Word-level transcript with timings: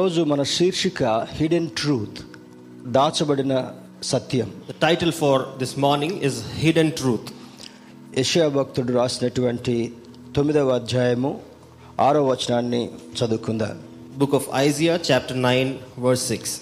రోజు 0.00 0.20
మన 0.22 0.42
శీర్షిక 0.52 1.02
హిడెన్ 1.32 1.68
ట్రూత్ 1.78 2.18
దాచబడిన 2.96 3.54
సత్యం 4.10 4.48
The 4.68 4.76
title 4.84 5.12
for 5.12 5.36
this 5.62 5.72
morning 5.76 6.12
is 6.28 6.34
Hidden 6.60 6.90
Truth. 7.00 7.28
యెషయా 8.18 8.46
భక్తుడు 8.48 8.92
రాసినటువంటి 8.92 9.74
తొమ్మిదవ 10.36 10.74
అధ్యాయము 10.74 11.32
ఆరో 12.00 12.22
వచనాన్ని 12.30 12.82
చదువుకుందాం 13.18 13.76
Book 14.18 14.32
of 14.32 14.46
Isaiah, 14.60 14.96
chapter 15.08 15.36
9, 15.42 15.74
verse 15.98 16.24
6. 16.30 16.54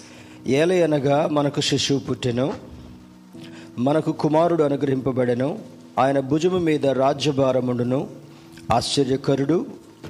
ఏలయనగా 0.59 1.27
మనకు 1.37 1.61
శిశువు 1.61 1.99
పుట్టెను 1.99 2.47
మనకు 3.87 4.13
కుమారుడు 4.23 4.63
అనుగ్రహింపబడెను 4.63 5.49
ఆయన 5.99 6.19
భుజము 6.31 6.61
మీద 6.67 6.85
రాజ్యభారముండును 7.03 8.01
ఆశ్చర్యకరుడు 8.73 9.57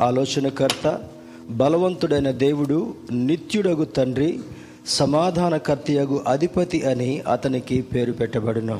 ఆలోచనకర్త 0.01 0.85
బలవంతుడైన 1.49 2.31
దేవుడు 2.31 2.93
నిత్యుడగు 3.11 3.83
తండ్రి 3.83 4.39
సమాధానకర్తయగు 4.87 6.21
అధిపతి 6.27 6.81
అని 6.81 7.19
అతనికి 7.19 7.81
పేరు 7.81 8.11
పెట్టబడిన. 8.11 8.79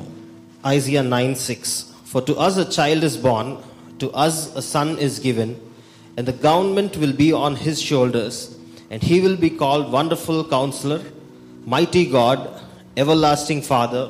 Isaiah 0.67 1.01
nine 1.01 1.35
six 1.35 1.85
for 2.13 2.23
to 2.23 2.31
us 2.31 2.57
a 2.57 2.65
child 2.79 3.05
is 3.05 3.21
born 3.21 3.55
to 4.01 4.05
us 4.05 4.57
a 4.57 4.59
son 4.59 4.97
is 4.99 5.27
given 5.27 5.55
and 6.17 6.29
the 6.29 6.45
government 6.45 6.97
will 6.97 7.15
be 7.15 7.31
on 7.31 7.55
his 7.55 7.81
shoulders 7.81 8.49
and 8.91 9.05
he 9.05 9.19
will 9.19 9.37
be 9.37 9.49
called 9.49 9.87
wonderful 9.89 10.43
counsellor 10.51 11.01
mighty 11.67 12.05
God 12.05 12.39
everlasting 13.17 13.61
father 13.61 14.09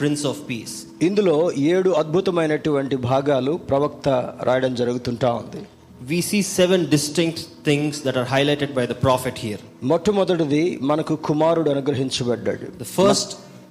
prince 0.00 0.26
of 0.26 0.38
peace 0.50 1.04
ఇందులో 1.04 1.52
ఏడు 1.52 1.90
అద్భుతమైనటువంటి 1.90 2.96
భాగాలు 2.96 3.52
ప్రవక్త 3.52 4.34
రాయడం 4.42 4.74
జరుగుతుంటా 4.74 5.32
ఉంది. 5.32 5.62
We 6.11 6.19
see 6.21 6.41
seven 6.41 6.89
distinct 6.89 7.39
things 7.63 8.01
that 8.05 8.15
are 8.17 8.25
highlighted 8.25 8.73
by 8.79 8.85
the 8.91 8.95
prophet 9.07 9.35
here. 9.45 9.59
మొట్టమొదటిది 9.91 10.61
మనకు 10.91 11.15
కుమారుడు 11.29 11.69
అనుగ్రహించబడ్డాడు 11.75 12.65
The 12.83 12.89
first 12.99 13.29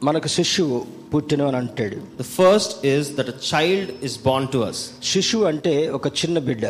మనకు 0.09 0.29
శిశువు 0.37 0.77
పుట్టిన 1.13 1.43
అని 1.51 1.59
అంటాడు 1.63 1.99
The 2.23 2.29
first 2.39 2.71
is 2.95 3.03
that 3.17 3.29
a 3.35 3.39
child 3.51 3.89
is 4.09 4.15
born 4.29 4.45
to 4.55 4.61
us. 4.71 4.79
శిశువు 5.13 5.45
అంటే 5.51 5.75
ఒక 5.99 6.09
చిన్న 6.21 6.39
బిడ్డ 6.49 6.65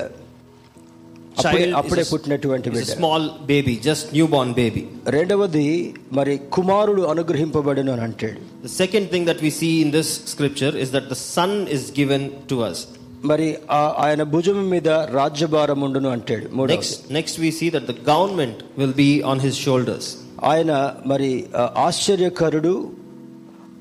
అప్పుడే 1.40 1.58
Child 1.58 1.76
అప్పుడే 1.80 2.02
is 2.04 2.08
a, 2.08 2.12
పుట్టినటువంటి 2.12 2.68
is 2.70 2.72
a 2.72 2.78
బిడ్డ 2.78 2.90
small 3.00 3.22
baby, 3.52 3.74
just 3.88 4.06
newborn 4.16 4.50
baby. 4.60 4.82
రెండవది 5.16 5.66
మరి 6.18 6.34
కుమారుడు 6.56 7.02
అనుగ్రహింపబడిన 7.12 7.90
అని 7.96 8.04
అంటాడు 8.08 8.40
The 8.68 8.74
second 8.82 9.06
thing 9.12 9.26
that 9.30 9.42
we 9.46 9.52
see 9.60 9.72
in 9.84 9.90
this 9.98 10.10
scripture 10.32 10.72
is 10.84 10.90
that 10.96 11.06
the 11.14 11.20
son 11.36 11.52
is 11.76 11.84
given 12.00 12.24
to 12.52 12.58
us. 12.70 12.80
మరి 13.31 13.47
ఆయన 14.05 14.23
భుజం 14.33 14.59
మీద 14.69 14.89
రాజ్యభారం 15.17 15.79
ఉండును 15.81 16.09
అంటాడు. 16.09 16.45
Next 16.73 17.13
next 17.13 17.39
we 17.39 17.49
see 17.51 17.67
that 17.75 17.87
the 17.91 17.95
government 18.09 18.59
will 18.77 18.97
be 19.03 19.09
on 19.31 19.41
his 19.45 19.59
shoulders 19.65 20.09
ఆయన 20.43 20.71
మరి 21.05 21.31
ఆశ్చర్యకరుడు 21.87 22.73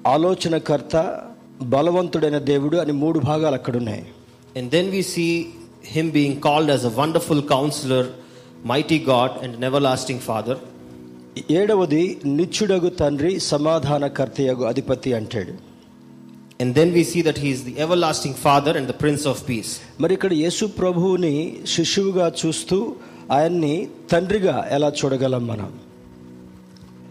ఆలోచనకర్త 0.07 0.97
బలవంతుడైన 1.75 2.39
దేవుడు 2.53 2.77
అని 2.77 2.93
మూడు 3.03 3.19
భాగాలు 3.31 3.55
అక్కడ 3.55 3.77
ఉన్నాయి 3.77 4.05
and 4.57 4.71
then 4.71 4.91
we 4.91 5.03
see 5.15 5.27
him 5.87 6.11
being 6.11 6.41
called 6.41 6.71
as 6.71 6.87
a 6.87 6.93
wonderful 7.01 7.45
counsellor 7.49 8.09
mighty 8.67 8.99
God 9.09 9.37
and 9.45 9.57
never 9.61 9.83
lasting 9.83 10.21
father 10.21 10.61
ఏడవది 11.51 12.03
నిచ్చుడగు 12.39 12.89
తండ్రి 13.01 13.33
సమాధానకర్తయగు 13.51 14.65
అధిపతి 14.65 15.13
అంటాడు. 15.13 15.55
And 16.61 16.73
then 16.73 16.93
we 16.93 17.03
see 17.05 17.23
that 17.23 17.39
he 17.39 17.51
is 17.51 17.65
the 17.65 17.79
everlasting 17.79 18.35
father 18.37 18.73
and 18.73 18.87
the 18.87 18.95
prince 18.95 19.25
of 19.27 19.39
peace. 19.47 19.71
మరి 20.03 20.13
ఇక్కడ 20.17 20.33
యేసు 20.43 20.65
ప్రభువుని 20.81 21.33
శిశువుగా 21.73 22.27
చూస్తూ 22.41 22.79
ఆయన్ని 23.31 23.75
తండ్రిగా 24.13 24.55
ఎలా 24.77 24.91
చూడగలం 25.01 25.45
మనం 25.53 25.71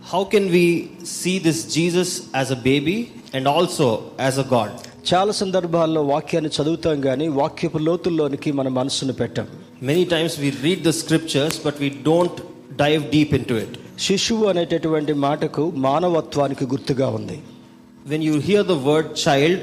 How 0.04 0.22
can 0.26 0.46
we 0.50 0.66
see 1.12 1.36
this 1.40 1.60
Jesus 1.76 2.10
as 2.34 2.48
a 2.52 2.60
baby 2.62 2.96
and 3.34 3.46
also 3.48 3.88
as 4.20 4.38
a 4.38 4.48
God? 4.56 4.72
చాలా 5.10 5.34
సందర్భాల్లో 5.42 6.02
వాక్యాన్ని 6.12 6.52
చదువుతాం 6.58 6.98
కానీ 7.08 7.28
వాక్యపు 7.40 7.80
లోతుల్లోనికి 7.88 8.52
మన 8.60 8.68
మనసును 8.80 9.16
పెట్టాం 9.22 9.48
Many 9.84 10.06
times 10.08 10.34
we 10.44 10.50
read 10.66 10.82
the 10.84 10.96
scriptures, 11.02 11.56
but 11.66 11.76
we 11.78 11.90
don't 12.10 12.38
dive 12.78 13.04
deep 13.16 13.32
into 13.40 13.56
it. 13.64 13.72
శిశువు 14.06 14.46
అనేటటువంటి 14.52 15.14
మాటకు 15.26 15.64
మానవత్వానికి 15.88 16.66
గుర్తుగా 16.74 17.10
ఉంది 17.18 17.38
when 18.08 18.24
you 18.24 18.40
hear 18.40 18.68
the 18.68 18.72
word 18.72 19.30
child 19.30 19.62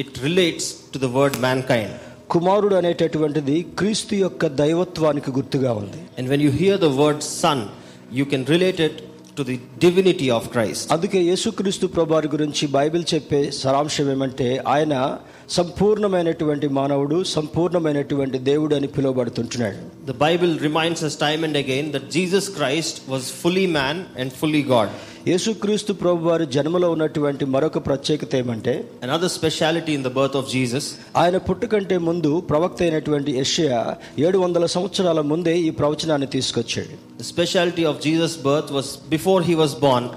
it 0.00 0.18
relates 0.18 0.74
to 0.94 0.98
the 0.98 1.04
word 1.04 1.36
mankind 1.62 1.92
కుమారుడు 2.30 2.74
అనేటటువంటిది 2.74 3.66
క్రీస్తు 3.78 4.14
యొక్క 4.14 4.46
దైవత్వానికి 4.46 5.30
గుర్తుగా 5.30 5.72
ఉంది. 5.72 5.98
And 6.18 6.28
when 6.28 6.42
you 6.42 6.50
hear 6.50 6.80
the 6.80 6.84
word 6.84 7.22
son 7.22 7.64
you 8.12 8.24
can 8.24 8.46
related 8.46 8.92
to 9.38 9.42
the 9.42 9.56
divinity 9.56 10.28
of 10.30 10.48
Christ 10.48 10.92
అందుకే 10.92 11.22
యేసుక్రీస్తు 11.22 11.86
ప్రభారి 11.86 12.28
గురించి 12.28 12.66
బైబిల్ 12.66 13.04
చెప్పే 13.14 13.50
సారాంశం 13.50 14.12
ఏమంటే 14.12 14.62
ఆయన 14.66 15.18
సంపూర్ణమైనటువంటి 15.50 16.68
మానవుడు 16.68 17.24
సంపూర్ణమైనటువంటి 17.24 18.38
దేవుడు 18.38 18.74
అని 18.74 18.86
పిలువబడుతుంటున్నాడు. 18.86 20.06
The 20.06 20.10
Bible 20.10 20.60
reminds 20.60 21.16
time 21.16 21.44
and 21.44 21.56
again 21.56 21.92
that 21.92 22.10
Jesus 22.10 22.50
Christ 22.50 23.10
was 23.10 23.24
fully 23.24 23.66
man 23.66 24.04
and 24.18 24.32
fully 24.32 24.62
God 24.62 24.88
యేసుక్రీస్తు 25.28 25.92
ప్రభు 25.92 26.28
వారి 26.28 26.46
జన్మలో 26.46 26.90
ఉన్నటువంటి 26.90 27.44
మరొక 27.44 27.78
ప్రత్యేకత 27.88 28.32
ఏమంటే 28.36 28.72
another 29.04 29.32
speciality 29.34 29.92
in 29.98 30.04
the 30.04 30.10
birth 30.16 30.36
of 30.36 30.48
Jesus 30.50 30.88
ఆయన 31.16 31.36
పుట్టుకంటే 31.48 31.96
ముందు 31.98 32.30
ప్రవక్త 32.50 32.82
అయినటువంటి 32.82 33.32
ఎషియా 33.42 33.78
ఏడు 34.18 34.38
వందల 34.38 34.66
సంవత్సరాల 34.66 35.20
ముందే 35.32 35.54
ఈ 35.58 35.70
ప్రవచనాన్ని 35.70 36.26
తీసుకొచ్చాడు. 36.26 36.94
Speciality 37.22 37.84
of 37.84 38.02
Jesus 38.02 38.36
birth 38.48 38.72
was 38.72 38.90
before 39.08 39.42
he 39.42 39.54
was 39.54 39.76
born 39.80 40.08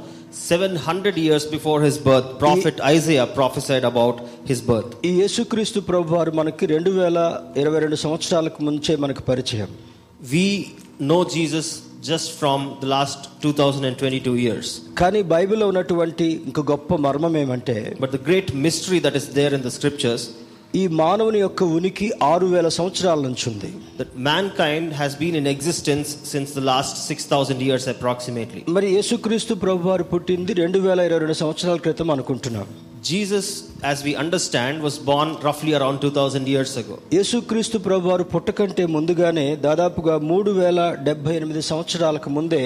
seven 0.49 0.77
hundred 0.87 1.19
years 1.19 1.47
before 1.51 1.83
his 1.83 1.99
birth 2.09 2.31
prophet 2.41 2.81
Isaiah 2.95 3.25
prophesied 3.39 3.85
about 3.85 4.19
his 4.47 4.63
birth 4.71 4.93
ఈ 5.05 5.13
యేసుక్రీస్తు 5.21 5.79
ప్రభు 5.91 6.15
వారు 6.15 6.31
మనకి 6.31 6.65
రెండు 6.65 6.89
వేల 6.89 7.19
ఇరవై 7.57 7.79
రెండు 7.79 7.95
సంవత్సరాలకు 7.95 8.63
ముంచే 8.63 8.95
మనకు 8.95 9.21
పరిచయం. 9.21 9.69
We 10.33 10.45
know 11.01 11.23
Jesus 11.35 11.71
just 12.09 12.31
from 12.39 12.63
the 12.81 12.87
last 12.95 13.25
two 13.43 13.51
thousand 13.59 13.87
and 13.89 13.99
twenty 14.01 14.21
two 14.27 14.33
years 14.45 14.71
కానీ 15.01 15.21
బైబిల్లో 15.35 15.67
ఉన్నటువంటి 15.71 16.27
ఇంక 16.49 16.59
గొప్ప 16.71 16.95
మర్మం 17.05 17.35
ఏమంటే 17.43 17.77
but 18.03 18.13
the 18.17 18.21
great 18.29 18.51
mystery 18.65 18.99
that 19.05 19.19
is 19.21 19.29
there 19.39 19.55
in 19.59 19.65
the 19.67 19.71
scriptures 19.77 20.25
ఈ 20.79 20.81
మానవుని 21.01 21.39
యొక్క 21.43 21.63
ఉనికి 21.75 22.07
ఆరు 22.29 22.47
వేల 22.53 22.67
సంవత్సరాల 22.77 23.19
నుంచి 23.27 23.45
ఉంది. 23.51 23.69
That 23.99 24.13
mankind 24.57 24.89
has 24.99 25.13
been 25.21 25.37
in 25.41 25.47
existence 25.53 26.09
since 26.31 26.51
the 26.57 26.63
last 26.71 26.97
six 27.09 27.27
thousand 27.33 27.61
years 27.67 27.87
approximately 27.93 28.61
మరి 28.77 28.87
యేసుక్రీస్తు 28.95 29.55
ప్రభు 29.63 29.87
వారు 29.89 30.05
పుట్టింది 30.13 30.53
రెండు 30.63 30.81
వేల 30.87 30.99
ఇరవై 31.07 31.21
రెండు 31.23 31.37
సంవత్సరాల 31.43 31.79
క్రితం 31.85 32.11
అనుకుంటున్నాం. 32.15 32.67
Jesus 33.05 33.49
as 33.83 34.01
we 34.05 34.11
understand 34.21 34.79
was 34.83 34.97
born 35.07 35.33
రఫ్లీ 35.45 35.71
around 35.73 35.99
two 36.01 36.09
thousand 36.15 36.47
years 36.51 36.75
ago 36.77 36.95
యేసుక్రీస్తు 37.15 37.77
ప్రభు 37.85 38.09
వారు 38.09 38.25
పుట్టకంటే 38.31 38.83
ముందుగానే 38.95 39.45
దాదాపుగా 39.65 40.15
మూడు 40.29 40.51
వేల 40.57 40.79
డెబ్బై 41.03 41.33
ఎనిమిది 41.35 41.61
సంవత్సరాలకు 41.69 42.29
ముందే 42.29 42.63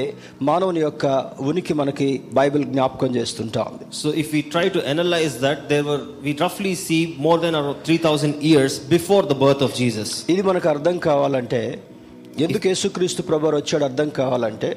మానవుని 0.50 0.82
యొక్క 0.82 1.06
ఉనికి 1.46 1.74
మనకి 1.74 2.10
బైబిల్ 2.34 2.66
జ్ఞాపకం 2.72 3.12
చేస్తుంటా 3.16 3.66
so 4.00 4.12
if 4.22 4.32
we 4.34 4.42
try 4.52 4.66
to 4.70 4.82
analyse 4.88 5.38
that 5.42 5.64
there 5.70 5.86
were 5.88 6.06
we 6.24 6.34
రఫ్లీ 6.42 6.74
see 6.84 7.00
more 7.20 7.42
than 7.42 7.58
around 7.58 7.82
three 7.88 7.98
thousand 8.06 8.38
years 8.46 8.78
before 8.90 9.26
the 9.26 9.38
birth 9.42 9.66
of 9.68 9.76
Jesus 9.76 10.14
ఇది 10.30 10.44
మనకు 10.50 10.70
అర్థం 10.70 10.98
కావాలంటే 11.10 11.62
ఎందుకు 12.40 12.66
యేసుక్రీస్తు 12.68 13.22
ప్రభు 13.24 13.54
వచ్చాడు 13.54 13.86
అర్థం 13.86 14.10
కావాలంటే 14.18 14.70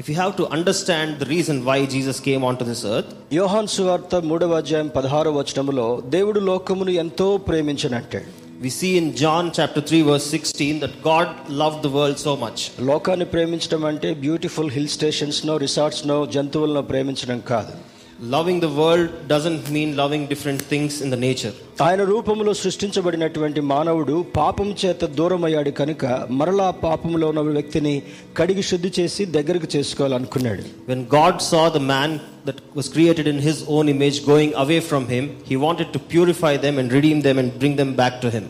If 0.00 0.08
you 0.08 0.14
have 0.14 0.34
to 0.36 0.46
understand 0.48 1.18
the 1.18 1.26
reason 1.26 1.62
why 1.62 1.84
Jesus 1.84 2.20
came 2.20 2.42
onto 2.50 2.64
this 2.68 2.82
earth, 2.92 3.08
యోహాన్ 3.38 3.68
సువార్త 3.74 4.20
మూడవ 4.30 4.54
అధ్యాయం 4.60 4.88
పదహారవ 4.94 5.34
వచనములో 5.40 5.86
దేవుడు 6.14 6.40
లోకమును 6.50 6.92
ఎంతో 7.02 7.26
ప్రేమించనంటాడు 7.48 8.28
we 8.64 8.70
see 8.78 8.92
in 9.00 9.06
John 9.20 9.44
chapter 9.58 9.82
3 9.82 10.00
verse 10.08 10.26
16 10.38 10.80
that 10.82 10.94
God 11.02 11.28
loved 11.62 11.80
the 11.86 11.92
world 11.98 12.18
so 12.26 12.34
much. 12.44 12.58
లోకాన్ని 12.90 13.26
ప్రేమించడం 13.34 13.84
అంటే 13.90 14.10
beautiful 14.24 14.72
hill 14.76 14.90
stations 14.96 15.40
no 15.50 15.56
resorts 15.66 16.02
no 16.12 16.18
జంతువులను 16.36 16.82
ప్రేమించడం 16.90 17.40
కాదు 17.52 17.74
loving 18.22 18.60
the 18.60 18.64
world 18.64 19.10
doesn't 19.28 19.70
mean 19.70 19.96
loving 19.98 20.26
different 20.28 20.62
things 20.62 21.02
in 21.02 21.10
the 21.10 21.14
nature 21.14 21.54
ఆయన 21.82 22.04
రూపంలో 22.04 22.52
సృష్టించబడినటువంటి 22.52 23.60
మానవుడు 23.60 24.24
పాపం 24.36 24.74
చేత 24.84 25.04
దూరం 25.04 25.44
అయ్యాడు 25.44 25.70
కనుక 25.70 26.26
మరలా 26.30 26.70
పాపంలో 26.70 27.28
ఉన్న 27.28 27.40
వ్యక్తిని 27.40 28.02
కడిగి 28.36 28.62
శుద్ధి 28.62 28.92
చేసి 29.00 29.24
దగ్గరకు 29.24 29.76
చేసుకోవాలనుకున్నాడు. 29.76 30.62
When 30.88 31.04
God 31.14 31.40
saw 31.40 31.68
the 31.68 31.76
man 31.76 32.18
that 32.46 32.60
was 32.76 32.90
created 32.90 33.28
in 33.28 33.40
his 33.40 33.64
own 33.68 33.88
image 33.88 34.28
going 34.30 34.52
away 34.56 34.80
from 34.80 35.06
him 35.06 35.28
he 35.50 35.56
wanted 35.56 35.88
to 35.88 35.98
purify 35.98 36.56
them 36.56 36.78
and 36.78 36.92
redeem 36.92 37.22
them 37.22 37.38
and 37.38 37.54
bring 37.54 37.76
them 37.76 37.94
back 37.94 38.22
to 38.22 38.28
him 38.28 38.48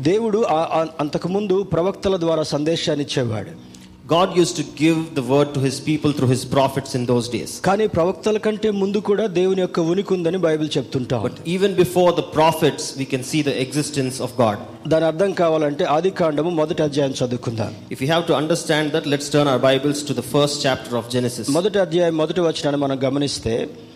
దేవుడు 0.00 0.44
అంతకుముందు 0.98 1.62
ప్రవక్తల 1.62 2.16
ద్వారా 2.16 2.42
సందేశాన్ని 2.42 3.04
ఇచ్చేవాడు. 3.04 3.67
God 4.07 4.35
used 4.35 4.57
to 4.57 4.63
give 4.63 5.15
the 5.15 5.23
word 5.23 5.53
to 5.53 5.61
his 5.61 5.79
people 5.79 6.11
through 6.11 6.27
his 6.27 6.43
prophets 6.43 6.93
in 6.97 7.03
those 7.11 7.27
days. 7.35 7.51
కానీ 7.67 7.85
ప్రవక్తల 7.93 8.37
కంటే 8.45 8.69
ముందు 8.79 8.99
కూడా 9.09 9.25
దేవుని 9.37 9.61
యొక్క 9.63 9.79
ఉనికి 9.91 10.11
ఉందని 10.17 10.39
బైబిల్ 10.47 10.69
చెప్తుంటాం 10.75 11.21
But 11.27 11.37
even 11.53 11.71
before 11.83 12.09
the 12.19 12.25
prophets, 12.37 12.83
we 13.01 13.05
can 13.13 13.23
see 13.29 13.41
the 13.49 13.55
existence 13.65 14.17
of 14.25 14.31
God. 14.43 14.57
దాని 14.93 15.07
అర్థం 15.11 15.31
కావాలంటే 15.41 15.85
ఆది 15.95 16.11
కాండము 16.21 16.51
మొదటి 16.59 16.83
అధ్యాయం 16.87 17.15
చదువుకుందాం 17.21 17.71
If 17.95 18.01
you 18.03 18.09
have 18.15 18.25
to 18.31 18.35
understand 18.41 18.87
that, 18.97 19.07
let's 19.13 19.29
turn 19.35 19.47
our 19.53 19.61
Bibles 19.69 20.01
to 20.09 20.15
the 20.21 20.27
first 20.35 20.57
chapter 20.65 20.93
of 21.01 21.07
Genesis. 21.15 21.47
మొదటి 21.59 21.79
అధ్యాయం 21.85 22.17
మొదటి 22.23 22.43
వచనాన్ని 22.49 22.81
మనం 22.85 22.99
గమనిస్తే 23.07 23.55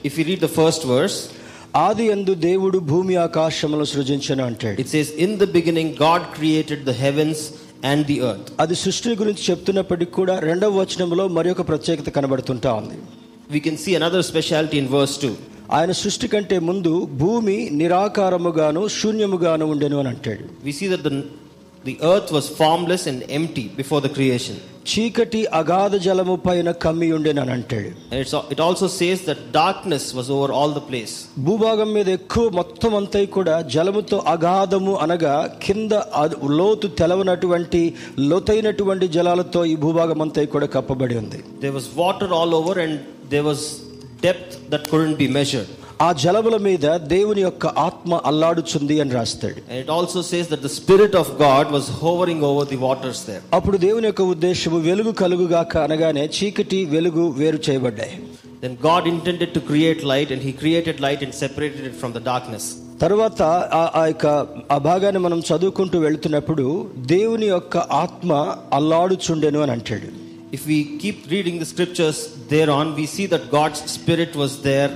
If 0.10 0.16
you 0.20 0.26
read 0.32 0.44
the 0.48 0.54
first 0.62 0.84
verse, 0.96 1.20
ఆది 1.86 2.06
ఎందు 2.16 2.34
దేవుడు 2.50 2.78
భూమి 2.92 3.16
ఆకాశములను 3.28 3.88
సృజించను 3.94 4.44
అంటాడు 4.50 4.78
it 4.86 4.90
says, 4.96 5.08
In 5.26 5.32
the 5.44 5.50
beginning, 5.58 5.90
God 6.08 6.22
created 6.38 6.80
the 6.90 6.98
heavens 7.06 7.40
and 7.83 8.07
the 8.07 8.19
earth. 8.23 8.49
అది 8.61 8.75
సృష్టి 8.75 9.15
గురించి 9.21 9.43
చెప్తున్నప్పటికీ 9.51 10.13
కూడా 10.13 10.35
రెండవ 10.41 10.73
వచనంలో 10.81 11.29
మరి 11.37 11.51
ఒక 11.51 11.69
ప్రత్యేకత 11.69 12.09
కనబడుతుంటా 12.19 12.73
ఉంది 12.83 12.99
We 13.51 13.61
can 13.61 13.77
see 13.77 13.95
another 14.01 14.23
specialty 14.23 14.77
in 14.79 14.87
verse 14.89 15.15
2. 15.23 15.33
ఆయన 15.73 15.93
సృష్టి 16.01 16.27
కంటే 16.29 16.59
ముందు 16.69 16.93
భూమి 17.23 17.57
నిరాకారముగాను 17.81 18.89
శూన్యముగాను 18.99 19.67
ఉండెను 19.75 19.99
అని 19.99 20.09
అంటాడు 20.09 20.45
We 20.65 20.73
see 20.79 20.89
that 20.93 21.03
the, 21.09 21.13
the 21.84 21.98
earth 22.04 22.30
was 22.32 22.46
formless 22.60 23.04
and 23.08 23.20
empty 23.40 23.66
before 23.78 24.02
the 24.02 24.14
creation. 24.18 24.56
చీకటి 24.92 25.40
అగాధ 25.60 25.96
జలము 26.04 26.36
పైన 26.46 26.70
కమ్మి 26.84 27.08
ఉండెను 27.16 27.42
అని 27.42 27.52
అంటాడు 27.52 27.90
And 28.12 28.20
it's, 28.24 28.34
it 28.54 28.60
also 28.66 28.88
says 28.98 29.20
that 29.30 29.40
darkness 29.54 30.04
was 30.18 30.28
over 30.36 30.50
all 30.58 30.72
the 30.78 30.84
place. 30.90 31.14
భూభాగం 31.48 31.90
మీద 31.98 32.10
ఎక్కువ 32.20 32.46
మొత్తం 32.60 32.94
అంతా 33.00 33.22
కూడా 33.38 33.56
జలముతో 33.76 34.18
అగాధము 34.36 34.94
అనగా 35.06 35.34
కింద 35.66 35.94
అద్- 36.22 36.38
లోతు 36.60 36.90
తెలవనటువంటి 37.02 37.82
లోతైనటువంటి 38.32 39.08
జలాలతో 39.08 39.64
ఈ 39.66 39.76
భూభాగం 39.84 40.22
అంతా 40.26 40.46
కూడా 40.56 40.70
కప్పబడి 40.76 41.18
ఉంది 41.24 41.42
There 41.66 41.76
was 41.80 41.88
water 42.04 42.30
all 42.40 42.54
over 42.60 42.76
and 42.86 42.96
there 43.34 43.46
was 43.52 43.62
depth 44.28 44.54
that 44.72 44.84
couldn't 44.92 45.18
be 45.24 45.30
measured. 45.40 45.70
ఆ 46.05 46.09
జలముల 46.23 46.57
మీద 46.67 46.87
దేవుని 47.15 47.43
యొక్క 47.47 47.67
ఆత్మ 47.87 48.21
అల్లాడుచుంది 48.31 48.97
అని 49.03 49.13
రాస్తాడు. 49.19 49.61
It 49.81 49.91
also 49.97 50.21
says 50.33 50.49
that 50.53 50.65
the 50.67 50.71
spirit 50.79 51.17
of 51.23 51.33
God 51.43 51.71
was 51.75 51.91
hovering 52.03 52.45
over 52.51 52.69
the 52.75 52.79
waters 52.87 53.23
there 53.31 53.43
అప్పుడు 53.59 53.77
దేవుని 53.87 54.09
యొక్క 54.11 54.23
ఉద్దేశము 54.35 54.79
వెలుగు 54.89 55.13
కలుగుగాక 55.23 55.77
అనగానే 55.87 56.25
చీకటి 56.39 56.81
వెలుగు 56.95 57.25
వేరు 57.41 57.61
చేయబడ్డాయి. 57.69 58.15
Then 58.65 58.77
God 58.87 59.07
intended 59.15 59.53
to 59.57 59.63
create 59.71 60.03
light 60.13 60.33
and 60.33 60.45
he 60.49 60.53
created 60.63 61.01
light 61.07 61.23
and 61.27 61.37
separated 61.45 61.87
it 61.91 61.99
from 62.03 62.15
the 62.19 62.23
darkness 62.31 62.69
తర్వాత 63.05 63.43
ఆ 63.99 64.03
యొక్క 64.11 64.27
ఆ 64.71 64.77
భాగాన్ని 64.89 65.21
మనం 65.27 65.39
చదువుకుంటూ 65.49 65.97
వెళుతున్నప్పుడు 65.99 66.67
దేవుని 67.15 67.47
యొక్క 67.47 67.77
ఆత్మ 68.03 68.33
అల్లాడుచుండెను 68.73 69.61
అని 69.65 69.73
అంటాడు. 69.77 70.11
If 70.57 70.67
we 70.67 70.77
keep 71.03 71.25
reading 71.35 71.61
the 71.63 71.67
scriptures 71.73 72.21
there 72.53 72.71
on 72.81 72.93
we 72.99 73.07
see 73.15 73.25
that 73.33 73.49
God's 73.57 73.83
spirit 73.97 74.37
was 74.43 74.57
there 74.69 74.93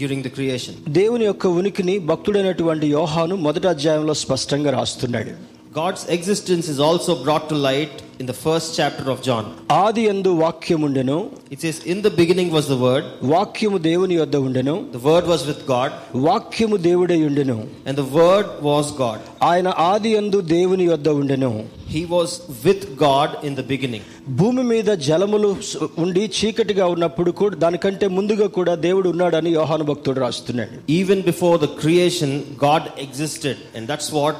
during 0.00 0.20
the 0.22 0.32
creation. 0.38 0.74
దేవుని 0.98 1.24
యొక్క 1.24 1.46
ఉనికిని 1.60 1.94
భక్తుడైనటువంటి 2.10 2.86
యోహాను 2.96 3.36
మొదటి 3.46 3.68
అధ్యాయంలో 3.74 4.16
స్పష్టంగా 4.24 4.72
రాస్తున్నాడు 4.78 5.32
God's 5.74 6.04
existence 6.16 6.66
is 6.74 6.78
also 6.88 7.12
brought 7.24 7.46
to 7.50 7.56
light 7.68 7.96
in 8.19 8.25
the 8.25 8.35
first 8.37 8.67
chapter 8.77 9.05
of 9.13 9.19
John. 9.21 9.45
ఆది 9.77 10.03
ఎందు 10.11 10.31
వాక్యముండెను 10.43 11.17
It 11.51 11.59
says, 11.63 11.77
In 11.85 11.99
the 12.01 12.11
beginning 12.19 12.49
was 12.51 12.65
the 12.67 12.79
Word, 12.85 13.05
వాక్యము 13.33 13.77
దేవుని 13.87 14.15
యొద్ద 14.19 14.35
ఉండెను 14.47 14.75
the 14.93 15.03
Word 15.09 15.25
was 15.27 15.41
with 15.49 15.61
God, 15.67 15.91
వాక్యము 16.27 16.77
దేవుడై 16.87 17.19
ఉండెను 17.29 17.57
and 17.87 17.95
the 18.01 18.07
Word 18.19 18.47
was 18.69 18.87
God. 19.03 19.19
ఆయన 19.51 19.67
ఆది 19.89 20.11
ఎందు 20.21 20.39
దేవుని 20.55 20.85
యొద్ద 20.91 21.09
ఉండెను 21.21 21.51
He 21.93 22.03
was 22.13 22.31
with 22.65 22.83
God 22.99 23.29
in 23.47 23.53
the 23.55 23.65
beginning. 23.71 24.03
భూమి 24.39 24.63
మీద 24.71 24.89
జలములు 25.07 25.49
స- 25.69 25.89
ఉండి 26.03 26.23
చీకటిగా 26.37 26.85
ఉన్నప్పుడు 26.93 27.31
కూడా 27.41 27.55
దానికంటే 27.63 28.07
ముందుగా 28.17 28.47
కూడా 28.57 28.75
దేవుడు 28.87 29.07
ఉన్నాడని 29.15 29.51
యోహాను 29.59 29.85
భక్తుడు 29.91 30.19
రాస్తున్నాడు 30.25 30.77
Even 31.01 31.21
before 31.31 31.55
the 31.65 31.71
creation, 31.83 32.31
God 32.67 32.83
existed, 33.05 33.57
and 33.75 33.83
that's 33.91 34.09
what 34.19 34.35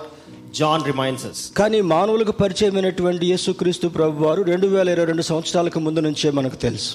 John 0.54 0.84
reminisces 0.84 1.40
కానీ 1.52 1.80
మానవులకు 1.90 2.32
పరిచయమైనటువంటి 2.40 3.26
యేసుక్రీస్తు 3.26 3.88
ప్రభు 3.88 4.24
వారు 4.24 4.42
రెండు 4.42 4.66
వేల 4.66 4.88
ఇరవై 4.88 5.06
రెండు 5.06 5.24
సంవత్సరాలకు 5.28 5.78
ముందు 5.80 6.00
నుంచే 6.00 6.30
మనకు 6.30 6.56
తెలుసు. 6.56 6.90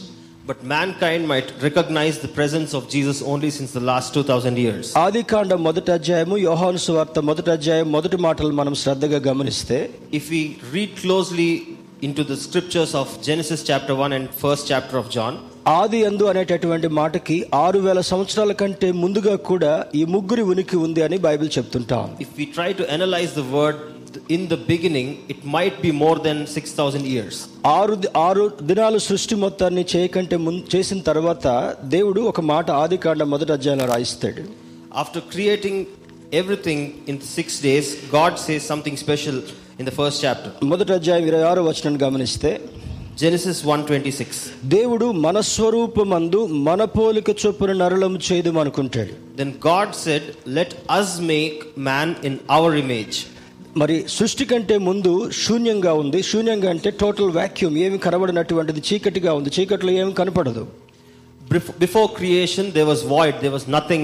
But 0.48 0.62
mankind 1.02 1.28
might 1.28 1.52
recognise 1.64 2.18
the 2.24 2.30
presence 2.36 2.72
of 2.76 2.88
Jesus 2.90 3.22
only 3.24 3.52
since 3.52 3.74
the 3.78 3.84
last 3.84 4.12
two 4.16 4.24
thousand 4.24 4.60
years 4.60 4.90
ఆది 4.98 5.24
కాండ 5.32 5.54
మొదటి 5.68 5.92
అధ్యాయము 5.92 6.38
యోహాను 6.48 6.82
స్వార్త 6.88 7.20
మొదటి 7.30 7.52
అధ్యాయం 7.52 7.88
మొదటి 7.92 8.18
మాటలు 8.26 8.54
మనం 8.54 8.76
శ్రద్ధగా 8.76 9.22
గమనిస్తే 9.30 9.80
if 10.14 10.30
you 10.34 10.42
read 10.74 10.96
closely 11.02 11.50
into 12.16 12.26
the 12.32 12.38
scriptures 12.46 12.96
of 12.96 13.14
Genesis 13.24 13.66
chapter 13.72 14.00
one 14.00 14.14
and 14.14 14.30
first 14.42 14.70
chapter 14.72 15.00
of 15.02 15.12
John 15.12 15.38
ఆది 15.72 16.06
అందు 16.06 16.24
అనేటటువంటి 16.24 16.88
మాటకి 16.98 17.36
ఆరు 17.56 17.80
వేల 17.80 18.02
సంవత్సరాల 18.02 18.52
కంటే 18.52 18.92
ముందుగా 19.02 19.36
కూడా 19.50 19.86
ఈ 19.96 20.06
ముగ్గురి 20.06 20.42
ఉనికి 20.44 20.78
ఉంది 20.78 21.02
అని 21.04 21.18
బైబిల్ 21.18 21.50
చెప్తుంటా 21.58 21.98
ఉంది 22.00 22.24
if 22.26 22.32
we 22.40 22.46
try 22.58 22.70
to 22.74 22.86
analyze 22.98 23.34
the 23.34 23.46
word 23.54 23.78
in 24.30 24.42
the 24.48 24.58
beginning, 24.68 25.08
it 25.28 25.40
might 25.56 25.78
be 25.82 25.92
more 26.02 26.18
than 26.20 26.40
6,000 26.56 27.06
years. 27.14 27.36
ఆరు 27.78 27.96
ది- 27.96 28.12
ఆరు 28.18 28.44
దినాలు 28.62 28.98
సృష్టి 29.08 29.36
మొత్తాన్ని 29.36 29.86
చేయకంటే 29.94 30.38
ముందు 30.38 30.64
చేసిన 30.76 31.00
తర్వాత 31.02 31.46
దేవుడు 31.96 32.22
ఒక 32.32 32.42
మాట 32.52 32.68
ఆది 32.82 32.98
కాండం 32.98 33.30
మొదటి 33.30 33.52
అధ్యాయంలో 33.52 33.86
రాయిస్తాడు 33.86 34.44
After 35.04 35.22
creating 35.34 35.78
everything 36.34 36.80
in 37.12 37.16
six 37.38 37.48
days, 37.62 37.88
God 38.12 38.34
says 38.46 38.62
something 38.72 38.98
special 38.98 39.38
in 39.80 39.86
the 39.86 39.96
first 40.02 40.18
chapter. 40.26 40.52
మొదటి 40.74 40.94
అధ్యాయం 40.94 41.26
ఇరవై 41.32 41.46
ఆరు 41.52 41.62
వచనం 41.70 41.96
గమనిస్తే 42.06 42.52
Genesis 43.18 43.58
1:26. 43.66 44.38
దేవుడు 44.74 45.08
మన 45.26 45.38
స్వరూపమందు 45.50 46.40
మన 46.68 46.84
పోలిక 46.96 47.30
చొప్పున 47.42 47.72
నరులము 47.82 48.20
చేయదు 48.28 48.52
అనుకుంటాడు 48.64 49.14
Then 49.38 49.52
God 49.68 49.90
said, 50.04 50.24
"Let 50.58 50.72
us 50.98 51.10
make 51.32 51.58
man 51.90 52.10
in 52.30 52.36
our 52.58 52.72
image." 52.84 53.16
మరి 53.82 53.96
సృష్టి 54.16 54.46
కంటే 54.46 54.76
ముందు 54.88 55.12
శూన్యంగా 55.44 55.94
ఉంది 56.02 56.20
శూన్యంగా 56.32 56.70
అంటే 56.70 56.90
టోటల్ 57.04 57.32
వాక్యూమ్ 57.38 57.78
ఏమి 57.86 57.98
కనబడినటువంటిది 58.06 58.82
చీకటిగా 58.90 59.34
ఉంది 59.40 59.52
చీకట్లో 59.58 59.94
ఏమి 60.02 60.14
కనపడదు 60.22 60.64
Bef- 61.54 61.74
Before 61.80 62.08
creation, 62.20 62.66
there 62.76 62.90
was 62.92 63.00
void, 63.16 63.34
there 63.44 63.56
was 63.56 63.66
nothing 63.78 64.04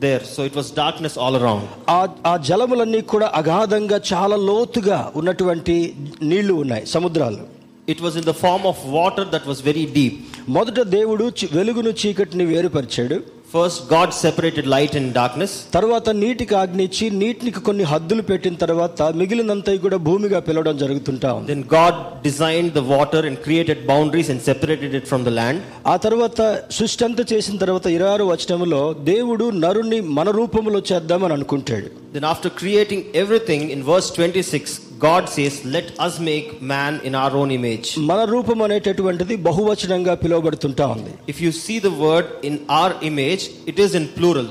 there, 0.00 0.20
so 0.34 0.40
it 0.50 0.54
was 0.60 0.66
darkness 0.82 1.14
all 1.24 1.34
around. 1.40 1.64
ఆ 1.96 2.00
ఆ 2.26 2.34
జలములన్నీ 2.48 3.00
కూడా 3.14 3.28
అగాధంగా 3.40 4.00
చాలా 4.12 4.36
లోతుగా 4.50 4.98
ఉన్నటువంటి 5.20 5.76
నీళ్ళు 6.22 6.54
ఉన్నాయి 6.64 6.84
సముద్రాలు 6.94 7.40
It 7.87 8.01
was 8.01 8.15
in 8.15 8.25
the 8.25 8.35
form 8.43 8.65
of 8.65 8.77
water 8.99 9.23
that 9.33 9.45
was 9.51 9.59
very 9.69 9.85
deep. 9.99 10.13
మొదట 10.49 10.79
దేవుడు 10.97 11.25
చి- 11.39 11.49
వెలుగును 11.57 11.93
చీకటిని 12.01 12.45
వేరుపరిచాడు 12.45 13.17
First, 13.55 13.79
God 13.89 14.09
separated 14.21 14.65
light 14.73 14.93
and 14.95 15.07
darkness. 15.17 15.51
తర్వాత 15.73 16.09
నీటికి 16.09 16.55
ఆజ్ఞించి 16.55 17.09
నీటికి 17.09 17.59
కొన్ని 17.59 17.83
హద్దులు 17.83 18.21
పెట్టిన 18.21 18.55
తర్వాత 18.55 19.01
మిగిలినంతా 19.19 19.75
కూడా 19.75 19.97
భూమిగా 19.97 20.39
పిలవడం 20.39 20.77
జరుగుతుంటా 20.77 21.33
ఉంది 21.33 21.49
Then 21.53 21.63
God 21.75 21.93
designed 22.23 22.71
the 22.79 22.85
water 22.95 23.21
and 23.29 23.37
created 23.43 23.85
boundaries 23.91 24.29
and 24.29 24.41
separated 24.41 24.93
it 24.93 25.05
from 25.11 25.23
the 25.27 25.33
land. 25.39 25.59
ఆ 25.87 25.97
తర్వాత 25.97 26.39
సృష్టి 26.71 27.03
అంతా 27.03 27.25
చేసిన 27.33 27.57
తర్వాత 27.57 27.87
ఇరవై 27.87 28.11
ఆరు 28.11 28.23
వచనంలో 28.23 28.81
దేవుడు 29.11 29.49
నరుణ్ణి 29.65 30.01
మన 30.01 30.29
రూపంలో 30.31 30.81
చేద్దామని 30.91 31.33
అనుకుంటాడు 31.33 31.89
Then, 32.15 32.25
after 32.33 32.49
creating 32.63 33.03
everything, 33.23 33.61
in 33.75 33.83
verse 33.83 34.09
26, 34.17 34.73
God 35.04 35.28
says 35.34 35.58
let 35.74 35.90
us 36.06 36.16
make 36.28 36.48
man 36.72 36.96
in 37.08 37.16
our 37.22 37.34
own 37.40 37.52
image 37.56 37.88
మన 38.10 38.20
రూపం 38.34 38.58
అనేటటువంటిది 38.66 39.34
బహువచనంగా 39.48 40.14
పిలువబడుతుంటా 40.22 40.86
ఉంది. 40.94 41.12
If 41.32 41.40
you 41.44 41.50
see 41.64 41.74
the 41.86 41.90
word 42.04 42.30
in 42.48 42.58
our 42.80 42.94
image 43.10 43.44
it 43.72 43.80
is 43.84 43.94
in 44.00 44.08
plural 44.16 44.50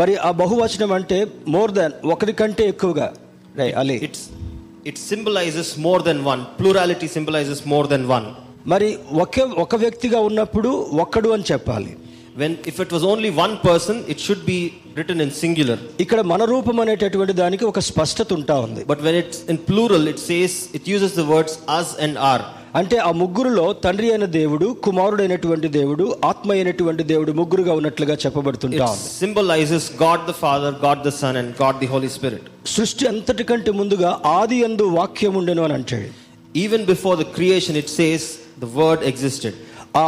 మరి 0.00 0.14
ఆ 0.28 0.30
బహువచనం 0.42 0.90
అంటే 0.98 1.18
మోర్ 1.56 1.72
దెన్ 1.78 1.94
ఒకరి 2.14 2.34
కంటే 2.40 2.64
ఎక్కువగా. 2.72 3.08
Ali. 3.82 3.98
It's 4.08 4.24
it 4.90 4.98
symbolises 5.10 5.70
more 5.86 6.02
than 6.08 6.20
one 6.30 6.42
plurality 6.58 7.08
symbolises 7.14 7.62
more 7.74 7.88
than 7.92 8.08
one 8.14 8.26
మరి 8.72 8.88
ఒకే 9.24 9.42
ఒక 9.64 9.76
వ్యక్తిగా 9.84 10.18
ఉన్నప్పుడు 10.28 10.70
ఒక్కడు 11.04 11.28
అని 11.34 11.44
చెప్పాలి. 11.52 11.92
When 12.35 12.51
if 12.63 12.79
it 12.79 12.91
was 12.95 13.03
only 13.03 13.29
one 13.29 13.53
person, 13.59 13.95
it 14.07 14.19
should 14.25 14.45
be 14.45 14.59
written 14.97 15.17
in 15.23 15.29
singular. 15.41 15.77
ఇక్కడ 16.03 16.19
మన 16.31 16.43
రూపం 16.51 16.77
అనేటటువంటి 16.83 17.33
దానికి 17.39 17.65
ఒక 17.71 17.79
స్పష్టత 17.89 18.29
ఉంటా 18.37 18.55
ఉంది 18.67 18.81
But 18.91 19.01
when 19.07 19.15
it's 19.21 19.39
in 19.51 19.57
plural, 19.69 20.03
it 20.13 20.19
says 20.29 20.53
it 20.77 20.85
uses 20.95 21.13
the 21.21 21.25
words 21.33 21.53
us 21.79 21.89
and 22.05 22.15
our. 22.31 22.41
అంటే 22.79 22.97
ఆ 23.07 23.11
ముగ్గురులో 23.21 23.65
తండ్రి 23.85 24.07
అయిన 24.11 24.25
దేవుడు 24.37 24.67
కుమారుడైనటువంటి 24.85 25.67
దేవుడు 25.77 26.05
ఆత్మ 26.29 26.49
అయినటువంటి 26.55 27.03
దేవుడు 27.09 27.31
ముగ్గురుగా 27.39 27.73
ఉన్నట్లుగా 27.79 28.15
చెప్పబడుతుంటా 28.23 28.85
It 28.85 28.93
ఉంది 28.93 29.09
symbolizes 29.23 29.83
God 30.05 30.21
the 30.31 30.37
Father, 30.43 30.71
God 30.87 30.99
the 31.07 31.13
Son, 31.21 31.35
and 31.41 31.49
God 31.63 31.75
the 31.83 31.89
Holy 31.95 32.11
Spirit. 32.17 32.43
సృష్టి 32.75 33.05
అంతటికంటే 33.11 33.73
ముందుగా 33.81 34.11
ఆది 34.37 34.59
అందు 34.69 34.87
వాక్యం 34.99 35.35
ఉండెను 35.41 35.63
అని 35.67 35.75
అంటాడు 35.79 36.09
Even 36.55 36.81
before 36.85 37.15
the 37.15 37.27
creation, 37.37 37.75
it 37.75 37.89
says 37.99 38.23
the 38.63 38.71
word 38.79 39.01
existed. 39.11 39.53
ఆ 39.96 40.04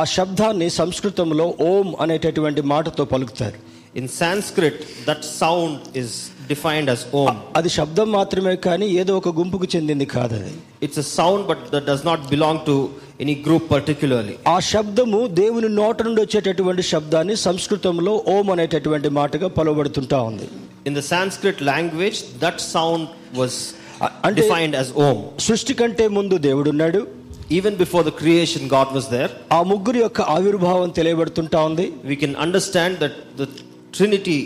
ఆ 0.00 0.04
శబ్దాన్ని 0.16 0.68
సంస్కృతంలో 0.80 1.46
ఓం 1.70 1.88
అనేటటువంటి 2.04 2.62
మాటతో 2.72 3.04
పలుకుతారు. 3.12 3.58
In 4.00 4.08
Sanskrit 4.22 4.80
that 5.08 5.24
sound 5.40 5.78
is 6.00 6.14
defined 6.50 6.90
as 6.94 7.04
Om 7.20 7.36
అది 7.58 7.70
శబ్దం 7.76 8.08
మాత్రమే 8.18 8.54
కానీ 8.66 8.86
ఏదో 9.00 9.12
ఒక 9.20 9.32
గుంపుకు 9.38 9.66
చెందింది 9.74 10.06
కాదు 10.16 10.34
అది. 10.40 10.52
It's 10.86 11.00
a 11.04 11.06
sound 11.18 11.44
but 11.50 11.62
that 11.74 11.86
does 11.90 12.04
not 12.06 12.22
belong 12.34 12.62
to 12.68 12.76
any 13.20 13.34
group 13.46 13.66
particularly 13.74 14.36
ఆ 14.54 14.56
శబ్దము 14.72 15.20
దేవుని 15.40 15.70
నోట 15.80 16.02
నుండి 16.08 16.20
వచ్చేటటువంటి 16.24 16.82
శబ్దాన్ని 16.92 17.36
సంస్కృతంలో 17.46 18.14
ఓం 18.34 18.48
అనేటటువంటి 18.50 19.10
మాటగా 19.20 19.48
పలువబడుతుంటా 19.58 20.20
ఉంది. 20.30 20.48
In 20.86 20.96
the 21.00 21.04
Sanskrit 21.14 21.62
language 21.72 22.20
that 22.44 22.60
sound 22.74 23.06
was 23.40 23.58
defined 24.40 24.76
as 24.82 24.92
Om 25.06 25.16
సృష్టి 25.48 25.74
కంటే 25.74 26.04
ముందు 26.18 26.34
దేవుడు 26.48 26.70
ఉన్నాడు 26.74 27.00
Even 27.49 27.75
before 27.75 28.03
the 28.03 28.13
creation, 28.13 28.61
God 28.69 28.89
was 28.97 29.05
there. 29.09 29.29
ఆ 29.57 29.61
ముగ్గురు 29.71 29.99
యొక్క 30.03 30.21
ఆవిర్భావం 30.35 30.89
తెలియబడుతుంటా 30.97 31.61
ఉంది 31.69 31.85
We 32.11 32.17
can 32.23 32.33
understand 32.45 32.93
that 33.03 33.15
the 33.41 33.47
Trinity 33.97 34.37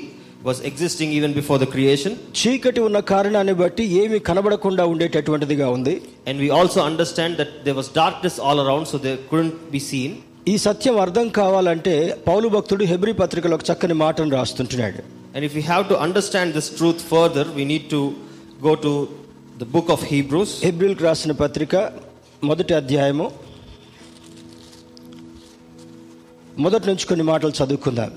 was 0.43 0.57
existing 0.69 1.09
even 1.17 1.31
before 1.37 1.57
the 1.63 1.69
creation. 1.75 2.11
చీకటి 2.39 2.79
ఉన్న 2.87 2.99
కారణాన్ని 3.11 3.55
బట్టి 3.61 3.83
ఏమి 4.01 4.19
కనబడకుండా 4.29 4.83
ఉండేటటువంటిదిగా 4.93 5.67
ఉంది 5.77 5.93
And 6.29 6.37
we 6.45 6.49
also 6.59 6.79
understand 6.91 7.33
that 7.41 7.51
there 7.67 7.77
was 7.81 7.89
darkness 8.01 8.37
all 8.47 8.59
around, 8.65 8.85
so 8.91 8.97
they 9.07 9.15
couldn't 9.31 9.59
be 9.75 9.81
seen. 9.91 10.11
ఈ 10.45 10.55
సత్యం 10.65 10.97
అర్థం 11.05 11.27
కావాలంటే 11.39 11.93
పౌలు 12.27 12.47
భక్తుడు 12.53 12.83
హెబ్రి 12.91 13.13
పత్రికలో 13.21 13.55
ఒక 13.59 13.65
చక్కని 13.71 13.97
మాటను 14.03 14.31
రాస్తుంటున్నాడు 14.39 14.99
And 15.35 15.43
if 15.47 15.53
we 15.53 15.63
have 15.71 15.85
to 15.89 15.97
understand 16.05 16.47
this 16.57 16.67
truth 16.77 16.99
further, 17.13 17.45
we 17.57 17.63
need 17.73 17.85
to 17.95 18.01
go 18.67 18.73
to 18.85 18.91
the 19.61 19.67
book 19.75 19.87
of 19.95 20.01
Hebrews. 20.13 20.51
హెబ్రిల్కి 20.67 21.03
రాసిన 21.09 21.33
పత్రిక 21.43 21.73
మొదటి 22.42 22.72
అధ్యాయము 22.78 23.26
మొదటి 26.58 26.86
నుంచి 26.90 27.06
కొన్ని 27.12 27.26
మాటలు 27.30 27.54
చదువుకుందాం 27.60 28.12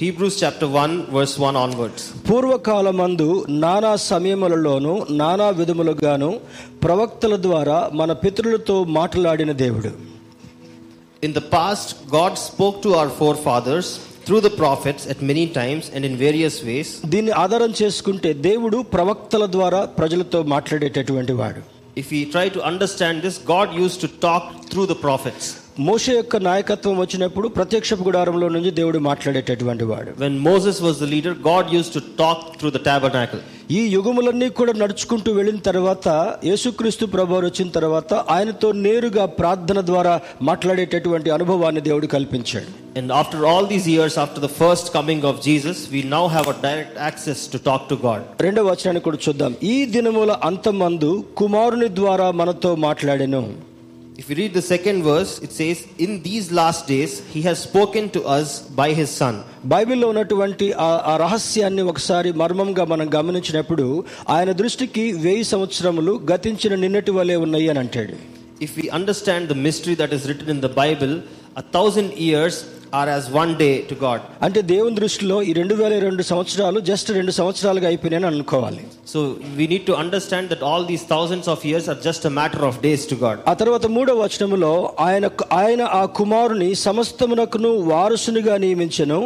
Hebrews 0.00 0.34
chapter 0.40 0.66
1, 0.80 0.82
verse 1.14 1.32
1 1.40 1.60
onwards. 1.62 2.02
పూర్వకాలమందు 2.26 3.26
నానా 3.62 3.92
సమయములలోను 4.04 4.92
నానా 5.20 5.48
విధములుగాను 5.60 6.28
ప్రవక్తల 6.84 7.36
ద్వారా 7.46 7.78
మన 8.00 8.12
పితరులతో 8.22 8.76
మాట్లాడిన 8.98 9.52
దేవుడు 9.64 9.90
In 11.22 11.32
the 11.32 11.44
past, 11.54 11.88
God 12.10 12.34
spoke 12.40 12.76
to 12.84 12.92
our 12.98 13.10
forefathers 13.20 13.88
through 14.24 14.40
the 14.40 14.54
prophets 14.60 15.02
at 15.06 15.20
many 15.30 15.46
times 15.58 15.84
and 15.94 16.04
in 16.04 16.14
various 16.26 16.58
ways. 16.68 16.88
దీన్ని 17.14 17.34
ఆధారం 17.44 17.74
చేసుకుంటే 17.80 18.32
దేవుడు 18.48 18.80
ప్రవక్తల 18.94 19.46
ద్వారా 19.56 19.82
ప్రజలతో 19.98 20.40
మాట్లాడేటటువంటి 20.54 21.36
వాడు 21.40 21.62
If 21.98 22.12
we 22.12 22.30
try 22.30 22.48
to 22.50 22.62
understand 22.62 23.22
this, 23.22 23.38
God 23.38 23.74
used 23.74 24.00
to 24.02 24.08
talk 24.08 24.66
through 24.66 24.86
the 24.86 24.94
prophets. 24.94 25.67
మోషే 25.78 26.12
యొక్క 26.14 26.36
నాయకత్వం 26.46 26.94
వచ్చినప్పుడు 27.00 27.46
ప్రత్యక్ష 27.56 27.94
గుడారంలో 28.00 28.46
నుంచి 28.54 28.70
దేవుడు 28.78 28.98
మాట్లాడేటటువంటి 29.06 29.84
వాడు 29.84 30.10
When 30.22 30.34
Moses 30.48 30.76
was 30.80 30.96
the 30.98 31.08
leader, 31.12 31.32
God 31.44 31.64
used 31.72 31.92
to 31.92 32.02
talk 32.20 32.40
through 32.58 32.72
the 32.76 32.82
tabernacle. 32.88 33.40
ఈ 33.70 33.80
యుగములన్నీ 33.94 34.48
కూడా 34.58 34.72
నడుచుకుంటూ 34.80 35.30
వెళ్ళిన 35.38 35.58
తర్వాత 35.66 36.08
యేసుక్రీస్తు 36.48 37.06
ప్రభువారు 37.14 37.46
వచ్చిన 37.48 37.68
తర్వాత 37.76 38.12
ఆయనతో 38.34 38.68
నేరుగా 38.84 39.24
ప్రార్థన 39.40 39.80
ద్వారా 39.90 40.14
మాట్లాడేటటువంటి 40.50 41.30
అనుభవాన్ని 41.36 41.82
దేవుడు 41.88 42.08
కల్పించాడు 42.14 42.70
And 42.98 43.10
after 43.12 43.40
all 43.46 43.64
these 43.66 43.86
years, 43.88 44.14
after 44.18 44.40
the 44.40 44.52
first 44.60 44.86
coming 44.92 45.20
of 45.24 45.36
Jesus, 45.40 45.78
we 45.94 46.02
now 46.14 46.24
have 46.28 46.48
a 46.48 46.58
direct 46.62 46.96
access 47.08 47.40
to 47.48 47.60
talk 47.68 47.84
to 47.92 47.98
God. 48.06 48.20
రెండవ 48.46 48.66
వచనాన్ని 48.72 49.04
కూడా 49.06 49.20
చూద్దాం 49.26 49.54
ఈ 49.68 49.78
దినముల 49.96 50.32
అంతమందు 50.48 51.12
కుమారుని 51.42 51.90
ద్వారా 52.00 52.28
మనతో 52.40 52.72
మాట్లాడెను 52.86 53.42
If 54.17 54.29
you 54.29 54.35
read 54.35 54.53
the 54.53 54.61
second 54.63 54.97
verse, 55.03 55.31
it 55.39 55.51
says, 55.51 55.77
In 55.97 56.11
these 56.21 56.51
last 56.51 56.81
days, 56.87 57.11
He 57.33 57.41
has 57.41 57.57
spoken 57.59 58.09
to 58.11 58.21
us 58.35 58.49
by 58.79 58.89
His 58.93 59.09
Son. 59.11 59.35
బైబిల్లో 59.65 60.07
ఉన్నటువంటి 60.13 60.67
ఆ 60.85 60.89
ఆ 61.11 61.13
రహస్యాన్ని 61.23 61.83
ఒకసారి 61.91 62.31
మర్మంగా 62.41 62.83
మనం 62.85 63.07
గమనించినప్పుడు 63.15 63.85
ఆయన 64.35 64.51
దృష్టికి 64.61 65.05
వెయ్యి 65.25 65.45
సంవత్సరములు 65.53 66.13
గతించిన 66.31 66.75
నిన్నటి 66.83 67.11
వలె 67.17 67.37
ఉన్నాయి 67.45 67.67
అని 67.73 67.81
అంటాడు 67.85 68.15
If 68.67 68.73
we 68.79 68.85
understand 68.99 69.43
the 69.53 69.59
mystery 69.67 69.95
that 70.01 70.11
is 70.17 70.23
written 70.29 70.49
in 70.55 70.59
the 70.61 70.73
Bible, 70.81 71.13
a 71.61 71.65
thousand 71.75 72.09
years 72.27 72.55
are 72.99 73.07
as 73.09 73.25
one 73.41 73.51
day 73.57 73.75
to 73.89 73.95
God. 74.03 74.19
అంటే 74.45 74.59
దేవుని 74.71 74.95
దృష్టిలో 74.99 75.37
ఈ 75.49 75.51
రెండు 75.59 75.75
వేల 75.79 75.93
రెండు 76.05 76.23
సంవత్సరాలు 76.31 76.79
జస్ట్ 76.89 77.09
రెండు 77.17 77.31
సంవత్సరాలుగా 77.37 77.87
అయిపోయినాయని 77.91 78.27
అనుకోవాలి 78.31 78.83
So 79.13 79.19
we 79.59 79.65
need 79.71 79.83
to 79.89 79.95
understand 80.03 80.45
that 80.53 80.61
all 80.69 80.83
these 80.91 81.03
thousands 81.13 81.47
of 81.53 81.59
years 81.69 81.85
are 81.91 81.99
just 82.09 82.23
a 82.31 82.33
matter 82.39 82.61
of 82.69 82.75
days 82.87 83.03
to 83.11 83.15
God. 83.23 83.37
ఆ 83.51 83.55
తర్వాత 83.61 83.85
మూడవ 83.95 84.17
వచనములో 84.25 84.71
ఆయన 85.07 85.25
ఆయన 85.61 85.81
ఆ 86.01 86.03
కుమారుని 86.19 86.69
సమస్తమునకును 86.85 87.71
వారసునిగా 87.91 88.57
నియమించెను 88.65 89.19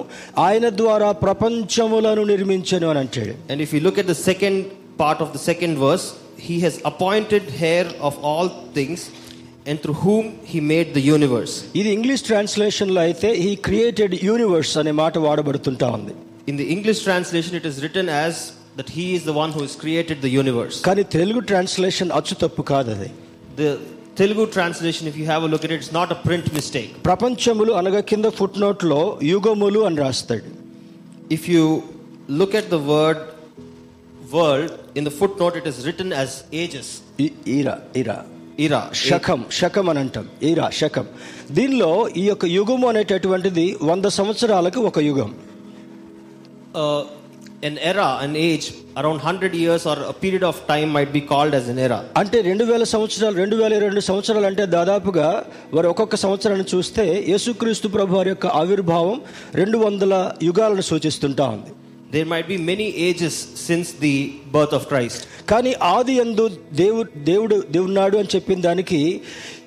ఆయన 0.48 0.70
ద్వారా 0.82 1.10
ప్రపంచములను 1.26 2.24
నిర్మించెను 2.34 2.90
అని 2.94 3.02
అంటాడు 3.06 3.36
And 3.52 3.62
if 3.62 3.74
you 3.76 3.82
look 3.88 4.00
at 4.04 4.10
the 4.14 4.20
second 4.30 4.58
part 5.04 5.20
of 5.26 5.32
the 5.36 5.44
second 5.52 5.76
verse, 5.86 6.08
He 6.48 6.56
has 6.60 6.76
appointed 6.90 7.44
heir 7.68 7.86
of 8.00 8.14
all 8.30 8.48
things, 8.76 9.00
and 9.70 9.78
through 9.84 9.98
whom 10.06 10.26
He 10.52 10.60
made 10.74 10.90
the 10.98 11.04
universe. 11.16 11.54
ఇది 11.80 11.90
ఇంగ్లీష్ 11.98 12.24
ట్రాన్స్లేషన్ 12.30 12.92
లో 12.96 13.02
అయితే 13.08 13.30
ఈ 13.48 13.52
క్రియేటెడ్ 13.68 14.16
యూనివర్స్ 14.30 14.74
అనే 14.82 14.94
మాట 15.02 15.18
వాడబడుతుంటా 15.28 15.90
ఉంది 15.98 16.16
In 16.52 16.58
the 16.62 16.68
English 16.76 17.00
translation, 17.08 17.54
it 17.62 17.66
is 17.72 17.78
written 17.84 18.08
as 18.26 18.36
that 18.78 18.90
He 18.98 19.06
is 19.18 19.24
the 19.30 19.36
one 19.44 19.52
who 19.56 19.62
has 19.66 19.74
created 19.84 20.18
the 20.26 20.32
universe. 20.42 20.76
కానీ 20.88 21.04
Telugu 21.18 21.40
translation 21.52 22.12
అచ్చు 22.20 22.36
తప్పు 22.44 22.62
కాదు 22.74 22.92
అది 22.98 23.10
The 23.62 23.72
Telugu 24.20 24.44
translation, 24.56 25.04
if 25.10 25.16
you 25.20 25.26
have 25.26 25.44
a 25.48 25.50
look 25.52 25.64
at 25.66 25.72
it, 25.74 25.78
it's 25.82 25.92
not 25.98 26.10
a 26.16 26.20
print 26.28 26.48
mistake. 26.58 26.92
ప్రపంచములు 27.10 27.72
అనగా 27.80 28.00
కింద 28.12 28.28
foot 28.40 28.58
note 28.64 28.84
లో 28.92 29.02
యుగములు 29.34 29.82
అని 29.90 30.00
రాస్తాడు 30.06 30.50
If 31.38 31.44
you 31.54 31.64
look 32.40 32.54
at 32.62 32.68
the 32.76 32.82
word 32.94 33.20
world, 34.32 34.72
in 34.96 35.04
the 35.04 35.14
footnote, 35.20 35.56
it 35.56 35.68
is 35.72 35.78
written 35.86 36.10
as 36.24 36.32
ages. 36.64 36.88
ఈ- 37.26 37.34
ఈరా 37.56 37.76
ఈరా 38.00 38.18
Era. 38.59 38.81
శకం 39.03 39.41
శకం 39.51 39.87
అని 39.91 40.01
అంటాం 40.01 40.27
ఈరా 40.43 40.67
శకం 40.73 41.07
దీనిలో 41.51 41.91
ఈ 42.17 42.25
యొక్క 42.25 42.45
యుగము 42.55 42.87
అనేటటువంటిది 42.89 43.67
వంద 43.83 44.07
సంవత్సరాలకు 44.19 44.81
ఒక 44.91 44.99
యుగం 45.09 45.31
an 47.63 47.79
era, 47.81 48.19
an 48.21 48.35
age, 48.39 48.67
around 48.97 49.19
100 49.21 49.55
years 49.55 49.87
or 49.87 49.97
a 50.05 50.13
period 50.15 50.43
of 50.43 50.67
time 50.67 50.91
might 50.91 51.13
be 51.13 51.21
called 51.23 51.55
as 51.55 51.67
an 51.69 51.79
era. 51.79 51.99
అంటే 52.21 52.39
రెండు 52.43 52.65
వేల 52.65 52.85
సంవత్సరాలు 52.93 53.37
రెండు 53.37 53.57
వేల 53.57 53.75
రెండు 53.79 54.01
సంవత్సరాలు 54.01 54.47
అంటే 54.47 54.65
దాదాపుగా 54.75 55.29
వారు 55.75 55.89
ఒక్కొక్క 55.89 56.17
సంవత్సరాన్ని 56.17 56.67
చూస్తే 56.73 57.05
యేసుక్రీస్తు 57.33 57.89
ప్రభు 57.89 58.17
వారి 58.19 58.31
యొక్క 58.35 58.47
ఆవిర్భావం 58.61 59.17
రెండు 59.55 59.79
వందల 59.79 60.15
యుగాలను 60.43 60.85
సూచిస్తుంటా 60.91 61.47
ఉంది 61.57 61.73
there 62.13 62.29
might 62.29 62.49
be 62.49 62.57
many 62.57 62.95
ages 62.99 63.39
since 63.67 63.93
the 64.01 64.35
birth 64.47 64.75
of 64.75 64.87
Christ 64.87 65.51
కానీ 65.51 65.73
ఆది 65.73 66.15
ఎందు 66.15 66.45
దేవుడు 66.73 67.11
దేవుడు 67.25 67.63
దేవున్నాడు 67.71 68.17
అని 68.17 68.29
చెప్పిన 68.35 68.61
దానికి 68.61 69.21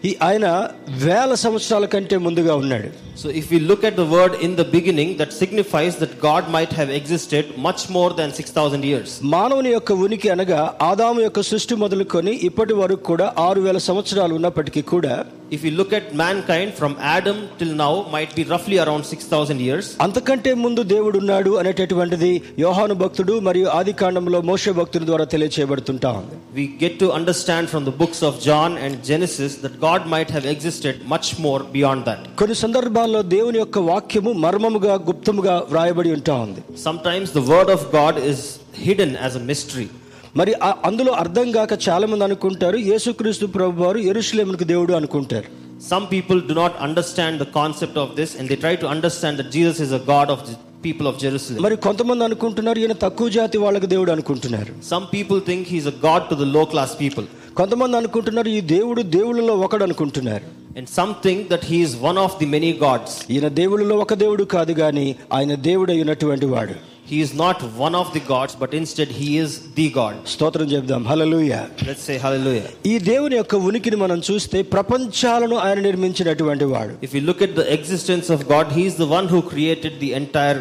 ఈ 0.06 0.18
ఆయన 0.22 0.48
వేల 0.90 1.34
సంవత్సరాల 1.34 1.86
కంటే 1.86 2.18
ముందుగా 2.18 2.56
ఉన్నాడు. 2.56 2.90
So, 3.15 3.29
if 3.33 3.51
we 3.51 3.59
look 3.61 3.83
at 3.85 3.95
the 3.95 4.07
word 4.09 4.35
in 4.41 4.53
the 4.55 4.67
beginning, 4.67 5.11
that 5.19 5.33
signifies 5.35 5.95
that 5.97 6.13
God 6.21 6.45
might 6.51 6.73
have 6.73 6.91
existed 6.93 7.45
much 7.59 7.83
more 7.91 8.11
than 8.13 8.31
6,000 8.35 8.85
years. 8.85 9.09
మానవుని 9.35 9.73
యొక్క 9.73 9.93
ఉనికి 10.07 10.31
అనగా 10.35 10.61
ఆదాము 10.91 11.21
యొక్క 11.21 11.41
సృష్టి 11.51 11.75
మొదలుకొని 11.83 12.35
ఇప్పటి 12.49 12.77
వరకు 12.81 13.05
కూడా 13.11 13.27
ఆరు 13.47 13.61
వేల 13.61 13.81
సంవత్సరాలు 13.89 14.35
ఉన్నప్పటికీ 14.41 14.83
కూడా 14.95 15.15
If 15.53 15.63
you 15.67 15.71
look 15.73 15.93
at 15.93 16.05
mankind 16.17 16.69
from 16.75 16.93
Adam 17.13 17.39
till 17.61 17.73
now, 17.77 17.95
might 18.13 18.33
be 18.37 18.43
roughly 18.45 18.77
around 18.79 19.03
6,000 19.07 19.59
years. 19.61 19.87
అంతకంటే 20.05 20.51
ముందు 20.65 20.83
దేవుడు 20.93 21.17
ఉన్నాడు 21.23 21.53
అనేటటువంటిది 21.61 22.31
యోహాను 22.65 22.95
భక్తుడు 23.01 23.35
మరియు 23.47 23.67
ఆది 23.79 23.95
కాండంలో 24.01 24.41
మోషే 24.51 24.73
భక్తుడి 24.79 25.07
ద్వారా 25.11 25.27
తెలియచేయబడుతుంటా 25.35 26.11
ఉంది 26.21 26.37
We 26.55 26.67
get 26.83 26.95
to 27.03 27.09
understand 27.19 27.65
from 27.73 27.85
the 27.85 27.95
books 28.03 28.21
of 28.29 28.35
John 28.47 28.71
and 28.85 28.95
Genesis 29.11 29.53
that 29.65 29.75
God 29.81 30.01
might 30.15 30.31
have 30.31 30.47
existed 30.55 30.95
much 31.15 31.29
more 31.47 31.61
beyond 31.77 32.01
that. 32.11 32.23
కొన్ని 32.41 32.57
సందర్భాల్లో 33.06 33.22
దేవుని 33.36 33.58
యొక్క 33.62 33.78
వాక్యము 33.90 34.32
మర్మముగా 34.44 34.94
గుప్తముగా 35.08 35.56
వ్రాయబడి 35.72 36.12
ఉంటా 36.18 36.34
ఉంది 36.46 36.62
Sometimes 36.86 37.28
the 37.38 37.44
word 37.54 37.70
of 37.76 37.82
God 37.98 38.16
is 38.32 38.40
hidden 38.86 39.12
as 39.28 39.34
a 39.40 39.44
mystery. 39.52 39.86
మరి 40.40 40.54
ఆ- 40.68 40.78
అందులో 40.88 41.12
అర్థం 41.24 41.48
కాక 41.58 41.74
చాలా 41.88 42.06
మంది 42.12 42.24
అనుకుంటారు 42.28 42.78
యేసుక్రీస్తు 42.92 43.46
ప్రభు 43.58 43.84
వారు 43.86 44.00
ఎరుషులేమునికి 44.12 44.66
దేవుడు 44.74 44.94
అనుకుంటారు 45.00 45.48
Some 45.92 46.06
people 46.14 46.40
do 46.50 46.56
not 46.62 46.74
understand 46.88 47.34
the 47.44 47.50
concept 47.60 47.96
of 48.04 48.10
this 48.20 48.32
and 48.38 48.46
they 48.52 48.60
try 48.66 48.76
to 48.84 48.90
understand 48.96 49.34
that 49.42 49.50
Jesus 49.58 49.80
is 49.88 49.94
a 50.00 50.04
God 50.14 50.28
of 50.36 50.42
the 50.50 50.56
people 50.86 51.08
of 51.12 51.16
Jerusalem. 51.26 51.62
మరి 51.68 51.78
కొంతమంది 51.88 52.24
అనుకుంటున్నారు 52.30 52.80
ఈయన 52.84 52.96
తక్కువ 53.06 53.30
జాతి 53.40 53.58
వాళ్ళకి 53.66 53.90
దేవుడు 53.96 54.14
అనుకుంటున్నారు 54.18 54.74
Some 54.94 55.08
people 55.16 55.42
think 55.50 55.64
he's 55.76 55.90
a 55.94 55.98
God 56.08 56.24
to 56.32 56.38
the 56.44 56.50
low 56.58 56.66
class 56.76 56.94
people. 57.04 57.28
కొంతమంది 57.62 57.96
అనుకుంటున్నారు 58.02 58.50
ఈ 58.58 58.62
దేవుడు 58.76 59.02
దేవుళ్ళలో 59.18 59.54
ఒకడు 59.66 59.84
అనుకుంటున్నారు 59.90 60.46
And 60.79 60.89
some 60.89 61.13
think 61.25 61.49
that 61.53 61.65
he 61.71 61.79
is 61.87 61.93
one 62.09 62.19
of 62.25 62.39
the 62.41 62.47
many 62.57 62.71
gods. 62.87 63.11
ఈయన 63.35 63.49
దేవుళ్ళలో 63.61 63.97
ఒక 64.05 64.15
దేవుడు 64.23 64.45
కాదు 64.57 64.73
గాని 64.83 65.07
ఆయన 65.39 65.55
దేవుడు 65.69 65.93
అయినటువంటి 65.97 66.47
వాడు 66.55 66.77
He 67.13 67.21
is 67.27 67.31
not 67.35 67.59
one 67.87 67.95
of 68.01 68.09
the 68.17 68.21
gods, 68.33 68.53
but 68.61 68.73
instead 68.81 69.09
he 69.21 69.29
is 69.45 69.51
the 69.79 69.87
God. 69.97 70.17
స్తోత్రం 70.33 70.67
చెప్దాం 70.75 71.03
హల్లెలూయా 71.11 71.61
Let's 71.89 72.05
say 72.09 72.17
hallelujah. 72.25 72.69
ఈ 72.93 72.95
దేవుని 73.11 73.37
యొక్క 73.41 73.55
ఉనికిని 73.71 73.99
మనం 74.05 74.19
చూస్తే 74.29 74.59
ప్రపంచాలను 74.77 75.57
ఆయన 75.67 75.81
నిర్మించినటువంటి 75.89 76.69
వాడు 76.75 76.93
If 77.09 77.15
you 77.17 77.23
look 77.31 77.43
at 77.49 77.55
the 77.61 77.67
existence 77.79 78.29
of 78.37 78.43
God, 78.55 78.67
he 78.79 78.85
is 78.91 78.97
the 79.05 79.11
one 79.19 79.29
who 79.33 79.41
created 79.55 79.95
the 80.05 80.11
entire 80.23 80.61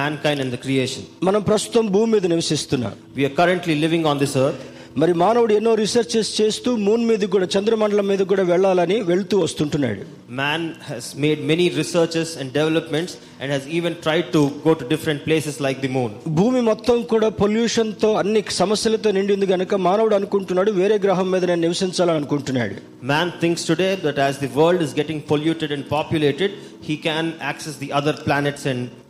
mankind 0.00 0.40
and 0.44 0.50
the 0.56 0.60
creation. 0.66 1.02
మనం 1.28 1.42
ప్రస్తుతం 1.50 1.86
భూమి 1.96 2.10
మీద 2.14 2.26
నివసిస్తున్నాం 2.34 2.94
We 3.18 3.24
are 3.28 3.34
currently 3.40 3.76
living 3.84 4.04
on 4.12 4.18
this 4.24 4.34
earth. 4.46 4.62
మరి 5.02 5.12
మానవుడు 5.22 5.52
ఎన్నో 5.58 5.72
రీసెర్చెస్ 5.80 6.30
చేస్తూ 6.40 6.70
మూన్ 6.86 7.04
మీద 7.08 7.24
కూడా 7.34 7.46
చంద్రమండలం 7.54 8.06
మీద 8.12 8.22
కూడా 8.32 8.44
వెళ్ళాలని 8.52 8.98
వెళ్తూ 9.12 9.38
వస్తుంటున్నాడు 9.46 10.02
Man 10.38 10.62
has 10.88 11.04
made 11.24 11.40
many 11.50 11.66
researches 11.80 12.28
and 12.38 12.46
developments 12.58 13.12
and 13.40 13.48
has 13.54 13.64
even 13.78 13.92
tried 14.06 14.26
to 14.36 14.40
go 14.64 14.72
to 14.80 14.84
different 14.92 15.20
places 15.28 15.56
like 15.66 15.78
the 15.84 15.90
moon. 15.96 16.10
భూమి 16.38 16.60
మొత్తం 16.70 16.96
కూడా 17.12 17.28
పొల్యూషన్ 17.42 17.92
తో 18.04 18.10
అన్ని 18.22 18.42
సమస్యలతో 18.60 19.10
నిండింది 19.18 19.48
గనుక 19.52 19.74
మానవుడు 19.88 20.16
అనుకుంటున్నాడు 20.20 20.72
వేరే 20.80 20.98
గ్రహం 21.06 21.30
మీద 21.34 21.44
నేను 21.52 21.64
నివసించాలని 21.66 22.20
అనుకుంటున్నాడు 22.22 22.76
Man 23.14 23.28
thinks 23.42 23.64
today 23.72 23.92
that 24.06 24.18
as 24.28 24.36
the 24.44 24.50
world 24.60 24.80
is 24.88 24.94
getting 25.00 25.20
polluted 25.32 25.72
and 25.76 25.84
populated, 25.96 26.52
he 26.88 26.96
can 27.08 27.26
access 27.52 27.76
the 27.84 27.92
other 28.00 28.14
planets 28.26 28.64
and 28.66 28.80
places 28.82 28.94
as 28.94 29.09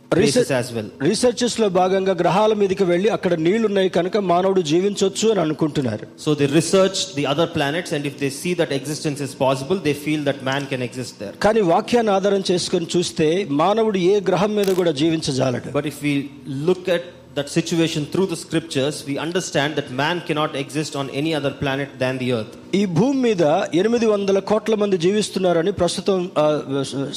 రీసెర్చెస్లో 1.08 1.68
భాగంగా 1.78 2.14
గ్రహాల 2.22 2.52
మీదకి 2.60 2.84
వెళ్ళి 2.92 3.08
అక్కడ 3.16 3.34
నీళ్ళు 3.46 3.66
ఉన్నాయి 3.70 3.90
కనుక 3.98 4.16
మానవుడు 4.32 4.62
జీవించవచ్చు 4.72 5.26
అని 5.32 5.40
అనుకుంటున్నారు. 5.46 6.06
So 6.24 6.30
the 6.40 6.46
research 6.46 7.00
the 7.16 7.24
other 7.32 7.50
planets 7.56 7.94
and 7.98 8.06
if 8.10 8.18
they 8.22 8.30
see 8.40 8.52
that 8.60 8.74
existence 8.80 9.22
is 9.26 9.34
possible 9.40 9.80
they 9.88 9.94
feel 10.04 10.24
that 10.24 10.42
man 10.50 10.66
can 10.72 10.84
exist 10.88 11.16
there 11.22 11.34
కానీ 11.46 11.62
వాక్యాన్ని 11.74 12.12
ఆధారం 12.18 12.44
చేసుకుని 12.50 12.88
చూస్తే 12.96 13.28
మానవుడు 13.62 13.98
ఏ 14.12 14.14
గ్రహం 14.30 14.54
మీద 14.60 14.70
కూడా 14.80 14.94
జీవించజాలడు. 15.02 15.70
But 15.78 15.86
if 15.92 16.00
we 16.02 16.14
look 16.68 16.88
at 16.96 17.08
that 17.34 17.48
situation 17.48 18.04
through 18.06 18.26
the 18.26 18.36
scriptures, 18.36 19.04
we 19.06 19.16
understand 19.18 19.76
that 19.76 19.90
man 19.92 20.20
cannot 20.20 20.54
exist 20.54 20.94
on 20.94 21.08
any 21.10 21.34
other 21.34 21.50
planet 21.52 21.98
than 21.98 22.18
the 22.18 22.28
earth. 22.38 22.52
ఈ 22.72 22.82
భూమి 22.98 23.18
మీద 23.26 23.42
ఎనిమిది 23.80 24.06
వందల 24.12 24.38
కోట్ల 24.50 24.74
మంది 24.82 24.96
జీవిస్తున్నారని 25.04 25.72
ప్రస్తుతం 25.80 26.18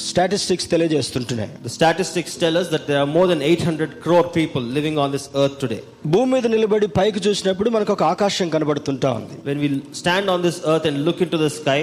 స్టాటిస్టిక్స్ 0.08 0.68
తెలియజేస్తుంటున్నాయి 0.72 1.50
The 1.68 1.74
statistics 1.78 2.32
tell 2.44 2.56
us 2.62 2.68
that 2.74 2.84
there 2.90 3.00
are 3.04 3.10
more 3.16 3.26
than 3.32 3.42
800 3.50 4.00
crore 4.04 4.26
people 4.38 4.64
living 4.78 4.98
on 5.04 5.10
this 5.16 5.26
earth 5.42 5.56
today. 5.64 5.80
భూమి 6.14 6.30
మీద 6.34 6.46
నిలబడి 6.54 6.88
పైకి 6.98 7.22
చూసినప్పుడు 7.28 7.70
మనకు 7.76 7.94
ఒక 7.96 8.04
ఆకాశం 8.14 8.50
కనబడుతుంటా 8.56 9.10
ఉంది 9.20 9.36
When 9.50 9.60
we 9.64 9.70
stand 10.02 10.28
on 10.34 10.42
this 10.48 10.58
earth 10.72 10.86
and 10.90 10.98
look 11.08 11.20
into 11.26 11.40
the 11.44 11.52
sky, 11.60 11.80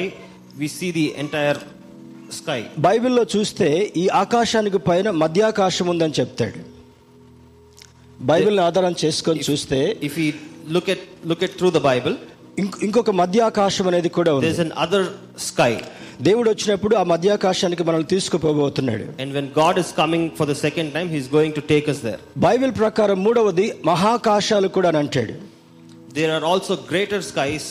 we 0.61 0.69
see 0.77 0.91
the 0.99 1.07
entire 1.25 1.57
sky. 2.41 2.61
బైబిల్లో 2.87 3.25
చూస్తే 3.35 3.69
ఈ 4.03 4.07
ఆకాశానికి 4.23 4.81
పైన 4.89 5.09
మధ్యాకాశం 5.23 5.87
ఉందని 5.95 6.17
చెప్తాడు 6.21 6.61
బైబిల్ని 8.23 8.62
ఆధారం 8.68 8.94
చేసుకొని 9.04 9.40
చూస్తే 9.49 9.78
If 10.08 10.16
we 10.23 10.28
look 10.76 10.88
at 10.94 11.00
look 11.30 11.42
at 11.47 11.52
through 11.58 11.73
the 11.78 11.85
Bible, 11.90 12.14
ఇంక- 12.62 12.80
ఇంకొక 12.87 13.11
మధ్యాకాశం 13.23 13.87
అనేది 13.90 14.11
కూడా 14.18 14.30
ఉంది 14.37 14.47
there's 14.47 14.62
an 14.68 14.73
other 14.85 15.02
sky. 15.50 15.73
దేవుడు 16.28 16.49
వచ్చినప్పుడు 16.50 16.94
ఆ 17.00 17.02
మధ్యాకాశానికి 17.12 17.82
మనల్ని 17.88 18.08
తీసుకుపోబోతున్నాడు 18.14 19.04
And 19.23 19.30
when 19.37 19.49
God 19.62 19.75
is 19.82 19.90
coming 20.00 20.25
for 20.38 20.47
the 20.52 20.56
second 20.64 20.88
time, 20.97 21.08
He's 21.16 21.28
going 21.37 21.52
to 21.58 21.62
take 21.73 21.87
us 21.92 21.99
there. 22.06 22.20
Bible 22.47 22.73
ప్రకారం 22.82 23.18
మూడవది 23.26 23.66
మహాకాశాలు 23.90 24.68
కూడా 24.78 24.88
అని 24.92 25.00
అంటాడు 25.04 25.37
There 26.18 26.32
are 26.37 26.44
also 26.50 26.75
greater 26.92 27.20
skies. 27.30 27.64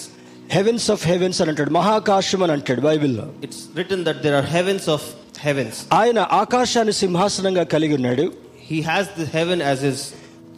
Heavens 0.57 0.85
of 0.93 1.03
heavens 1.11 1.39
అని 1.43 1.51
అంటాడు 1.53 1.71
మహాకాశం 1.79 2.41
అని 2.45 2.53
అంటాడు 2.57 2.81
బైబిల్లో 2.89 3.25
It's 3.47 3.61
written 3.77 3.99
that 4.07 4.19
there 4.25 4.35
are 4.39 4.47
heavens 4.55 4.85
of 4.95 5.01
heavens. 5.47 5.75
ఆయన 6.01 6.19
ఆకాశాన్ని 6.41 6.95
సింహాసనంగా 7.03 7.65
కలిగి 7.75 7.95
ఉన్నాడు 7.99 8.25
He 8.71 8.79
has 8.91 9.05
the 9.19 9.27
heaven 9.37 9.59
as 9.71 9.79
His 9.87 9.99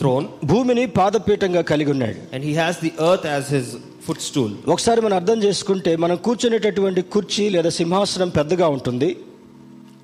throne, 0.00 0.24
భూమిని 0.50 0.84
పాదపీఠంగా 0.98 1.62
కలిగి 1.72 1.90
ఉన్నాడు 1.94 2.18
and 2.34 2.42
He 2.48 2.54
has 2.62 2.74
the 2.86 2.92
earth 3.08 3.26
as 3.36 3.44
His 3.56 3.66
footstool. 4.06 4.50
ఒకసారి 4.74 5.00
మనం 5.04 5.16
అర్థం 5.20 5.38
చేసుకుంటే 5.46 5.92
మనం 6.04 6.16
కూర్చునేటటువంటి 6.26 7.02
కుర్చీ 7.16 7.44
లేదా 7.56 7.72
సింహాసనం 7.80 8.32
పెద్దగా 8.40 8.68
ఉంటుంది 8.76 9.10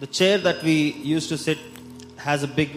The 0.05 0.11
chair 0.19 0.37
that 0.47 0.61
we 0.69 0.77
used 1.15 1.29
to 1.33 1.39
sit 1.47 1.59
has 2.29 2.41
a 2.49 2.53
big 2.61 2.71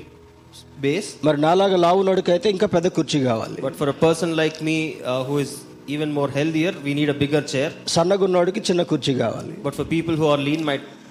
base, 0.85 1.09
మరి 1.27 1.37
నాలాగా 1.47 1.77
లావునోడికైతే 1.85 2.47
ఇంకా 2.55 2.67
పెద్ద 2.75 2.87
కుర్చీ 2.97 3.19
కావాలి 3.29 3.57
but 3.67 3.75
for 3.81 3.87
a 3.95 3.97
person 4.05 4.31
like 4.41 4.57
me 4.69 4.77
uh, 5.11 5.21
who 5.29 5.37
is 5.45 5.51
even 5.95 6.09
more 6.17 6.27
healthier, 6.37 6.73
we 6.87 6.91
need 6.99 7.09
a 7.15 7.17
bigger 7.23 7.41
chair. 7.53 7.69
సన్నగున్నోడికి 7.95 8.61
చిన్న 8.69 8.81
కుర్చీ 8.91 9.13
కావాలి 9.23 9.53
But 9.67 9.75
for 9.79 9.85
people 9.95 10.15
who 10.21 10.27
are 10.33 10.41
lean, 10.47 10.61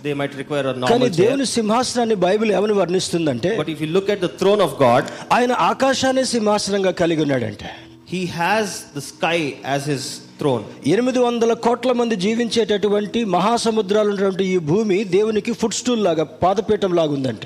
they 0.05 0.15
might 0.15 0.35
require 0.35 0.67
a 0.67 0.75
కానీ. 0.85 1.09
దేవుని 1.19 1.47
సింహాసనాన్ని 1.53 2.17
బైబిల్ 2.25 2.51
ఏమని 2.59 2.75
వర్ణిస్తుందంటే 2.81 3.51
But 3.61 3.71
if 3.75 3.81
you 3.81 3.91
look 3.97 4.09
at 4.09 4.21
the 4.27 4.33
throne 4.41 4.61
of 4.61 4.73
God, 4.79 5.03
ఆయన 5.37 5.53
ఆకాశాన్ని 5.71 6.25
సింహాసనంగా 6.35 6.93
కలిగి 7.03 7.23
ఉన్నాడంటే 7.27 7.71
He 8.15 8.23
has 8.39 8.67
the 8.97 9.05
sky 9.11 9.39
as 9.75 9.83
His 9.93 10.05
throne. 10.41 10.65
ఎనిమిది 10.95 11.21
వందల 11.27 11.53
కోట్ల 11.67 11.93
మంది 11.93 12.17
జీవించేటటువంటి 12.25 13.21
మహాసముద్రాలు 13.37 14.11
ఉన్నటువంటి 14.11 14.47
ఈ 14.55 14.59
భూమి 14.71 14.99
దేవునికి 15.17 15.53
ఫుడ్ 15.61 15.79
స్టూల్ 15.81 16.05
లాగా 16.09 16.25
పాదపీఠం 16.43 16.95
లాగా 17.01 17.15
ఉందంట 17.19 17.45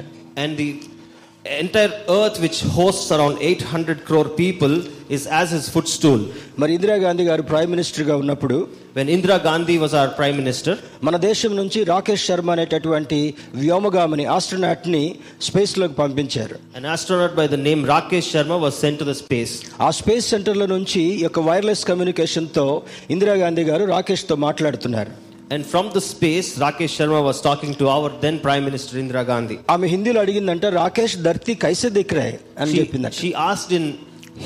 entire 1.46 1.92
earth 2.16 2.40
which 2.40 2.64
host 2.68 3.12
around 3.12 3.38
eight 3.42 3.64
hundred 3.64 4.00
crore 4.00 4.28
people 4.38 4.74
is 5.10 5.28
as 5.28 5.50
his 5.54 5.70
food 5.70 5.86
stool 5.86 6.22
మరి 6.58 6.74
ఇందిరా 6.74 6.94
గాంధీ 6.94 7.24
గారు 7.24 7.42
ప్రైమ్ 7.42 7.70
మినిస్టర్గా 7.70 8.16
ఉన్నప్పుడు 8.16 8.68
when 8.96 9.10
Indira 9.10 9.36
Gandhi 9.36 9.78
was 9.78 9.94
our 9.94 10.10
prime 10.10 10.36
minister 10.36 10.78
మన 11.02 11.16
దేశం 11.16 11.56
నుంచి 11.56 11.84
రాకేష్ 11.84 12.26
శర్మ 12.26 12.50
అనేటటువంటి 12.50 13.34
వ్యోమగామిని 13.54 14.26
ఆస్ట్రోనాట్ని 14.26 15.14
స్పేస్లోకి 15.40 15.94
పంపించారు 15.94 16.56
and 16.76 16.86
astronaut 16.86 17.34
by 17.34 17.46
the 17.46 17.54
name 17.54 17.86
Rakesh 17.86 18.32
Sharma 18.32 18.52
was 18.52 18.74
sent 18.74 19.02
the 19.02 19.12
space 19.12 19.54
ఆ 19.80 19.90
స్పేస్ 19.90 20.26
సెంటర్ 20.26 20.58
నుంచి 20.58 21.22
యొక్క 21.22 21.38
వైర్లెస్ 21.38 21.84
కమ్యూనికేషన్తో 21.84 22.82
ఇందిరా 23.10 23.36
గారు 23.62 23.84
రాకేష్తో 23.84 24.36
మాట్లాడుతున్నారు. 24.36 25.25
And 25.49 25.65
from 25.71 25.85
the 25.91 26.01
space, 26.03 26.49
Rakesh 26.57 26.93
Sharma 26.97 27.21
was 27.21 27.39
talking 27.41 27.73
to 27.75 27.85
our 27.95 28.09
then 28.21 28.39
prime 28.39 28.63
minister 28.63 28.93
Indira 29.01 29.23
Gandhi. 29.25 29.57
ఆమె 29.73 29.87
హిందీలో 29.93 30.19
అడిగిందంటే 30.25 30.67
రాకేష్ 30.81 31.15
ధర్తీ 31.27 31.53
కైసే 31.63 31.89
దిక్ 31.97 32.13
రహే 32.19 32.35
అని 32.61 32.71
She, 32.73 32.79
చెప్పిందంట 32.81 33.15
she 33.23 33.31
asked 33.49 33.71
in 33.79 33.85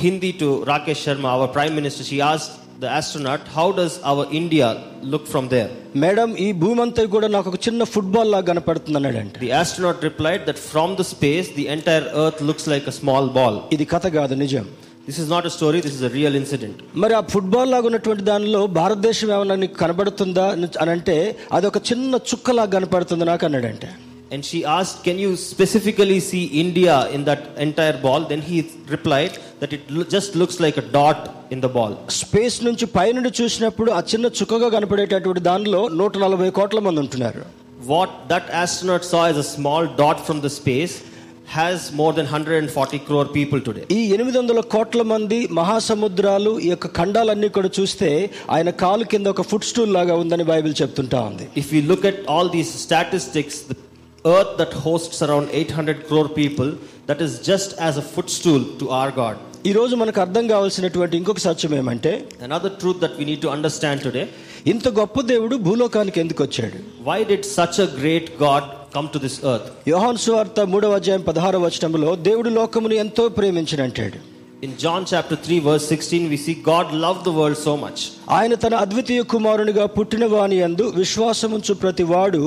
Hindi 0.03 0.31
to 0.41 0.47
Rakesh 0.71 1.01
Sharma, 1.05 1.27
our 1.35 1.47
prime 1.57 1.75
minister, 1.79 2.03
she 2.03 2.19
asked 2.29 2.53
the 2.83 2.89
astronaut, 2.99 3.41
How 3.57 3.67
does 3.71 3.93
our 4.03 4.23
India 4.39 4.67
look 5.11 5.25
from 5.33 5.45
there? 5.53 5.69
Madam 6.03 6.29
ఈ 6.45 6.49
భూమి 6.63 6.81
అంతా 6.85 7.03
కూడా 7.15 7.27
నాకు 7.35 7.47
ఒక 7.51 7.59
చిన్న 7.67 7.83
ఫుట్బాల్ 7.93 8.31
లాగా 8.35 8.47
కనపడుతుంది 8.51 8.97
అన్నాడంట 8.99 9.35
The 9.45 9.51
astronaut 9.61 9.99
replied 10.09 10.41
that 10.49 10.59
from 10.71 10.89
the 11.01 11.05
space, 11.13 11.49
the 11.59 11.67
entire 11.75 12.07
earth 12.23 12.41
looks 12.49 12.65
like 12.73 12.87
a 12.93 12.97
small 13.01 13.25
ball. 13.37 13.55
ఇది 13.77 13.87
కథ 13.93 14.05
కాదు 14.17 14.37
నిజం 14.43 14.65
This 15.10 15.18
is 15.18 15.28
not 15.28 15.44
a 15.44 15.50
story, 15.50 15.80
this 15.80 15.94
is 15.94 16.02
a 16.02 16.10
real 16.10 16.34
incident. 16.40 16.76
మరి 17.02 17.14
ఆ 17.18 17.22
ఫుట్బాల్ 17.32 17.70
లాగా 17.74 17.86
ఉన్నటువంటి 17.90 18.22
దానిలో 18.28 18.60
భారతదేశం 18.76 19.28
ఏమన్నా 19.36 19.54
నీకు 19.62 19.76
కనబడుతుందా 19.80 20.44
అని 20.82 20.92
అంటే 20.94 21.16
అది 21.56 21.66
ఒక 21.70 21.78
చిన్న 21.88 22.20
చుక్కలాగా 22.30 22.72
కనపడుతుంది 22.76 23.26
నాకు 23.30 23.44
అన్నాడంట 23.48 23.86
And 24.30 24.42
she 24.48 24.58
asked, 24.76 24.98
Can 25.06 25.18
you 25.24 25.30
specifically 25.44 26.18
see 26.28 26.42
India 26.62 26.96
in 27.16 27.24
that 27.28 27.42
entire 27.66 27.96
ball? 28.04 28.20
Then 28.32 28.42
he 28.50 28.58
replied 28.96 29.32
that 29.60 29.72
it 29.76 29.82
lo- 29.96 30.08
just 30.16 30.36
looks 30.40 30.58
like 30.64 30.76
a 30.76 30.86
dot 30.98 31.20
in 31.54 31.60
the 31.66 31.72
ball. 31.78 31.94
Space 32.20 32.58
నుంచి 32.68 32.86
పైనుండి 32.98 33.32
చూసినప్పుడు 33.40 33.90
ఆ 33.98 34.02
చిన్న 34.12 34.26
చుక్కగా 34.40 34.68
కనపడేటటువంటి 34.76 35.42
దానిలో 35.50 35.82
నూట 36.00 36.14
నలభై 36.26 36.50
కోట్ల 36.60 36.80
మంది 36.86 37.02
ఉంటున్నారు 37.06 37.42
What 37.86 38.10
that 38.28 38.46
astronaut 38.62 39.04
saw 39.12 39.24
as 39.32 39.38
a 39.38 39.48
small 39.56 39.84
dot 40.02 40.18
from 40.28 40.40
the 40.46 40.52
space 40.60 40.94
has 41.50 41.92
more 41.92 42.12
than 42.12 42.26
140 42.28 42.98
crore 43.06 43.26
people 43.28 43.60
today. 43.68 43.84
ఈ 43.90 44.00
ఎనిమిది 44.16 44.36
వందల 44.40 44.60
కోట్ల 44.74 45.02
మంది 45.12 45.38
మహాసముద్రాలు 45.58 46.52
ఈ 46.64 46.70
యొక్క 46.72 46.88
ఖండాలన్నీ 46.98 47.48
కూడా 47.56 47.70
చూస్తే 47.78 48.10
ఆయన 48.56 48.70
కాలు 48.82 49.04
కింద 49.12 49.26
ఒక 49.34 49.44
ఫుట్ 49.50 49.66
స్టూల్ 49.70 49.92
లాగా 49.98 50.14
ఉందని 50.22 50.46
బైబిల్ 50.52 50.74
చెప్తుంటా 50.80 51.20
ఉంది 51.30 51.46
If 51.62 51.68
we 51.76 51.82
look 51.90 52.04
at 52.12 52.18
all 52.34 52.48
these 52.56 52.70
statistics, 52.84 53.56
the 53.70 53.78
earth 54.24 54.52
that 54.60 54.72
hosts 54.84 55.20
around 55.26 55.46
800 55.54 55.98
crore 56.08 56.28
people, 56.40 56.70
that 57.06 57.20
is 57.20 57.34
just 57.42 57.70
as 57.88 57.96
a 57.96 58.06
footstool 58.14 58.62
to 58.80 58.88
our 59.00 59.12
God. 59.20 59.36
ఈ 59.64 59.72
రోజు 59.72 59.94
మనకు 60.00 60.18
అర్థం 60.22 60.44
కావాల్సినటువంటి 60.50 61.14
ఇంకొక 61.18 61.40
సత్యం 61.46 61.72
ఏమంటే 61.80 62.12
Another 62.48 62.70
truth 62.80 63.00
that 63.02 63.16
we 63.20 63.26
need 63.30 63.40
to 63.42 63.50
understand 63.56 63.98
today 64.06 64.26
ఇంత 64.72 64.88
గొప్ప 64.98 65.20
దేవుడు 65.32 65.56
భూలోకానికి 65.66 66.20
ఎందుకు 66.24 66.42
వచ్చాడు 66.46 66.78
why 67.08 67.18
did 67.30 67.42
such 67.58 67.78
a 67.80 67.90
great 67.98 68.28
God 68.38 68.64
come 68.93 69.09
to 69.09 69.19
this 69.19 69.35
earth? 69.51 69.67
యోహాన్ 69.91 70.21
సువార్త 70.25 70.59
మూడవ 70.73 70.95
అధ్యాయం 70.99 71.25
పదహారవ 71.29 71.61
వచనంలో 71.67 72.13
దేవుడు 72.29 72.51
లోకమును 72.59 72.95
ఎంతో 73.05 73.25
ప్రేమించిన 73.39 73.81
అంటాడు 73.89 74.21
In 74.61 74.71
John 74.77 75.01
chapter 75.05 75.35
3, 75.37 75.59
verse 75.61 75.85
16, 75.93 76.29
we 76.29 76.37
see 76.37 76.53
God 76.67 76.87
loved 77.03 77.23
the 77.27 77.33
world 77.39 77.57
so 77.65 77.73
much. 77.81 77.99
ఆయన 78.37 78.53
తన 78.63 78.75
అద్వితీయ 78.85 79.21
కుమారునిగా 79.33 79.85
పుట్టిన 79.95 80.25
వాని 80.33 80.57
యందు 80.61 80.85
విశ్వాసముంచు 80.99 81.73
ప్రతి 81.83 82.05
వాడు 82.11 82.41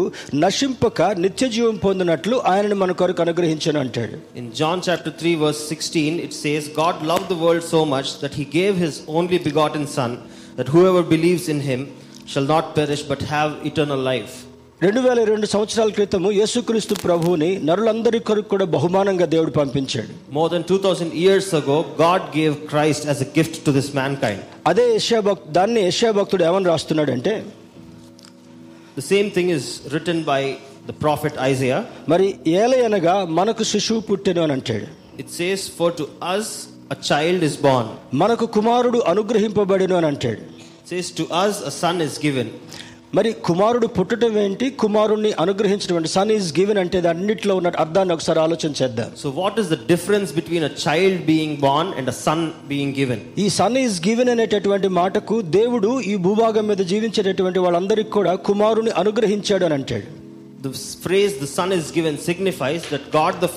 నశింపక 0.44 1.00
నిత్య 1.24 1.48
జీవం 1.56 1.76
పొందినట్లు 1.84 2.36
ఆయనను 2.52 2.76
మన 2.82 2.92
కొరకు 3.00 3.22
అనుగ్రహించను 3.24 3.80
అంటాడు 3.84 4.16
In 4.40 4.46
John 4.60 4.80
chapter 4.88 5.12
3, 5.12 5.34
verse 5.44 5.60
16, 5.76 6.18
it 6.26 6.34
says, 6.42 6.62
God 6.82 6.96
loved 7.12 7.28
the 7.28 7.40
world 7.44 7.64
so 7.74 7.82
much 7.94 8.10
that 8.22 8.34
he 8.40 8.46
gave 8.58 8.74
his 8.86 8.96
only 9.18 9.40
begotten 9.48 9.86
Son, 9.98 10.12
that 10.58 10.70
whoever 10.76 11.04
believes 11.14 11.46
in 11.48 11.60
him 11.70 11.82
shall 12.26 12.48
not 12.54 12.74
perish 12.74 13.04
but 13.12 13.22
have 13.34 13.52
eternal 13.64 14.02
life. 14.12 14.34
రెండు 14.83 15.01
వేల 15.05 15.19
రెండు 15.29 15.47
సంవత్సరాల 15.51 15.89
క్రితం 15.97 16.23
యేసుక్రీస్తు 16.37 16.93
ప్రభుని 17.03 17.49
నరులందరి 17.67 18.19
కొరకు 18.27 18.49
కూడా 18.53 18.65
బహుమానంగా 18.75 19.25
దేవుడు 19.33 19.51
పంపించాడు. 19.57 20.11
More 20.37 20.49
than 20.53 20.65
two 20.71 20.77
thousand 20.85 21.13
years 21.23 21.49
ago 21.59 21.77
God 22.01 22.25
gave 22.37 22.55
Christ 22.71 23.05
as 23.09 23.21
gift 23.37 23.57
to 23.65 23.71
this 23.77 23.89
mankind 24.23 24.43
అదే 24.71 24.85
యశా 24.95 25.19
భక్ 25.27 25.43
దాన్ని 25.57 25.81
యశా 25.87 26.11
భక్తుడు 26.19 26.45
ఏమని 26.49 26.69
రాస్తున్నాడు 26.71 27.11
అంటే 27.17 27.33
the 28.97 29.03
same 29.11 29.29
thing 29.37 29.51
is 29.57 29.67
written 29.95 30.23
by 30.31 30.41
the 30.89 30.95
prophet 31.03 31.37
Isaiah 31.51 31.77
మరి 32.13 32.27
ఏల 32.61 32.73
అనగా 32.89 33.15
మనకు 33.39 33.65
శిశువు 33.73 34.03
పుట్టిన 34.09 34.39
అని 34.47 34.55
అంటాడు. 34.57 34.87
It 35.21 35.31
says 35.39 35.65
for 35.79 35.93
to 36.01 36.07
us 36.33 36.51
a 36.95 36.97
child 37.11 37.45
is 37.49 37.59
born 37.67 37.91
మనకు 38.23 38.47
కుమారుడు 38.57 39.01
అనుగ్రహింపబడిన 39.13 39.93
అని 40.01 40.09
అంటాడు. 40.13 40.41
Says 40.91 41.11
to 41.19 41.25
us 41.43 41.59
a 41.71 41.73
son 41.81 42.01
is 42.07 42.17
given 42.25 42.51
మరి 43.15 43.31
కుమారుడు 43.47 43.87
పుట్టడం 43.87 44.37
ఏంటి? 44.39 44.69
కుమారుణ్ణి 44.69 45.31
అనుగ్రహించడం 45.39 46.05
సన్ 46.05 46.31
ఈజ్ 46.31 46.59
గివెన్ 46.59 46.77
అంటే 46.77 46.99
అన్నింటిలో 47.07 47.55
ఉన్న 47.55 47.71
అర్థాన్ని 47.79 48.13
ఒకసారి 48.13 48.39
ఆలోచన 48.39 48.71
చేద్దాం. 48.81 49.09
So, 49.23 49.29
what 49.41 49.55
is 49.61 49.67
the 49.73 49.79
difference 49.91 50.31
between 50.39 50.63
a 50.63 50.73
child 50.85 51.25
being 51.25 51.51
born 51.59 51.87
and 51.97 52.07
a 52.07 52.15
son 52.25 52.39
being 52.71 52.91
given? 52.99 53.19
ఈ 53.37 53.49
సన్ 53.49 53.77
ఈజ్ 53.77 54.07
గివెన్ 54.07 54.29
అనేటటువంటి 54.29 54.87
మాటకు 54.87 55.41
దేవుడు 55.41 55.99
ఈ 56.01 56.15
భూభాగం 56.15 56.67
మీద 56.67 56.77
జీవించేటటువంటి 56.77 57.59
వాళ్ళందరికీ 57.59 58.09
కూడా 58.09 58.35
కుమారుని 58.49 58.89
అనుగ్రహించాడు 59.03 59.65
అని 59.65 59.73
అంటాడు. 59.73 60.09
The 60.67 60.73
phrase 61.05 61.33
the 61.43 61.51
son 61.57 61.71
is 61.79 61.87
given 61.91 62.17
signifies 62.29 62.83
that 62.93 63.05
God 63.19 63.33
the 63.45 63.51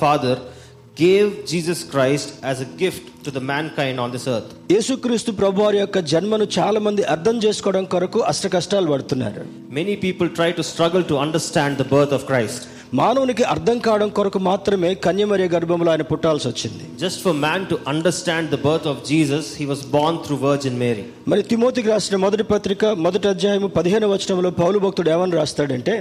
gave 1.01 1.31
Jesus 1.51 1.83
Christ 1.93 2.31
as 2.45 2.61
gift 2.83 3.09
to 3.25 3.31
the 3.37 3.41
mankind 3.79 4.01
on 4.05 4.13
this 4.15 4.29
earth 4.35 4.53
యేసుక్రీస్తు 4.75 5.33
ప్రభు 5.41 5.63
వారి 5.65 5.79
యొక్క 5.83 5.99
జన్మను 6.13 6.47
చాలా 6.59 6.81
మంది 6.87 7.03
అర్థం 7.15 7.37
చేసుకోవడం 7.45 7.85
కొరకు 7.95 8.21
అష్ట 8.31 8.47
కష్టాలు 8.55 8.89
పడుతున్నారు. 8.93 9.43
Many 9.79 9.95
people 10.07 10.31
try 10.39 10.49
to 10.59 10.65
struggle 10.71 11.05
to 11.11 11.17
understand 11.25 11.79
the 11.83 11.87
birth 11.93 12.15
of 12.19 12.27
Christ 12.31 12.65
మానవునికి 13.01 13.45
అర్థం 13.53 13.79
కావడం 13.87 14.09
కొరకు 14.17 14.41
మాత్రమే 14.49 14.91
కన్యమరియ 15.07 15.47
గర్భంలో 15.55 15.91
ఆయన 15.93 16.05
పుట్టాల్సి 16.11 16.47
వచ్చింది. 16.51 16.85
Just 17.03 17.21
for 17.25 17.37
man 17.45 17.65
to 17.71 17.77
understand 17.93 18.51
the 18.55 18.59
birth 18.67 18.87
of 18.93 19.01
Jesus 19.11 19.49
he 19.61 19.67
was 19.73 19.83
born 19.97 20.21
through 20.27 20.37
virgin 20.45 20.79
Mary 20.85 21.05
మరి 21.33 21.43
తిమోతికి 21.53 21.91
రాసిన 21.95 22.19
మొదటి 22.27 22.47
పత్రిక 22.53 22.85
మొదటి 23.07 23.29
అధ్యాయం 23.33 23.67
పదిహేను 23.79 24.09
వచనంలో 24.15 24.53
పౌలు 24.63 24.85
భక్తుడు 24.87 25.13
ఏమని 25.17 25.37
రాస్తాడంటే 25.41 25.97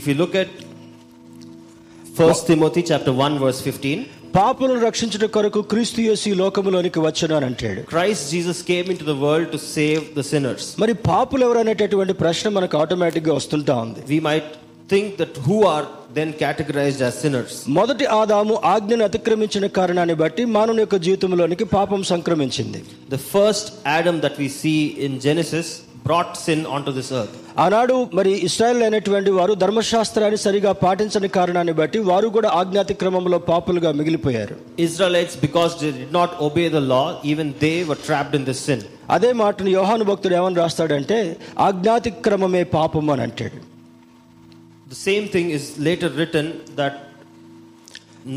if 0.00 0.08
you 0.10 0.14
look 0.22 0.36
at 0.42 0.56
1 2.17 2.45
Timothy 2.47 2.83
chapter 2.83 3.11
1 3.21 3.39
verse 3.39 3.61
15, 3.63 3.93
పాపులను 4.35 4.79
రక్షించుట 4.85 5.25
కొరకు 5.35 5.59
క్రీస్తు 5.71 5.99
యేసు 6.01 6.25
ఈ 6.29 6.35
లోకములోనికి 6.39 6.99
వచ్చును 7.05 7.33
అని 7.37 7.45
అంటాడు 7.49 7.81
Christ 7.91 8.23
Jesus 8.35 8.59
came 8.69 8.87
into 8.93 9.05
the 9.11 9.17
world 9.23 9.47
to 9.55 9.59
save 9.67 10.03
the 10.17 10.25
sinners. 10.31 10.63
మరి 10.83 10.93
పాపులు 11.09 11.43
ఎవరనేటటువంటి 11.47 12.13
ప్రశ్న 12.23 12.49
మనకు 12.57 12.77
ఆటోమేటిక్ 12.83 13.27
గా 13.29 13.35
వస్తుంటా 13.39 13.75
ఉంది 13.85 14.01
We 14.13 14.19
might 14.29 14.47
think 14.89 15.09
that 15.21 15.33
who 15.45 15.57
are 15.73 15.83
then 16.17 16.31
categorized 16.41 17.01
as 17.07 17.13
sinners. 17.23 17.51
మొదటి 17.77 18.07
ఆదాము 18.19 18.55
ఆజ్ఞను 18.73 19.05
అతిక్రమించిన 19.09 19.67
కారణాన్ని 19.79 20.15
బట్టి 20.23 20.45
మానవుని 20.57 20.83
యొక్క 20.85 20.99
జీవితంలోనికి 21.07 21.67
పాపం 21.77 22.01
సంక్రమించింది 22.13 22.81
The 23.15 23.21
first 23.35 23.65
Adam 23.99 24.17
that 24.25 24.37
we 24.37 24.49
see 24.61 24.77
in 25.05 25.13
Genesis 25.27 25.67
brought 26.08 26.36
sin 26.46 26.60
onto 26.76 26.90
this 26.98 27.10
earth. 27.20 27.34
ఆనాడు 27.64 27.94
మరి 28.16 28.32
ఇస్రాయల్ 28.48 28.82
అయినటువంటి 28.86 29.30
వారు 29.36 29.52
ధర్మశాస్త్రాన్ని 29.62 30.38
సరిగా 30.44 30.72
పాటించని 30.82 31.28
కారణాన్ని 31.36 31.74
బట్టి 31.80 31.98
వారు 32.10 32.28
కూడా 32.36 32.48
ఆజ్ఞాతిక్రమంలో 32.60 33.38
పాపులుగా 33.48 33.90
మిగిలిపోయారు 34.00 34.54
Israelites, 34.86 35.34
because 35.46 35.72
they 35.82 35.90
did 36.00 36.12
not 36.18 36.30
obey 36.46 36.66
the 36.76 36.84
law, 36.94 37.06
even 37.32 37.48
they 37.64 37.76
were 37.88 37.98
trapped 38.08 38.34
in 38.38 38.44
this 38.50 38.60
sin. 38.68 38.80
అదే 39.16 39.30
మాటను 39.42 39.70
యోహాను 39.78 40.04
భక్తుడు 40.10 40.36
ఏమని 40.40 40.58
రాస్తాడంటే 40.62 41.18
ఆజ్ఞాతిక్రమమే 41.68 42.62
పాపం 42.76 43.10
అని 43.14 43.24
అంటాడు 43.26 43.58
The 44.92 45.00
same 45.08 45.26
thing 45.34 45.48
is 45.58 45.64
later 45.88 46.08
written 46.18 46.46
that 46.80 46.94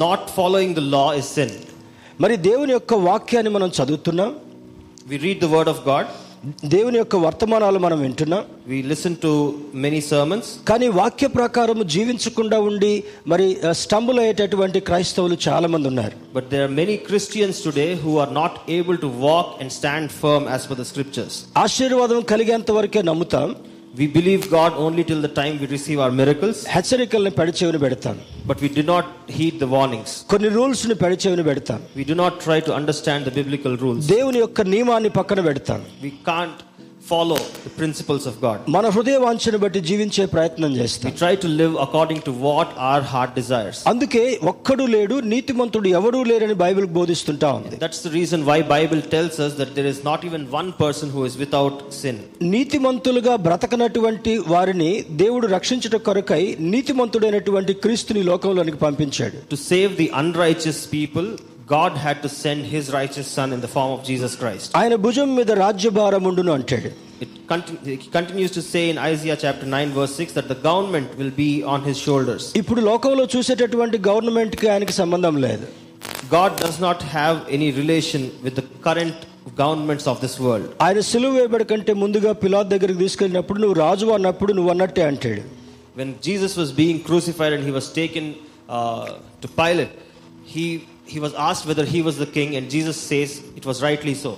not 0.03 0.21
following 0.37 0.71
the 0.79 0.85
law 0.97 1.09
is 1.21 1.27
sin. 1.37 1.51
మరి 2.23 2.35
దేవుని 2.49 2.73
యొక్క 2.77 2.93
వాక్యాన్ని 3.09 3.53
మనం 3.57 3.71
చదువుతున్నాం 3.79 4.31
We 5.11 5.17
read 5.19 5.39
the 5.41 5.51
word 5.55 5.69
of 5.71 5.79
God, 5.85 6.07
దేవుని 6.45 6.97
యొక్క 6.97 7.15
వర్తమానాలు 7.15 7.79
మనం 7.79 8.01
వింటున్నాం. 8.01 8.43
We 8.67 8.77
listen 8.83 9.15
to 9.23 9.31
many 9.75 10.01
sermons 10.01 10.47
కానీ 10.69 10.87
వాక్య 10.87 11.27
ప్రకారం 11.27 11.87
జీవించకుండా 11.87 12.59
ఉండి 12.59 13.03
మరి 13.27 13.57
స్టంబుల్ 13.71 14.19
అయ్యేటటువంటి 14.19 14.79
క్రైస్తవులు 14.79 15.37
చాలా 15.47 15.67
మంది 15.67 15.87
ఉన్నారు. 15.87 16.15
But 16.35 16.49
there 16.49 16.63
are 16.63 16.71
many 16.71 16.95
Christians 16.97 17.63
today 17.63 17.87
who 18.03 18.17
are 18.17 18.33
not 18.33 18.57
able 18.69 18.97
to 18.97 19.11
walk 19.27 19.51
and 19.61 19.71
stand 19.71 20.11
firm 20.11 20.47
as 20.49 20.69
per 20.69 20.79
the 20.79 20.81
scriptures 20.81 21.37
ఆశీర్వాదం 21.57 22.21
కలిగేంత 22.21 22.71
వరకే 22.71 23.01
నమ్ముతాం. 23.01 23.55
We 24.00 24.06
believe 24.16 24.40
God 24.50 24.72
only 24.86 25.02
till 25.10 25.20
the 25.26 25.30
time 25.38 25.54
we 25.62 25.66
receive 25.76 25.98
our 26.04 26.12
miracles, 26.20 26.56
హెచ్చరికల్ని 26.74 27.30
పెడచెవిని 27.30 27.78
పెడతాం 27.84 28.16
but 28.50 28.58
we 28.64 28.68
do 28.78 28.82
not 28.92 29.06
heed 29.36 29.54
the 29.62 29.68
warnings. 29.76 30.10
కొన్ని 30.32 30.48
rules 30.56 30.84
ని 30.90 30.96
పెడచెవిని 31.04 31.44
పెడతాం 31.50 31.80
We 32.00 32.04
do 32.12 32.16
not 32.22 32.34
try 32.46 32.58
to 32.68 32.72
understand 32.80 33.20
the 33.28 33.34
biblical 33.40 33.74
rules. 33.84 34.02
దేవుని 34.16 34.38
యొక్క 34.44 34.60
నియమాన్ని 34.74 35.08
పక్కన 35.18 35.40
పెడతాం 35.40 35.80
We 36.06 36.12
can't 36.30 36.58
follow 37.01 37.37
the 37.63 37.71
principles 37.71 38.23
of 38.25 38.35
God. 38.41 38.57
మన 38.75 38.85
హృదయ 38.95 39.17
వాంఛను 39.23 39.59
బట్టి 39.63 39.79
జీవించే 39.89 40.23
ప్రయత్నం 40.33 40.71
We 40.71 40.79
చేస్తాం 40.81 41.13
try 41.21 41.31
to 41.43 41.49
live 41.61 41.73
according 41.85 42.19
to 42.27 42.31
what 42.45 42.69
our 42.89 43.01
heart 43.11 43.31
desires. 43.39 43.77
అందుకే 43.91 44.23
ఒక్కడు 44.51 44.85
లేడు 44.95 45.15
నీతిమంతుడు 45.33 45.89
ఎవడూ 45.99 46.19
లేరని 46.31 46.55
బైబిల్ 46.63 46.87
బోధిస్తుంటా 46.97 47.49
ఉంది 47.59 47.75
That's 47.83 48.01
the 48.07 48.13
reason 48.19 48.39
why 48.49 48.57
Bible 48.75 49.01
tells 49.15 49.37
us 49.45 49.53
that 49.61 49.71
there 49.77 49.89
is 49.93 49.99
not 50.09 50.21
even 50.29 50.43
one 50.59 50.71
person 50.83 51.09
who 51.15 51.23
is 51.29 51.35
without 51.43 51.75
sin. 52.01 52.17
నీతిమంతులుగా 52.55 53.35
బ్రతకనటువంటి 53.47 54.35
వారిని 54.53 54.91
దేవుడు 55.23 55.47
రక్షించుట 55.57 55.95
కొరకై 56.07 56.43
నీతిమంతుడైనటువంటి 56.75 57.75
క్రీస్తుని 57.85 58.23
లోకంలోనికి 58.23 58.81
పంపించాడు 58.87 59.37
To 59.49 59.59
save 59.71 59.91
the 59.97 60.09
unrighteous 60.21 60.81
people, 60.97 61.27
God 61.70 61.92
had 61.98 62.18
to 62.24 62.30
send 62.42 62.60
his 62.74 62.84
righteous 62.96 63.28
son 63.36 63.48
in 63.54 63.60
the 63.60 63.70
form 63.76 63.90
of 63.94 64.00
Jesus 64.10 64.32
Christ. 64.42 64.68
ఆయన 64.80 64.94
భుజం 65.06 65.30
మీద 65.38 65.50
రాజ్యభారముండును 65.64 66.52
అంటాడు 66.58 66.90
It 67.24 67.30
continu- 67.52 67.82
he 67.90 68.10
continues 68.16 68.52
to 68.56 68.62
say 68.72 68.82
in 68.92 68.96
Isaiah 69.12 69.36
chapter 69.44 69.66
9 69.74 69.90
verse 69.98 70.14
6 70.20 70.32
that 70.38 70.48
the 70.52 70.58
government 70.68 71.08
will 71.20 71.32
be 71.44 71.50
on 71.74 71.80
his 71.88 71.98
shoulders. 72.06 72.42
ఇప్పుడు 72.62 72.80
లోకంలో 72.90 73.24
చూసేటటువంటి 73.34 73.98
government 74.08 74.56
కి 74.60 74.68
ఆయనకి 74.74 74.96
సంబంధం 75.02 75.36
లేదు 75.46 75.66
God 76.36 76.52
does 76.64 76.78
not 76.86 77.00
have 77.16 77.36
any 77.56 77.68
relation 77.80 78.22
with 78.44 78.54
the 78.60 78.64
current 78.86 79.18
governments 79.62 80.06
of 80.12 80.16
this 80.24 80.34
world. 80.46 80.66
ఆయన 80.86 81.00
సిలువ 81.12 81.30
వేయబడి 81.36 81.66
కంటే 81.72 81.92
ముందుగా 82.04 82.32
పిలాత్ 82.42 82.70
దగ్గరికి 82.74 83.00
తీసుకెళ్ళినప్పుడు 83.04 83.58
నువ్వు 83.64 83.76
రాజు 83.84 84.06
అన్నప్పుడు 84.18 84.52
నువ్వు 84.58 84.72
అన్నట్టే 84.74 85.04
అంటాడు 85.12 85.44
When 86.00 86.10
Jesus 86.28 86.52
was 86.62 86.70
being 86.82 86.98
crucified 87.08 87.52
and 87.56 87.64
he 87.64 87.74
was 87.78 87.86
taken 88.00 88.24
uh, 88.76 89.04
to 89.42 89.48
Pilate, 89.60 89.92
he, 90.54 90.64
he 91.11 91.19
was 91.19 91.33
asked 91.47 91.65
whether 91.69 91.85
he 91.85 92.01
was 92.01 92.15
the 92.17 92.29
king, 92.37 92.49
and 92.57 92.65
Jesus 92.69 92.97
says 93.11 93.29
it 93.59 93.65
was 93.65 93.77
rightly 93.87 94.15
so. 94.23 94.31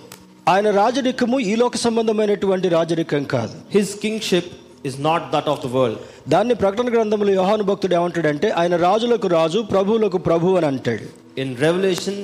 ఆయన 0.48 0.70
రాజరికము 0.80 1.38
ఈ 1.50 1.54
లోక 1.62 1.76
సంబంధమైనటువంటి 1.86 2.68
రాజరికం 2.78 3.24
కాదు 3.36 3.54
His 3.78 3.90
kingship 4.06 4.46
is 4.90 4.96
not 5.08 5.22
that 5.34 5.48
of 5.54 5.60
the 5.66 5.72
world. 5.78 5.98
దాన్ని 6.34 6.56
ప్రకటన 6.64 6.88
గ్రంథంలో 6.96 7.32
యోహాను 7.40 7.66
భక్తుడు 7.70 7.96
ఏమంటాడంటే 8.00 8.48
ఆయన 8.62 8.76
రాజులకు 8.88 9.28
రాజు 9.38 9.60
ప్రభువులకు 9.74 10.20
ప్రభు 10.30 10.56
అని 10.60 10.68
అంటాడు 10.72 11.06
In 11.44 11.52
Revelation, 11.66 12.18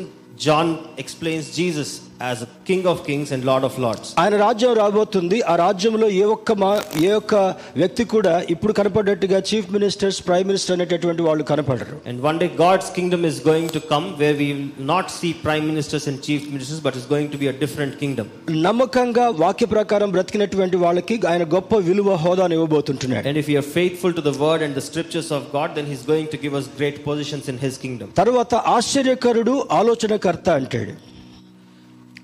John 0.46 0.68
explains 1.04 1.46
Jesus 1.60 1.90
as 2.27 2.41
king 2.69 2.88
of 2.91 3.01
kings 3.08 3.32
and 3.36 3.45
lord 3.49 3.65
of 3.69 3.77
lords 3.84 4.10
ఆయన 4.21 4.36
రాజ్యం 4.45 4.73
రాబోతుంది. 4.82 5.38
ఆ 5.51 5.53
రాజ్యంలో 5.63 6.08
ఏ 6.21 6.23
ఒక్క 6.36 6.51
మా 6.63 6.71
ఏ 7.08 7.12
ఒక్క 7.19 7.36
వ్యక్తి 7.82 8.03
కూడా 8.13 8.34
ఇప్పుడు 8.53 8.73
కనపడేట్టుగా 8.79 9.39
చీఫ్ 9.49 9.69
మినిస్టర్స్ 9.75 10.19
ప్రైమ్ 10.27 10.47
మినిస్టర్ 10.51 10.75
అనేటటువంటి 10.77 11.23
వాళ్ళు 11.27 11.43
కనపడరు. 11.51 11.97
And 12.10 12.21
one 12.27 12.39
day 12.43 12.47
God's 12.63 12.91
kingdom 12.97 13.25
is 13.32 13.39
going 13.47 13.73
to 13.77 13.82
come 13.93 14.08
where 14.23 14.29
we 14.41 14.47
not 14.91 15.12
see 15.17 15.32
prime 15.45 15.65
ministers 15.71 16.08
and 16.12 16.21
chief 16.27 16.45
ministers 16.53 16.84
but 16.88 16.97
is 17.01 17.08
going 17.13 17.32
to 17.36 17.39
be 17.43 17.49
a 17.53 17.55
different 17.63 17.97
kingdom 18.03 18.29
నమ్మకంగా 18.67 19.27
వాక్య 19.43 19.67
ప్రకారం 19.75 20.12
బ్రతికినటువంటి 20.17 20.79
వాళ్ళకి 20.86 21.17
ఆయన 21.34 21.43
గొప్ప 21.55 21.75
విలువ 21.89 22.15
హోదాను 22.25 22.55
ఇవ్వబోతుంటున్నాడు. 22.60 23.25
And 23.32 23.41
if 23.43 23.51
you 23.53 23.58
are 23.63 23.69
faithful 23.77 24.15
to 24.19 24.25
the 24.29 24.34
word 24.45 24.63
and 24.67 24.77
the 24.79 24.84
scriptures 24.89 25.32
of 25.39 25.45
God 25.58 25.73
then 25.79 25.89
he 25.91 25.95
is 25.99 26.08
going 26.13 26.32
to 26.36 26.39
give 26.45 26.55
us 26.62 26.69
great 26.79 26.99
positions 27.10 27.49
in 27.53 27.62
his 27.65 27.79
kingdom 27.86 28.12
తర్వాత 28.23 28.55
ఆశ్చర్యకరుడు 28.77 29.55
ఆలోచనకర్త 29.82 30.49
అంటాడు. 30.62 30.95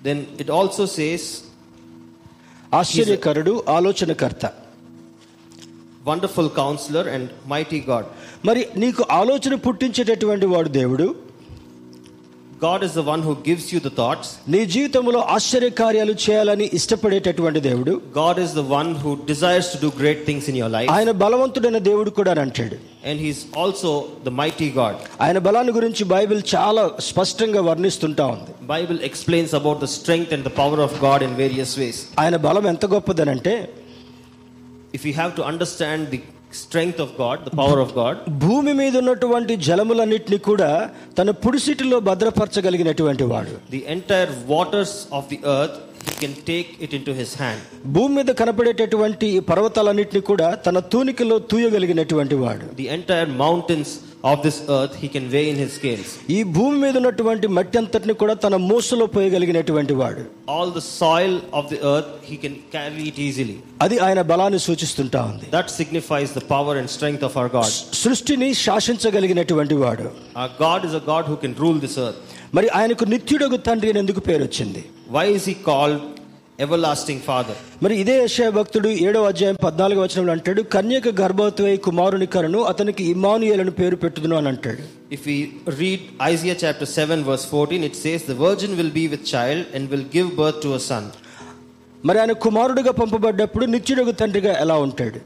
దెన్ 0.06 0.26
ఇట్ 0.40 0.52
ఆల్సో 0.52 0.88
సేస్ 0.88 1.42
ఆశ్చర్యకరుడు 2.74 3.64
ఆలోచనకర్త. 3.70 4.46
Wonderful 6.04 6.50
counsellor 6.50 7.08
and 7.08 7.30
mighty 7.48 7.86
God 7.90 8.06
మరి 8.46 8.68
నీకు 8.78 9.06
ఆలోచన 9.12 9.56
పుట్టించేటటువంటి 9.56 10.46
వాడు 10.46 10.70
దేవుడు? 10.70 11.25
God 12.63 12.83
is 12.87 12.93
the 12.93 13.03
one 13.05 13.23
who 13.27 13.35
gives 13.47 13.67
you 13.73 13.79
the 13.81 13.93
thoughts. 13.99 14.27
నీ 14.55 14.59
జీవితంలో 14.73 15.21
ఆశ్చర్య 15.35 15.69
కార్యాలు 15.79 16.15
చేయాలని 16.25 16.67
ఇష్టపడేటటువంటి 16.79 17.61
దేవుడు 17.69 17.93
God 18.19 18.39
is 18.45 18.51
the 18.59 18.65
one 18.73 18.89
who 19.03 19.11
desires 19.31 19.69
to 19.73 19.79
do 19.85 19.91
great 20.01 20.21
things 20.29 20.45
in 20.51 20.57
your 20.61 20.69
life. 20.77 20.91
ఆయన 20.97 21.11
బలవంతుడైన 21.23 21.79
దేవుడు 21.89 22.11
కూడా 22.19 22.33
అని 22.35 22.43
అంటాడు 22.47 22.77
And 23.11 23.17
He's 23.27 23.41
also 23.63 23.91
the 24.29 24.35
mighty 24.43 24.69
God. 24.81 24.97
ఆయన 25.27 25.39
బలాన్ని 25.47 25.75
గురించి 25.79 26.05
బైబిల్ 26.15 26.43
చాలా 26.55 26.85
స్పష్టంగా 27.11 27.63
వర్ణిస్తుంటా 27.71 28.27
ఉంది 28.35 28.53
Bible 28.77 29.01
explains 29.11 29.53
about 29.61 29.81
the 29.87 29.91
strength 29.99 30.33
and 30.39 30.45
the 30.51 30.55
power 30.63 30.81
of 30.89 30.95
God 31.07 31.23
in 31.29 31.35
various 31.45 31.73
ways. 31.83 31.99
ఆయన 32.25 32.37
బలం 32.49 32.67
ఎంత 32.75 32.87
గొప్పదనంటే 32.97 33.55
If 34.99 35.05
you 35.09 35.15
have 35.15 35.35
to 35.37 35.45
understand 35.53 36.01
the 36.15 36.21
strength 36.58 37.00
of 37.00 37.10
God, 37.18 37.38
the 37.46 37.54
power 37.62 37.80
of 37.80 37.90
God, 37.96 38.16
భూమి 38.44 38.74
మీద 38.74 38.96
ఉన్నటువంటి 38.98 39.54
జలములన్నిటిని 39.68 40.40
కూడా 40.50 40.70
తన 41.18 41.30
పుడిసిటిలో 41.44 42.00
భద్రపరచగలిగినటువంటి 42.10 43.26
వాడు 43.32 43.54
the 43.70 43.84
entire 43.96 44.32
waters 44.48 44.94
of 45.12 45.26
the 45.30 45.40
earth, 45.58 45.76
He 46.08 46.14
can 46.18 46.34
take 46.50 46.68
it 46.80 46.92
into 46.94 47.12
His 47.14 47.32
hand. 47.36 47.62
భూమి 47.96 48.14
మీద 48.18 48.32
కనపడేటటువంటి 48.42 49.30
పర్వతాలన్నిటిని 49.50 50.22
కూడా 50.32 50.50
తన 50.66 50.80
తూనికలో 50.94 51.38
తూయగలిగినటువంటి 51.52 52.36
వాడు 52.44 52.68
The 52.78 52.90
entire 52.98 53.30
mountains 53.44 53.92
of 54.25 54.39
this 54.47 54.57
earth 54.69 54.95
he 55.03 55.09
can 55.15 55.27
weigh 55.35 55.45
in 55.53 55.59
his 55.63 55.71
scales. 55.79 56.09
ఈ 56.37 56.39
భూమి 56.57 56.79
మీద 56.83 56.95
ఉన్నటువంటి 57.01 57.47
మట్టి 57.57 57.79
అంతటిని 57.81 58.15
కూడా 58.23 58.35
తన 58.45 58.57
మోసలో 58.71 59.07
పోయగలిగినటువంటి 59.15 59.95
వాడు 60.01 60.23
All 60.57 60.69
the 60.79 60.85
soil 60.99 61.33
of 61.59 61.65
the 61.73 61.79
earth 61.93 62.11
he 62.31 62.37
can 62.45 62.55
carry 62.77 63.05
it 63.11 63.19
easily. 63.29 63.57
అది 63.85 63.99
ఆయన 64.07 64.23
బలాన్ని 64.33 64.61
సూచిస్తుంటా 64.67 65.23
ఉంది 65.31 65.47
That 65.59 65.71
signifies 65.81 66.33
the 66.39 66.45
power 66.55 66.75
and 66.81 66.89
strength 66.97 67.25
of 67.31 67.35
our 67.43 67.51
God. 67.59 67.71
సృష్టిని 68.03 68.51
శాసించగలిగినటువంటి 68.65 69.75
వాడు 69.85 70.07
Our 70.37 70.51
God 70.59 70.81
is 70.85 70.95
a 70.95 71.05
God 71.13 71.25
who 71.31 71.39
can 71.45 71.55
rule 71.65 71.79
this 71.87 71.97
earth. 72.07 72.21
మరి 72.57 72.69
ఆయనకు 72.79 73.05
నిత్యుడగు 73.15 73.57
తండ్రి 73.69 73.91
అని 73.93 74.01
ఎందుకు 74.05 74.21
పేరు 74.29 74.43
వచ్చింది 74.49 74.83
Why 75.17 75.27
is 75.39 75.45
he 75.51 75.57
called 75.69 76.01
everlasting 76.59 77.21
father? 77.29 77.55
మరి 77.85 77.95
ఇదే 78.03 78.15
యెషయా 78.21 78.49
భక్తుడు 78.57 78.89
ఏడో 79.07 79.21
అధ్యాయం 79.29 79.59
పద్నాలుగు 79.63 80.01
వచనంలో 80.03 80.33
అంటాడు 80.35 80.63
కన్యక 80.75 81.09
గర్భవతి 81.21 81.65
అయి 81.69 81.79
కుమారుని 81.87 82.27
కరను 82.35 82.61
అతనికి 82.71 83.05
ఇమానుయేలను 83.15 83.73
పేరు 83.81 83.97
పెట్టుదును 84.03 84.37
అని 84.41 84.51
అంటాడు 84.53 84.83
If 85.17 85.23
we 85.31 85.37
read 85.81 86.01
Isaiah 86.33 86.59
chapter 86.65 86.89
7, 86.99 87.25
verse 87.25 87.47
14, 87.53 87.83
it 87.83 87.97
says, 87.97 88.21
The 88.25 88.39
virgin 88.47 88.73
will 88.81 88.93
be 88.93 89.07
with 89.09 89.25
child 89.27 89.63
and 89.75 89.91
will 89.91 90.07
give 90.17 90.29
birth 90.37 90.61
to 90.67 90.73
a 90.75 90.83
son. 90.91 91.05
మరి 92.05 92.19
ఆయన 92.21 92.35
కుమారుడిగా 92.45 92.93
పంపబడ్డప్పుడు 93.01 93.65
నిత్యుడగు 93.73 94.13
తండ్రిగా 94.21 94.53
ఎలా 94.63 94.77
ఉంటాడు 94.85 95.19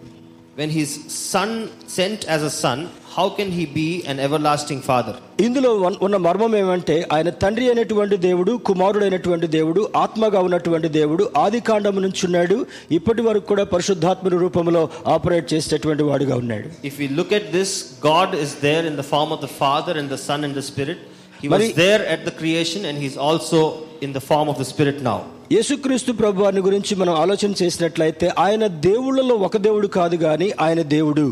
When 0.59 0.71
his 0.71 0.89
son 1.07 1.49
sent 1.87 2.25
as 2.25 2.41
a 2.43 2.49
son, 2.49 2.79
how 3.15 3.29
can 3.29 3.49
he 3.49 3.65
be 3.65 4.03
an 4.05 4.17
everlasting 4.19 4.81
father? 4.81 5.13
ఇందులో 5.45 5.69
ఉన్న- 6.03 6.19
మర్మం 6.25 6.53
ఏమంటే 6.61 6.95
ఆయన 7.15 7.29
తండ్రి 7.43 7.65
అయినటువంటి 7.65 8.15
దేవుడు 8.25 8.53
కుమారుడైనటువంటి 8.69 9.47
దేవుడు 9.55 9.81
ఆత్మగా 10.01 10.39
ఉన్నటువంటి 10.39 10.89
దేవుడు 10.97 11.25
ఆది 11.43 11.59
కాండము 11.69 11.99
నుంచి 11.99 12.21
ఉన్నాడు 12.29 12.57
ఇప్పటి 12.97 13.21
వరకు 13.21 13.47
కూడా 13.51 13.63
పరిశుద్ధాత్మ 13.73 14.33
రూపంలో 14.35 14.81
ఆపరేట్ 15.15 15.47
చేసేటటువంటి 15.53 16.03
వాడుగా 16.09 16.37
ఉన్నాడు 16.43 16.67
If 16.91 16.97
we 17.03 17.07
look 17.19 17.31
at 17.39 17.47
this, 17.57 17.71
God 18.11 18.31
is 18.45 18.53
there 18.67 18.83
in 18.91 18.97
the 19.01 19.07
form 19.13 19.31
of 19.37 19.41
the 19.47 19.53
Father 19.63 19.95
and 20.01 20.09
the 20.15 20.21
Son 20.29 20.41
and 20.49 20.55
the 20.61 20.65
Spirit. 20.71 20.99
He 21.41 21.47
was 21.47 21.53
Mari- 21.55 21.75
there 21.85 22.01
at 22.15 22.23
the 22.29 22.35
creation 22.41 22.83
and 22.91 22.97
he's 23.05 23.17
also 23.27 23.61
in 24.00 24.12
the 24.12 24.24
form 24.30 24.48
of 24.48 24.58
the 24.58 24.68
Spirit 24.72 24.98
now. 25.02 25.18
యేసుక్రీస్తు 25.52 26.12
ప్రభు 26.12 26.42
వారిని 26.42 26.60
గురించి 26.60 26.92
మనం 26.96 27.14
ఆలోచన 27.14 27.50
చేసినట్లయితే 27.62 28.26
ఆయన 28.44 28.66
దేవుళ్ళలో 28.86 29.34
ఒక 29.48 29.56
దేవుడు 29.66 29.86
కాదు 29.98 30.16
కానీ 30.26 30.48
ఆయన 30.66 30.82
దేవుడు 30.96 31.26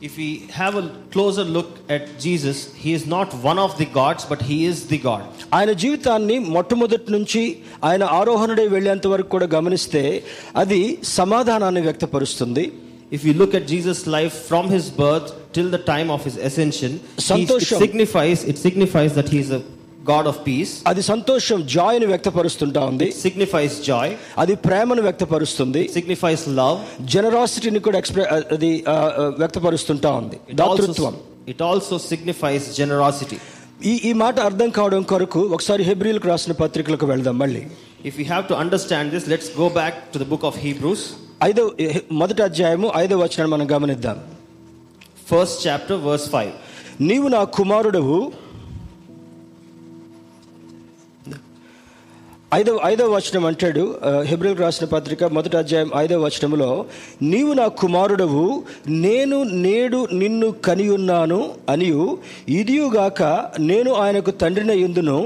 If 0.00 0.12
we 0.16 0.26
have 0.58 0.74
a 0.76 0.82
closer 1.14 1.44
look 1.54 1.70
at 1.94 2.02
Jesus, 2.24 2.58
he 2.82 2.90
is 2.98 3.04
not 3.14 3.28
one 3.46 3.58
of 3.58 3.70
the 3.80 3.86
gods, 3.96 4.24
but 4.32 4.40
he 4.50 4.58
is 4.64 4.76
the 4.92 4.98
God. 5.06 5.22
ఆయన 5.58 5.72
జీవితాన్ని 5.82 6.36
మొట్టమొదటి 6.56 7.08
నుంచి 7.16 7.42
ఆయన 7.88 8.04
ఆరోహణుడై 8.18 8.66
వెళ్ళేంత 8.74 9.06
వరకు 9.06 9.30
కూడా 9.36 9.48
గమనిస్తే 9.56 10.02
అది 10.62 10.80
సమాధానాన్ని 11.16 11.80
వ్యక్తపరుస్తుంది 11.80 12.66
If 13.12 13.22
you 13.24 13.32
look 13.32 13.52
at 13.54 13.66
Jesus' 13.66 14.02
life 14.16 14.34
from 14.48 14.64
his 14.68 14.86
birth 15.02 15.28
till 15.56 15.68
the 15.70 15.82
time 15.84 16.10
of 16.16 16.22
his 16.28 16.36
ascension, 16.48 16.92
he's- 16.92 17.18
it 17.18 17.26
Santosham. 17.28 17.78
signifies 17.84 18.40
it 18.52 18.58
signifies 18.66 19.12
that 19.18 19.28
God 20.09 20.27
of 20.31 20.39
peace 20.47 20.71
అది 20.91 21.01
సంతోషం 21.09 21.59
జాయ్ని 21.75 22.07
వ్యక్తపరుస్తుంటా 22.11 22.81
ఉంది. 22.91 23.07
సిగ్నిఫైస్ 23.25 23.75
జాయ్ 23.89 24.11
అది 24.43 24.55
ప్రేమను 24.67 25.01
వ్యక్తపరుస్తుంది. 25.07 25.81
సిగ్నిఫైస్ 25.97 26.45
లవ్ 26.59 26.77
జనరాసిటీని 27.13 27.81
కూడా 27.87 27.97
ఎక్స్ప్రెస్ 28.01 28.29
అది 28.57 28.71
వ్యక్తపరుస్తుంటా 29.41 30.11
ఉంది. 30.21 30.39
దాతృత్వం 30.61 31.15
ఇట్ 31.53 31.63
ఆల్సో 31.71 31.97
సిగ్నిఫైస్ 32.11 32.67
జనరాసిటీ 32.79 33.39
ఈ 33.91 33.93
ఈ 34.09 34.11
మాట 34.23 34.37
అర్థం 34.47 34.69
కావడం 34.75 35.01
కొరకు 35.11 35.41
ఒకసారి 35.55 35.83
హెబ్రిల్కి 35.87 36.27
రాసిన 36.31 36.53
పత్రికలకు 36.61 37.05
వెళ్దాం 37.11 37.35
మళ్ళీ. 37.43 37.63
If 38.09 38.17
you 38.19 38.25
have 38.29 38.45
to 38.51 38.55
understand 38.63 39.09
this 39.15 39.27
let's 39.31 39.49
go 39.61 39.65
back 39.79 39.97
to 40.13 40.19
the 40.23 40.27
book 40.33 40.45
of 40.49 40.57
Hebrews 40.65 41.03
ఐదో 41.49 41.63
మొదటి 42.21 42.41
అధ్యాయము 42.47 42.87
ఐదో 43.03 43.15
వచనాన్ని 43.23 43.51
మనం 43.55 43.67
గమనిద్దాం. 43.73 44.17
ఫస్ట్ 45.31 45.59
చాప్టర్ 45.67 45.99
వర్స్ 46.07 46.29
ఫైవ్ 46.35 46.53
నీవు 47.09 47.27
నా 47.35 47.41
కుమారుడవు 47.57 48.17
ఐదవ 52.56 52.76
ఐదవ 52.90 53.08
వచనం 53.14 53.44
అంటాడు 53.48 53.82
హెబ్రిల్ 54.28 54.60
రాసిన 54.62 54.84
పత్రిక 54.92 55.24
మొదటి 55.36 55.56
అధ్యాయం 55.60 55.90
ఐదవ 56.02 56.20
వచనములో 56.26 56.68
నీవు 57.30 57.52
నా 57.58 57.66
కుమారుడవు 57.80 58.44
నేను 59.04 59.38
నేడు 59.64 59.98
నిన్ను 60.20 60.48
కనియున్నాను 60.66 61.40
అనియు 61.72 62.04
ఇదియుగాక 62.58 63.20
నేను 63.70 63.90
ఆయనకు 64.04 64.32
తండ్రినై 64.42 64.78
ఉండును 64.86 65.16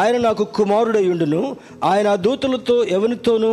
ఆయన 0.00 0.16
నాకు 0.26 0.44
కుమారుడయుండును 0.58 1.42
ఆయన 1.90 2.08
ఆ 2.14 2.20
దూతలతో 2.26 2.76
ఎవరితోనూ 2.96 3.50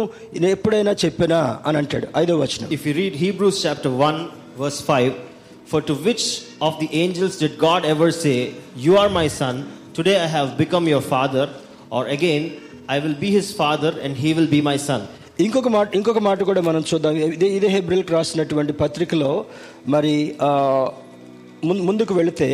ఎప్పుడైనా 0.53 0.93
చెప్పినా 1.03 1.39
అని 1.65 1.79
అంటాడు 1.81 2.09
ఐదవ 2.23 2.37
వచనం 2.43 2.71
If 2.77 2.85
you 2.89 2.93
read 2.93 3.15
Hebrews 3.23 3.59
chapter 3.65 3.91
1, 4.11 4.23
verse 4.57 4.79
5, 4.93 5.11
for 5.65 5.81
to 5.81 5.95
which 6.07 6.25
of 6.61 6.79
the 6.79 6.89
angels 7.03 7.35
did 7.37 7.55
God 7.59 7.83
ever 7.85 8.09
say, 8.23 8.37
You 8.77 8.95
are 8.97 9.09
my 9.11 9.27
son, 9.39 9.57
today 9.93 10.15
I 10.19 10.29
have 10.29 10.49
become 10.57 10.87
your 10.87 11.03
father? 11.13 11.45
Or 11.89 12.05
again, 12.09 12.43
I 12.94 12.98
will 12.98 13.16
be 13.16 13.30
his 13.30 13.48
father 13.52 13.92
and 14.04 14.12
he 14.16 14.30
will 14.38 14.50
be 14.54 14.60
my 14.62 14.76
son. 14.88 15.02
ఇంకొక 15.40 15.68
మాట 15.68 15.88
ఇంకొక 15.98 16.20
మాట 16.26 16.42
కూడా 16.42 16.60
మనం 16.60 16.82
చూద్దాం 16.90 17.14
ఇదే 17.28 17.48
ఇదే 17.56 17.68
హెబ్రిల్కి 17.68 18.12
రాసినటువంటి 18.12 18.72
పత్రికలో 18.82 19.30
మరి 19.88 20.14
ముం- 21.64 21.82
ముందుకు 21.88 22.12
వెళితే 22.14 22.48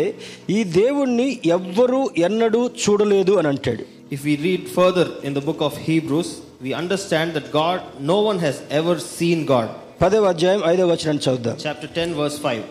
ఈ 0.51 0.65
దేవుణ్ణి 0.79 1.29
ఎవ్వరూ 1.57 2.01
ఎన్నడూ 2.27 2.63
చూడలేదు 2.83 3.35
అని 3.41 3.49
అంటాడు 3.49 3.85
If 4.17 4.21
we 4.25 4.35
read 4.45 4.63
further 4.77 5.07
in 5.27 5.33
the 5.35 5.43
book 5.49 5.61
of 5.61 5.73
Hebrews, 5.89 6.29
we 6.63 6.71
understand 6.75 7.29
that 7.37 7.47
God, 7.53 7.79
no 8.13 8.19
one 8.29 8.39
has 8.39 8.57
ever 8.81 8.95
seen 9.17 9.41
God. 9.55 9.69
పదవ 10.03 10.25
అధ్యాయం 10.27 10.63
ఐదవ 10.67 10.87
వచనాన్ని 10.93 11.23
చదువుదాం 11.27 11.57
Chapter 11.67 11.89
10, 11.99 12.11
verse 12.21 12.39
5. 12.47 12.63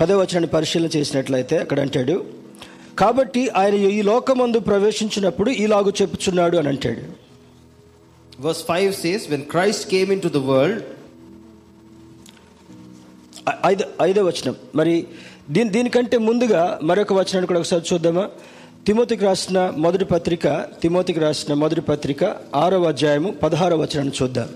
పదవ 0.00 0.16
వచనాన్ని 0.20 0.50
పరిశీలన 0.50 0.90
చేసినట్లయితే 0.96 1.58
అక్కడ 1.58 1.80
అంటాడు 1.80 2.16
కాబట్టి 2.98 3.48
ఆయన 3.48 3.74
ఈ 3.74 4.02
లోకమందు 4.02 4.58
ప్రవేశించినప్పుడు 4.58 5.50
ఇలాగు 5.50 5.92
చెప్పుచున్నాడు 6.02 6.56
అని 6.56 6.68
అంటాడు. 6.68 7.28
Verse 8.42 8.84
5 8.84 8.94
says, 9.06 9.34
When 9.34 9.40
Christ 9.40 9.94
came 9.94 10.20
into 10.20 10.36
the 10.36 10.48
world, 10.48 10.82
ఐ- 13.48 13.72
ఐద 13.72 13.78
ఐదవ 14.02 14.26
వచనం. 14.26 14.56
మరి 14.74 15.06
దీని 15.50 15.70
దీనికంటే 15.70 16.18
ముందుగా 16.18 16.80
మరొక 16.82 17.12
వచనాన్ని 17.12 17.46
కూడా 17.46 17.60
ఒకసారి 17.60 17.94
చూద్దామా? 17.94 18.30
తిమోతికి 18.86 19.24
రాసిన 19.24 19.72
మొదటి 19.76 20.04
పత్రిక 20.04 20.48
తిమోతికి 20.82 21.20
రాసిన 21.20 21.54
మొదటి 21.54 21.80
పత్రిక 21.80 22.24
ఆరవ 22.54 22.84
అధ్యాయము 22.84 23.32
పదహారవ 23.32 23.82
వచనాన్ని 23.82 24.12
చూద్దాం. 24.22 24.48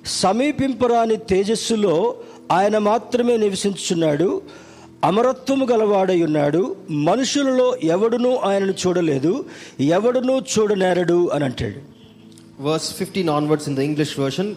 సమీపింపరాని 0.07 1.17
తేజస్సులో 1.17 2.15
ఆయన 2.53 2.79
మాత్రమే 2.79 3.37
నివసించున్నాడు 3.37 4.43
అమరత్వము 5.05 5.67
గలవాడై 5.67 6.23
ఉన్నాడు. 6.23 6.77
మనుషులలో 6.91 7.77
ఎవడునూ 7.77 8.37
ఆయనను 8.37 8.73
చూడలేదు. 8.73 9.45
ఎవడునూ 9.81 10.39
చూడనేరడు 10.39 11.29
అని 11.35 11.45
అంటాడు. 11.45 11.99
Verse 12.63 12.95
fifteen 12.95 13.29
onwards 13.29 13.69
in 13.69 13.77
the 13.77 13.79
English 13.79 14.19
version 14.19 14.55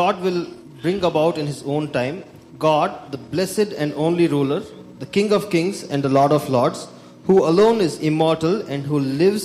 God 0.00 0.20
will 0.20 0.42
bring 0.80 1.00
about 1.00 1.38
in 1.38 1.46
his 1.46 1.64
own 1.66 1.88
time 1.88 2.16
God 2.64 3.12
the 3.12 3.16
blessed 3.16 3.74
and 3.80 3.94
only 3.94 4.26
ruler 4.26 4.62
the 5.00 5.04
king 5.04 5.32
of 5.32 5.50
kings 5.50 5.92
and 5.92 6.06
the 6.06 6.08
lord 6.08 6.34
of 6.34 6.50
lords 6.50 6.80
who 7.26 7.36
alone 7.50 7.80
is 7.80 7.98
immortal 8.00 8.62
and 8.68 8.84
who 8.84 8.98
lives 9.22 9.44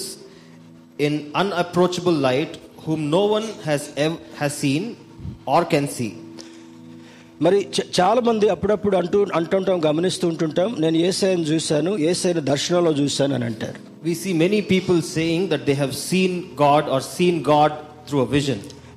in 1.00 1.13
unapproachable 1.36 2.18
light, 2.28 2.52
whom 2.86 3.10
no 3.10 3.24
one 3.26 3.48
has 3.63 3.84
ever 3.98 4.18
has 4.36 4.54
seen 4.63 4.84
or 5.46 5.62
can 5.65 5.88
see. 5.98 6.12
మరి 7.42 7.60
చ- 7.76 7.86
చాలా 8.00 8.22
మంది 8.22 8.50
అప్పుడప్పుడు 8.50 8.96
అంటూ 8.98 9.26
అంటుంటాం 9.36 9.78
గమనిస్తూ 9.86 10.26
ఉంటుంటాం 10.28 10.76
నేను 10.80 10.98
ఏసైని 11.10 11.44
చూశాను 11.44 11.98
ఏసైని 12.12 12.42
దర్శనంలో 12.52 12.92
చూశాను 12.92 13.36
అని 13.36 13.46
అంటారు 13.52 13.80
We 14.08 14.13
see 14.24 14.34
many 14.46 14.60
people 14.74 14.98
saying 15.15 15.42
that 15.52 15.63
they 15.70 15.78
have 15.84 15.94
seen 16.10 16.34
God 16.65 16.84
or 16.94 17.00
seen 17.15 17.38
God 17.54 17.72
through 18.08 18.22
a 18.28 18.30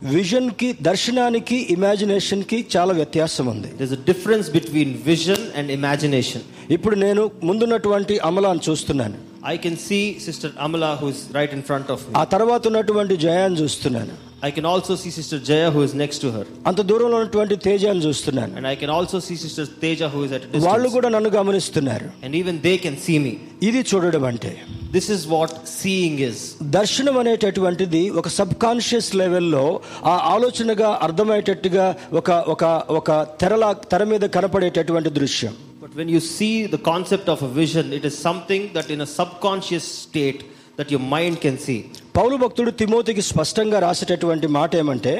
విజన్కి 0.04 0.76
దర్శనానికి 0.82 1.66
ఇమాజినేషన్కి 1.70 2.66
చాలా 2.76 2.92
వ్యత్యాసం 2.94 3.46
ఉంది. 3.46 3.68
This 3.68 3.92
difference 3.92 4.50
between 4.50 4.94
vision 5.06 5.44
and 5.56 5.70
imagination 5.72 6.42
ఇప్పుడు 6.70 6.96
నేను 6.96 7.30
ముందున్నటువంటి 7.44 8.18
అమలాను 8.18 8.60
చూస్తున్నాను. 8.70 9.14
I 9.46 9.56
can 9.56 9.76
see 9.76 10.18
sister 10.24 10.50
Amala 10.60 10.98
who's 11.02 11.34
right 11.34 11.52
in 11.52 11.62
front 11.62 11.90
of 11.90 12.02
ఆ 12.16 12.24
తర్వాత 12.24 12.66
ఉన్నటువంటి 12.66 13.16
జయాన్ 13.16 13.56
చూస్తున్నాను. 13.58 14.31
I 14.42 14.50
can 14.50 14.64
also 14.64 14.96
see 14.96 15.10
Sister 15.10 15.38
Jaya 15.38 15.70
who 15.70 15.82
is 15.82 15.92
next 15.94 16.18
to 16.22 16.28
her. 16.36 16.44
అంత 16.68 16.80
దూరంలో 16.90 17.16
ఉన్నటువంటి 17.18 17.56
తేజాన్ని 17.66 18.02
చూస్తున్నాను 18.06 18.52
And 18.60 18.66
I 18.72 18.76
can 18.80 18.90
also 18.96 19.18
see 19.26 19.36
Sister 19.42 19.64
Teja 19.82 20.08
who 20.14 20.20
is 20.26 20.32
at 20.38 20.44
a 20.48 20.62
వాళ్ళు. 20.64 20.88
కూడా 20.96 21.08
నన్ను 21.14 21.30
గమనిస్తున్నారు 21.36 22.06
And 22.24 22.32
even 22.40 22.54
they 22.66 22.76
can 22.84 22.96
see 23.04 23.18
me. 23.26 23.32
ఇది 23.68 23.82
చూడడం 23.90 24.24
అంటే 24.30 24.52
This 24.96 25.06
is 25.16 25.20
what 25.34 25.52
seeing 25.80 26.16
is. 26.30 26.38
దర్శనం 26.78 27.16
అనేటటువంటిది 27.22 28.02
ఒక 28.22 28.28
సబ్ 28.38 28.54
కాన్షియస్ 28.64 29.10
లెవెల్లో 29.22 29.64
ఆ 30.12 30.16
ఆలోచనగా 30.34 30.90
అర్థమయ్యేటట్టుగా 31.08 31.86
ఒక 32.20 32.30
ఒక 32.54 32.64
ఒక 33.00 33.08
తెరలా 33.42 33.70
తెర 33.92 34.04
మీద 34.12 34.24
కనపడేటటువంటి 34.38 35.12
దృశ్యం 35.20 35.54
But 35.82 35.92
But 35.92 36.00
when 36.00 36.10
you 36.14 36.20
see 36.30 36.54
the 36.74 36.82
concept 36.90 37.26
of 37.28 37.40
a 37.42 37.52
vision, 37.62 37.86
it 37.92 38.04
is 38.10 38.16
something 38.28 38.62
that 38.74 38.86
in 38.94 39.00
a 39.02 39.10
subconscious 39.18 39.86
state 40.04 40.40
that 40.78 40.90
your 40.90 41.02
mind 41.08 41.36
can 41.40 41.56
see. 41.58 41.78
పౌలు 42.18 42.36
భక్తుడు 42.42 42.70
తిమోతికి 42.80 43.22
స్పష్టంగా 43.30 43.78
రాసేటటువంటి 43.86 44.46
మాట 44.58 44.72
ఏమంటే 44.82 45.14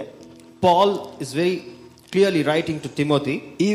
Paul 0.62 0.91
is 1.25 1.31
very 1.35 1.55
clearly 2.12 2.43
writing 2.49 2.79
to 2.85 2.91
Timothy 2.99 3.37
ఈ 3.67 3.69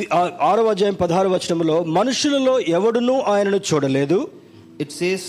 ఆరో 0.50 0.64
అధ్యాయం 0.74 0.98
పదహారు 1.04 1.30
వచనంలో 1.36 1.78
మనుషులలో 1.98 2.56
ఎవడునూ 2.78 3.18
ఆయనను 3.34 3.62
చూడలేదు 3.70 4.20
it 4.86 4.92
says, 4.92 5.22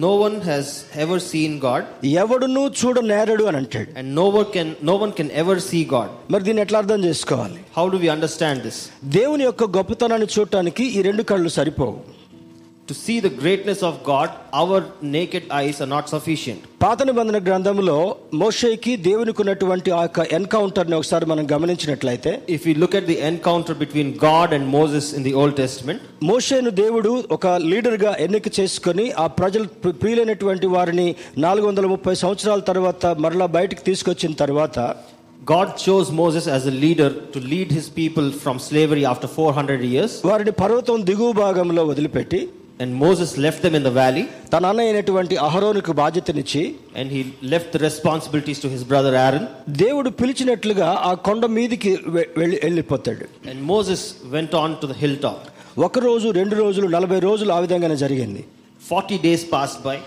No 0.00 0.12
one 0.16 0.36
has 0.42 0.66
ever 0.96 1.18
seen 1.22 1.52
God, 1.60 1.82
ఎవడునూ 2.20 2.62
చూడనేరడు 2.80 3.44
అని 3.50 3.58
అంటాడు 3.60 3.90
and 4.00 4.08
no 4.20 4.26
one 4.36 4.46
can 4.54 4.68
no 4.90 4.94
one 5.02 5.12
can 5.18 5.28
ever 5.42 5.56
see 5.68 5.82
God. 5.94 6.08
మరి 6.32 6.44
దీన్ని 6.46 6.62
ఎట్లా 6.64 6.78
అర్థం 6.82 7.00
చేసుకోవాలి 7.08 7.60
How 7.76 7.86
do 7.88 7.98
we 8.04 8.10
understand 8.16 8.58
this? 8.66 8.78
దేవుని 9.16 9.46
యొక్క 9.48 9.70
గొప్పతనాన్ని 9.76 10.28
చూడటానికి 10.34 10.86
ఈ 10.96 11.02
రెండు 11.08 11.24
కళ్ళు 11.32 11.52
సరిపోవు 11.58 11.96
To 12.87 12.95
see 12.97 13.19
the 13.19 13.29
greatness 13.31 13.83
of 13.83 14.03
God, 14.03 14.29
our 14.53 14.77
naked 15.07 15.43
eyes 15.51 15.77
are 15.79 15.87
not 15.87 16.05
sufficient. 16.09 16.59
పాత 16.83 17.03
నిబంధన 17.03 17.37
గ్రంథంలో 17.47 17.97
మోషేకి 18.33 18.93
దేవునికి 19.07 19.39
ఉన్నటువంటి 19.41 19.89
ఆ 19.91 20.01
యొక్క 20.01 20.19
ఎన్కౌంటర్ని 20.37 20.95
ఒకసారి 20.95 21.25
మనం 21.25 21.45
గమనించినట్లయితే 21.51 22.31
If 22.55 22.63
we 22.65 22.73
look 22.73 22.93
at 22.95 23.05
the 23.11 23.17
encounter 23.29 23.73
between 23.83 24.07
God 24.23 24.49
and 24.57 24.65
Moses 24.77 25.05
in 25.13 25.23
the 25.27 25.33
Old 25.41 25.55
Testament, 25.55 25.99
మోషేను 26.31 26.71
దేవుడు 26.81 27.11
ఒక 27.31 27.47
లీడర్గా 27.71 28.13
ఎన్నిక 28.25 28.47
చేసుకొని 28.59 29.05
ఆ 29.23 29.27
ప్రజలు 29.39 29.67
ప్రి- 29.83 29.95
ప్రియులైనటువంటి 30.01 30.69
వారిని 30.75 31.07
నాలుగు 31.37 31.67
వందల 31.67 31.87
ముప్పై 31.93 32.15
సంవత్సరాల 32.23 32.63
తర్వాత 32.71 33.05
మరలా 33.25 33.47
బయటికి 33.57 33.83
తీసుకొచ్చిన 33.83 34.33
తర్వాత 34.43 34.77
God 35.47 35.69
chose 35.77 36.07
Moses 36.15 36.47
as 36.57 36.65
a 36.65 36.75
leader 36.81 37.09
to 37.33 37.41
lead 37.51 37.69
his 37.71 37.87
people 37.99 38.25
from 38.43 38.55
slavery 38.69 39.05
after 39.05 39.29
400 39.37 39.83
years, 39.93 40.11
వారిని 40.31 40.55
పర్వతం 40.63 40.97
దిగువ 41.09 41.31
భాగంలో 41.43 41.83
వదిలిపెట్టి 41.91 42.41
and 42.79 42.95
Moses 42.95 43.29
left 43.37 43.61
them 43.61 43.75
in 43.75 43.83
the 43.83 43.93
valley, 43.93 44.23
తన 44.53 44.65
అన్న 44.65 44.81
అయినటువంటి 44.81 45.35
అహరోనుకు 45.37 45.91
బాధ్యతనిచ్చి 45.93 46.61
and 46.95 47.07
he 47.15 47.21
left 47.53 47.69
the 47.75 47.81
responsibilities 47.85 48.59
to 48.59 48.69
his 48.69 48.83
brother 48.91 49.13
Aaron. 49.23 49.43
దేవుడు 49.81 50.09
పిలిచినట్లుగా 50.19 50.87
ఆ 51.01 51.13
కొండ 51.27 51.45
మీదికి 51.55 51.91
వె- 52.07 52.29
వెళ్ళి 52.37 52.59
వెళ్ళిపోతాడు 52.63 53.25
And 53.51 53.59
Moses 53.73 54.01
went 54.31 54.53
on 54.61 54.71
to 54.81 54.87
the 54.87 54.97
hilltop. 55.03 55.39
ఒక 55.79 55.99
రోజు 55.99 56.29
రెండు 56.31 56.55
రోజులు 56.55 56.87
నలభై 56.87 57.19
రోజులు 57.19 57.53
ఆ 57.53 57.59
విధంగానే 57.59 57.95
జరిగింది 57.95 58.43
40 58.89 59.17
days 59.27 59.43
passed 59.55 59.81
by, 59.83 59.97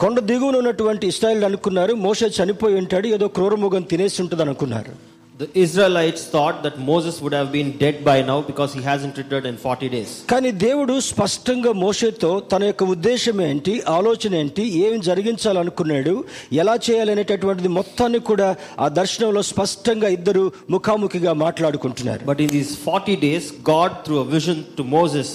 కొండ 0.00 0.20
దిగువన 0.28 0.56
ఉన్నటువంటి 0.56 1.06
ఇస్రాయల్ 1.06 1.44
అనుకున్నారు 1.44 1.94
మోషే 2.04 2.26
చనిపోయి 2.38 2.74
ఉంటాడు 2.74 3.06
ఏదో 3.08 3.28
క్రూరముఖం 3.28 3.82
తినేసి 3.82 4.22
ఉంటుంది 4.22 4.42
అనుకున్నారు 4.42 4.92
the 5.36 5.48
Israelites 5.56 6.22
thought 6.26 6.62
that 6.62 6.78
Moses 6.80 7.20
would 7.22 7.32
have 7.32 7.50
been 7.50 7.70
dead 7.78 8.04
by 8.04 8.16
now 8.22 8.40
because 8.42 8.72
he 8.74 8.82
hasn't 8.82 9.16
returned 9.16 9.46
in 9.46 9.56
40 9.58 9.88
days. 9.88 10.10
కానీ 10.32 10.50
దేవుడు 10.64 10.94
స్పష్టంగా 11.08 11.72
మోషేతో 11.82 12.30
తన 12.52 12.62
యొక్క 12.64 12.84
ఉద్దేశం 12.94 13.36
ఏంటి 13.46 13.74
ఆలోచన 13.94 14.34
ఏంటి 14.42 14.64
ఏం 14.82 14.94
జరిగించాలనుకున్నాడు 15.08 16.14
ఎలా 16.62 16.74
చేయాలనేటటువంటిది 16.86 17.70
మొత్తాన్ని 17.78 18.20
కూడా 18.30 18.48
ఆ 18.78 18.88
దర్శనంలో 18.98 19.42
స్పష్టంగా 19.52 20.10
ఇద్దరు 20.18 20.44
ముఖాముఖిగా 20.70 21.32
మాట్లాడుకుంటున్నారు 21.46 22.22
But 22.32 22.40
in 22.40 22.52
these 22.58 22.72
40 22.90 23.16
days, 23.26 23.46
God, 23.72 23.92
through 24.04 24.20
a 24.20 24.28
vision 24.36 24.58
to 24.78 24.84
Moses, 24.96 25.30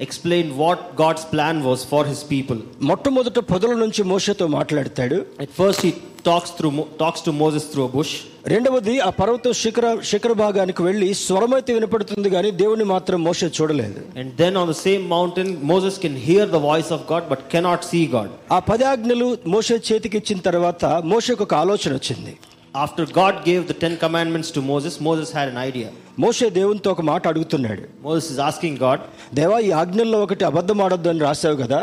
explained 0.00 0.56
what 0.56 0.96
God's 0.96 1.24
plan 1.26 1.62
was 1.62 1.80
for 1.84 2.02
his 2.04 2.22
people. 2.24 2.58
మొట్టమొదట 2.90 3.38
పొదల 3.52 3.74
నుంచి 3.84 4.02
మోషేతో 4.12 4.46
మాట్లాడతాడు 4.58 5.18
At 5.38 5.52
first, 5.60 5.84
Mo- 6.27 6.87
talks 6.97 7.21
to 7.21 7.31
Moses 7.33 7.63
through 7.71 7.85
a 7.85 7.93
bush. 7.97 8.11
రెండవది 8.53 8.93
ఆ 9.05 9.09
పర్వతం 9.19 9.53
శిఖర 9.61 9.85
శిఖర 10.09 10.33
భాగానికి 10.41 10.81
వెళ్ళి 10.83 11.07
స్వరమైతే 11.21 11.71
వినపడుతుంది 11.77 12.29
కానీ 12.35 12.49
దేవుని 12.61 12.85
మాత్రం 12.91 13.19
మోషే 13.23 13.47
చూడలేదు 13.57 13.99
And 14.21 14.29
then 14.41 14.53
on 14.61 14.67
the 14.73 14.79
same 14.85 15.03
mountain, 15.15 15.49
Moses 15.71 15.95
can 16.03 16.15
hear 16.27 16.43
the 16.55 16.61
voice 16.67 16.89
of 16.97 17.01
God 17.11 17.23
but 17.31 17.39
cannot 17.53 17.81
see 17.91 18.03
God. 18.17 18.29
ఆ 18.57 18.59
పది 18.69 18.85
ఆజ్ఞలు 18.91 19.27
మోషే 19.55 19.77
చేతికి 19.89 20.17
ఇచ్చిన 20.21 20.39
తర్వాత 20.49 20.83
మోషేకు 21.13 21.43
ఒక 21.43 21.55
ఆలోచన 21.63 21.93
వచ్చింది 21.93 22.35
After 22.75 23.03
God 23.19 23.35
gave 23.45 23.61
the 23.69 23.77
Ten 23.83 23.93
Commandments 23.97 24.49
to 24.55 24.61
Moses, 24.71 24.95
Moses 25.01 25.29
had 25.31 25.47
an 25.53 25.59
idea. 25.69 25.89
మోషే 26.19 26.47
దేవునితో 26.59 26.89
ఒక 26.91 27.01
మాట 27.11 27.23
అడుగుతున్నాడు 27.27 27.83
Moses 28.07 28.27
is 28.33 28.39
asking 28.49 28.75
God, 28.85 28.99
దేవా 29.33 29.59
ఈ 29.67 29.71
ఆజ్ఞల్లో 29.81 30.19
ఒకటి 30.27 30.45
అబద్ధం 30.51 30.81
ఆడొద్దు 30.87 31.09
అని 31.09 31.23
రాసావు 31.29 31.55
కదా 31.63 31.81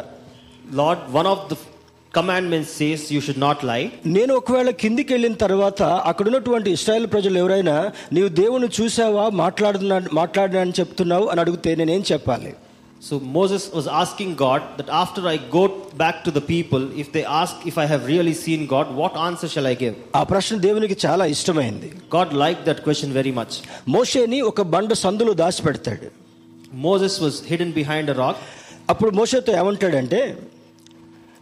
Lord, 0.73 0.99
one 1.13 1.27
of 1.27 1.41
the 1.51 1.57
commandments 2.19 2.71
says 2.79 3.01
you 3.15 3.21
should 3.27 3.41
not 3.45 3.59
lie. 3.71 3.85
నేను 4.17 4.33
ఒకవేళ 4.41 4.71
కిందికి 4.83 5.13
వెళ్ళిన 5.15 5.37
తర్వాత 5.45 5.81
అక్కడ 6.11 6.27
ఉన్నటువంటి 6.31 6.69
ఇస్రాయేల్ 6.77 7.07
ప్రజలు 7.15 7.39
ఎవరైనా 7.43 7.77
నీవు 8.17 8.31
దేవుని 8.41 8.69
చూసావా 8.79 9.25
మాట్లాడుతున్నా 9.43 9.97
మాట్లాడినా 10.21 10.61
అని 10.67 10.77
చెప్తున్నావు 10.81 11.27
అని 11.33 11.43
అడిగితే 11.45 11.73
నేనేం 11.83 12.05
చెప్పాలి 12.13 12.53
So 13.03 13.15
Moses 13.33 13.63
was 13.77 13.87
asking 14.03 14.31
God 14.43 14.61
that 14.79 14.89
after 15.01 15.23
I 15.29 15.37
go 15.57 15.63
back 16.03 16.17
to 16.27 16.31
the 16.37 16.43
people, 16.53 16.83
if 17.03 17.09
they 17.17 17.25
ask 17.41 17.55
if 17.71 17.77
I 17.77 17.87
have 17.91 18.03
really 18.13 18.35
seen 18.35 18.61
God, 18.67 18.87
what 19.01 19.15
answer 19.27 19.49
shall 19.55 19.67
I 19.73 19.77
give? 19.83 19.95
ఆ 20.21 20.23
ప్రశ్న 20.31 20.57
దేవునికి 20.67 20.97
చాలా 21.05 21.25
ఇష్టమైంది 21.35 21.89
God 22.17 22.31
liked 22.45 22.65
that 22.71 22.81
question 22.87 23.11
very 23.19 23.33
much. 23.41 23.53
మోషేని 23.97 24.39
ఒక 24.51 24.63
బండ 24.75 24.93
సందులో 25.05 25.35
దాచిపెడతాడు 25.43 26.09
Moses 26.87 27.17
was 27.27 27.35
hidden 27.51 27.73
behind 27.81 28.09
a 28.09 28.19
rock. 28.23 28.39
అప్పుడు 28.93 29.11
మోషేతో 29.21 29.53
ఏమంటాడంటే 29.61 30.23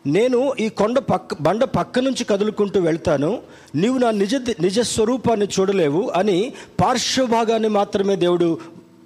నేను 0.05 0.55
ఈ 0.61 0.69
కొండ 0.69 0.99
పక్క 0.99 1.35
బండ 1.41 1.65
పక్క 1.65 1.99
నుంచి 1.99 2.25
కదులుకుంటూ 2.25 2.81
వెళ్తాను. 2.81 3.43
నీవు 3.75 3.99
నా 3.99 4.11
నిజ 4.11 4.35
నిజ 4.61 4.81
స్వరూపాన్ని 4.81 5.47
చూడలేవు 5.47 6.11
అని 6.11 6.53
పార్శ్వభాగాన్ని 6.81 7.69
మాత్రమే 7.69 8.17
దేవుడు 8.17 8.49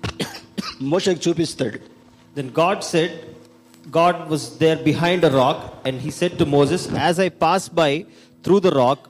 మోషకి 0.82 1.28
చూపిస్తాడు. 1.28 1.78
Then 2.36 2.50
God 2.50 2.82
said 2.82 3.16
God 3.98 4.30
was 4.30 4.58
there 4.58 4.82
behind 4.82 5.24
a 5.24 5.28
rock 5.28 5.88
and 5.88 6.00
he 6.00 6.10
said 6.10 6.38
to 6.38 6.44
Moses 6.44 6.88
as 6.98 7.20
I 7.20 7.28
pass 7.28 7.70
by 7.74 8.04
through 8.44 8.60
the 8.60 8.66
rock 8.66 9.04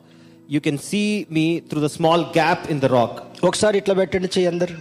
you 0.50 0.60
can 0.60 0.78
see 0.78 1.26
me 1.30 1.60
through 1.60 1.80
the 1.80 1.86
small 1.86 2.22
gap 2.22 2.70
in 2.70 2.80
the 2.80 2.84
rock 2.84 3.44
ఒకసారి 3.44 3.78
ఇట్లా 3.78 3.94
పెట్టండి 3.94 4.28
చెయ్యి 4.28 4.48
అందరు. 4.48 4.76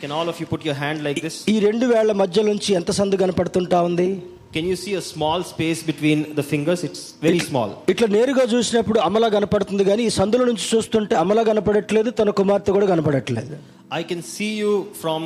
Can 0.00 0.12
all 0.12 0.28
of 0.28 0.40
you 0.42 0.46
put 0.46 0.66
your 0.66 0.78
hand 0.78 1.02
like 1.02 1.20
this 1.20 1.48
ఈ 1.48 1.60
రెండు 1.60 1.86
వేళ్ళ 1.86 2.12
మధ్య 2.12 2.42
నుంచి 2.42 2.74
ఎంత 2.74 2.90
సందు 2.90 3.16
కనపడుతుంటా 3.16 3.80
ఉంది? 3.82 4.22
Can 4.55 4.65
you 4.65 4.75
see 4.75 4.93
a 4.93 5.03
small 5.13 5.39
space 5.43 5.79
between 5.81 6.19
the 6.39 6.43
fingers? 6.43 6.79
It's 6.87 7.01
very 7.27 7.39
small. 7.49 7.69
ఇట్లా 7.93 8.07
నేరుగా 8.15 8.43
చూసినప్పుడు 8.51 8.99
అమల 9.07 9.27
కనపడుతుంది 9.35 9.83
కానీ 9.89 10.03
ఈ 10.09 10.11
సందుల 10.19 10.43
నుంచి 10.49 10.65
చూస్తుంటే 10.73 11.15
అమల 11.21 11.41
కనపడట్లేదు 11.49 12.09
తన 12.19 12.29
కుమార్తె 12.41 12.71
కూడా 12.77 12.87
కనపడట్లేదు 12.93 13.55
I 13.99 14.03
can 14.11 14.21
see 14.35 14.51
you 14.61 14.73
from, 15.01 15.21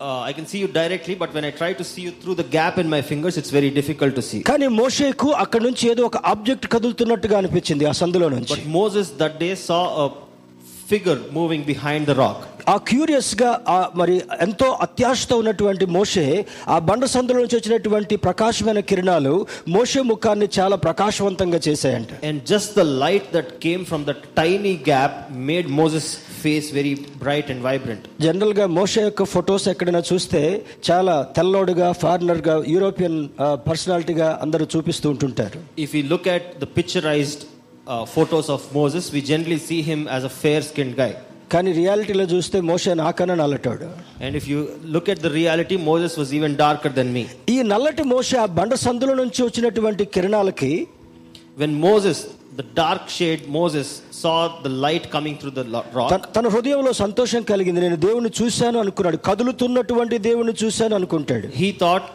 uh, 0.00 0.28
I 0.30 0.32
can 0.38 0.46
see 0.50 0.60
you 0.62 0.68
directly, 0.80 1.14
but 1.22 1.30
when 1.36 1.44
I 1.50 1.52
try 1.60 1.70
to 1.80 1.84
see 1.90 2.02
you 2.06 2.12
through 2.22 2.36
the 2.40 2.48
gap 2.56 2.74
in 2.82 2.88
my 2.96 3.02
fingers, 3.10 3.36
it's 3.40 3.52
very 3.58 3.70
difficult 3.80 4.14
to 4.18 4.24
see. 4.30 4.40
కానీ 4.50 4.68
మోషేకు 4.80 5.28
అక్కడ 5.44 5.62
నుంచి 5.68 5.84
ఏదో 5.92 6.04
ఒక 6.10 6.20
ఆబ్జెక్ట్ 6.32 6.66
కదులుతున్నట్టుగా 6.76 7.36
అనిపించింది 7.42 7.86
ఆ 7.92 7.94
సందులో 8.02 8.28
నుంచి 8.36 8.54
But 8.56 8.66
Moses 8.80 9.08
that 9.22 9.36
day 9.44 9.52
saw 9.68 9.82
figure 10.87 11.19
moving 11.31 11.63
behind 11.65 12.05
the 12.05 12.15
rock. 12.17 12.39
ఆ 12.67 12.75
క్యూరియస్గా 12.89 13.49
మరి 13.99 14.15
ఎంతో 14.45 14.67
అత్యాశతో 14.85 15.35
ఉన్నటువంటి 15.41 15.85
మోషే 15.95 16.23
ఆ 16.67 16.77
బండ 16.87 17.05
సందులో 17.13 17.39
నుంచి 17.43 17.57
వచ్చినటువంటి 17.57 18.15
ప్రకాశమైన 18.25 18.79
కిరణాలు 18.89 19.33
మోషే 19.75 20.01
ముఖాన్ని 20.09 20.47
చాలా 20.57 20.77
ప్రకాశవంతంగా 20.87 21.59
చేశాయంట 21.67 22.11
And 22.29 22.37
just 22.53 22.69
the 22.75 22.87
light 23.03 23.27
that 23.31 23.49
came 23.65 23.83
from 23.91 24.01
that 24.09 24.19
tiny 24.35 24.75
gap 24.89 25.13
made 25.49 25.67
Moses' 25.79 26.09
face 26.43 26.67
very 26.71 26.93
bright 27.23 27.47
and 27.53 27.61
vibrant. 27.67 28.03
జనరల్గా 28.25 28.65
మోషే 28.79 29.03
యొక్క 29.07 29.23
ఫొటోస్ 29.33 29.67
ఎక్కడైనా 29.73 30.03
చూస్తే 30.11 30.41
చాలా 30.89 31.15
తెల్లోడుగా 31.37 31.89
ఫారినర్గా 32.03 32.55
యూరోపియన్ 32.75 33.19
పర్సనాలిటీగా 33.69 34.29
అందరూ 34.45 34.67
చూపిస్తూ 34.75 35.09
ఉంటుంటారు 35.15 35.59
If 35.85 35.93
we 35.97 36.03
look 36.13 36.27
at 36.37 36.45
the 36.59 36.69
picturized 36.77 37.41
uh, 37.43 37.56
photos 38.06 38.48
of 38.48 38.60
Moses, 38.74 39.12
we 39.12 39.20
generally 39.22 39.58
see 39.58 39.82
him 39.82 40.08
as 40.08 40.24
a 40.24 40.32
fair 40.42 40.62
skinned 40.62 40.96
guy. 40.96 41.12
కానీ 41.52 41.72
రియాలిటీలో 41.72 42.24
చూస్తే 42.24 42.60
మోషే 42.68 42.94
నాకన్నా 43.00 43.34
నల్లటోడు 43.34 43.86
And 44.24 44.32
if 44.40 44.44
you 44.52 44.60
look 44.94 45.08
at 45.08 45.18
the 45.26 45.30
reality, 45.30 45.76
Moses 45.90 46.12
was 46.20 46.28
even 46.38 46.52
darker 46.56 46.92
than 46.98 47.08
me. 47.16 47.24
ఈ 47.54 47.58
నల్లటి 47.72 48.02
మోషే 48.14 48.36
ఆ 48.44 48.46
బండ 48.58 48.74
సందుల 48.86 49.14
నుంచి 49.22 49.42
వచ్చినటువంటి 49.48 50.04
కిరణాలకి 50.14 50.72
When 51.62 51.72
Moses, 51.88 52.18
the 52.56 52.66
dark 52.80 53.02
shade 53.16 53.42
Moses, 53.58 53.88
saw 54.22 54.36
the 54.66 54.72
light 54.84 55.04
coming 55.16 55.34
through 55.40 55.54
the 55.60 55.64
lo- 55.74 55.84
rock, 55.98 56.08
తన- 56.14 56.28
తన 56.36 56.46
హృదయంలో 56.54 56.92
సంతోషం 57.04 57.42
కలిగింది 57.52 57.80
నేను 57.86 57.98
దేవుని 58.06 58.30
చూశాను 58.40 58.78
అనుకున్నాడు 58.84 59.16
కదులుతున్నటువంటి 59.28 60.18
దేవుని 60.28 60.54
చూశాను 60.62 60.96
అనుకుంటాడు 61.00 61.48
he 61.62 61.70
thought 61.82 62.08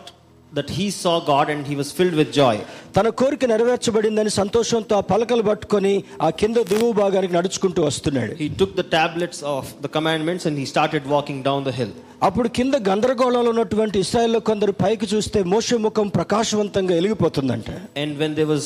that 0.51 0.69
he 0.71 0.85
saw 0.93 1.13
God 1.25 1.47
and 1.49 1.67
he 1.67 1.75
was 1.75 1.89
filled 1.91 2.15
with 2.19 2.29
joy. 2.33 2.53
తన 2.95 3.07
కోరిక 3.21 3.45
నెరవేర్చబడిందని 3.51 4.31
సంతోషంతో 4.37 4.93
ఆ 4.99 5.03
పలకలు 5.09 5.43
పట్టుకొని 5.49 5.91
ఆ 6.25 6.29
కింద 6.41 6.57
దిగువ 6.69 6.91
భాగానికి 7.01 7.33
నడుచుకుంటూ 7.37 7.81
వస్తున్నాడు 7.87 8.33
He 8.39 8.49
took 8.61 8.71
the 8.75 8.87
tablets 8.95 9.39
of 9.55 9.63
the 9.85 9.91
commandments 9.97 10.45
and 10.49 10.55
he 10.61 10.65
started 10.73 11.03
walking 11.15 11.39
down 11.47 11.61
the 11.69 11.75
hill. 11.79 11.91
అప్పుడు 12.27 12.47
కింద 12.57 12.75
గందరగోళంలో 12.89 13.49
ఉన్నటువంటి 13.53 13.97
ఇస్రాయల్లో 14.05 14.39
కొందరు 14.49 14.73
పైకి 14.83 15.07
చూస్తే 15.13 15.41
మోషే 15.53 15.77
ముఖం 15.85 16.07
ప్రకాశవంతంగా 16.17 16.93
వెలిగిపోతుందంట 16.99 17.69
And 18.03 18.11
when 18.21 18.31
there 18.39 18.49
was 18.55 18.65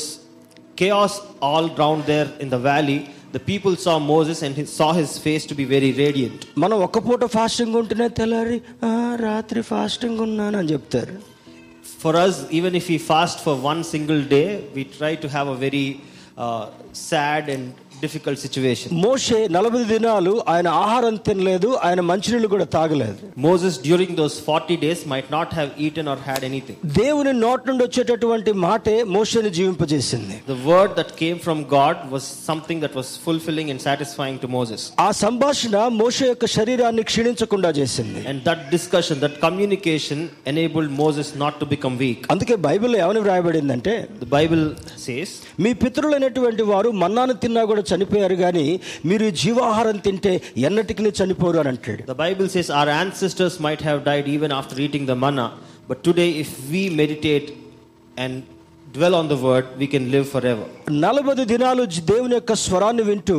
chaos 0.77 1.15
all 1.49 1.65
round 1.75 2.01
there 2.05 2.29
in 2.39 2.49
the 2.49 2.61
valley, 2.69 2.99
the 3.31 3.41
people 3.41 3.73
saw 3.77 3.97
Moses 4.13 4.37
and 4.45 4.55
he 4.55 4.65
saw 4.77 4.91
his 4.93 5.11
face 5.25 5.43
to 5.45 5.55
be 5.55 5.65
very 5.75 5.91
radiant. 6.03 6.39
మనం 6.57 6.77
ఒక్క 6.87 6.99
పూట 7.07 7.25
ఫాస్టింగ్ 7.37 7.75
ఉంటేనే 7.81 8.07
తెల్లారి 8.19 8.57
"ఆ, 8.87 8.93
రాత్రి 9.27 9.63
ఫాస్టింగ్ 9.71 10.21
ఉన్నాను 10.27 10.57
అని 10.61 10.71
చెప్తారు 10.75 11.17
for 11.98 12.14
us, 12.14 12.46
even 12.50 12.74
if 12.74 12.88
we 12.88 12.98
fast 12.98 13.42
for 13.42 13.56
one 13.56 13.82
single 13.82 14.22
day, 14.22 14.68
we 14.74 14.84
try 14.84 15.16
to 15.16 15.28
have 15.28 15.48
a 15.48 15.56
very 15.56 16.02
uh, 16.36 16.70
sad 16.92 17.48
and 17.48 17.74
difficult 18.02 18.40
situation 18.44 18.92
మోషే 19.04 19.38
నలభై 19.56 19.82
దినాలు 19.92 20.32
ఆయన 20.54 20.68
ఆహారం 20.82 21.14
తినలేదు 21.28 21.68
ఆయన 21.86 22.00
మంచినీళ్ళు 22.10 22.48
కూడా 22.54 22.66
తాగలేదు. 22.76 23.18
Moses 23.46 23.78
during 23.86 24.16
those 24.20 24.36
forty 24.48 24.76
days 24.84 25.02
might 25.12 25.30
not 25.36 25.52
have 25.58 25.70
eaten 25.86 26.08
or 26.12 26.22
had 26.28 26.44
anything 26.50 26.78
దేవుని 27.00 27.32
నోట్ 27.46 27.66
నుండి 27.70 27.82
వచ్చేటటువంటి 27.86 28.52
మాటే 28.66 28.96
మోషేని 29.16 29.52
జీవింపజేసింది. 29.58 30.36
The 30.52 30.56
word 30.68 30.94
that 30.98 31.12
came 31.22 31.38
from 31.46 31.62
God 31.76 32.00
was 32.12 32.28
something 32.50 32.82
that 32.84 32.96
was 33.00 33.12
fulfilling 33.26 33.70
and 33.74 33.84
satisfying 33.86 34.40
to 34.44 34.50
Moses 34.56 34.84
ఆ 35.06 35.08
సంభాషణ 35.24 35.76
మోషే 36.02 36.26
యొక్క 36.32 36.46
శరీరాన్ని 36.56 37.04
క్షీణించకుండా 37.10 37.72
చేసింది. 37.80 38.20
And 38.32 38.42
that 38.48 38.64
discussion 38.76 39.20
that 39.24 39.38
communication 39.46 40.22
enabled 40.54 40.94
Moses 41.02 41.32
not 41.44 41.58
to 41.62 41.68
become 41.74 41.96
weak 42.04 42.24
అందుకే 42.34 42.56
బైబిల్ 42.68 42.94
ఏమని 43.02 43.20
వ్రాయబడిందంటే 43.26 43.94
ద 44.22 44.30
బైబిల్ 44.36 44.64
సేస్ 45.06 45.34
మీ 45.64 45.72
పితృలైనటువంటి 45.82 46.64
వారు 46.72 46.88
మన్నాను 47.02 47.34
తిన్నా 47.42 47.62
కూడా 47.70 47.82
చనిపోయారు 47.90 48.38
కానీ 48.44 48.66
మీరు 49.06 49.28
జీవాహారం 49.42 49.98
తింటే 50.06 50.34
ఎన్నటికి 50.68 51.12
చనిపోరు 51.20 51.60
అని 51.62 51.72
అంటాడు 51.74 52.02
The 52.08 52.18
Bible 52.24 52.48
says 52.48 52.68
our 52.80 52.90
ancestors 52.96 53.56
might 53.60 53.82
have 53.82 54.00
died 54.10 54.28
even 54.28 54.52
after 54.52 54.76
eating 54.86 55.06
the 55.06 55.18
manna, 55.24 55.46
but 55.88 55.98
today, 56.02 56.30
if 56.44 56.52
we 56.70 56.82
meditate 57.00 57.48
and 58.16 58.34
dwell 58.94 59.14
on 59.14 59.26
the 59.28 59.38
word, 59.38 59.66
we 59.80 59.86
can 59.86 60.04
live 60.12 60.26
forever. 60.34 60.64
నలభై 61.04 61.32
దినాలు 61.52 61.82
దేవుని 62.10 62.34
యొక్క 62.36 62.54
స్వరాన్ని 62.62 63.04
వింటూ 63.08 63.36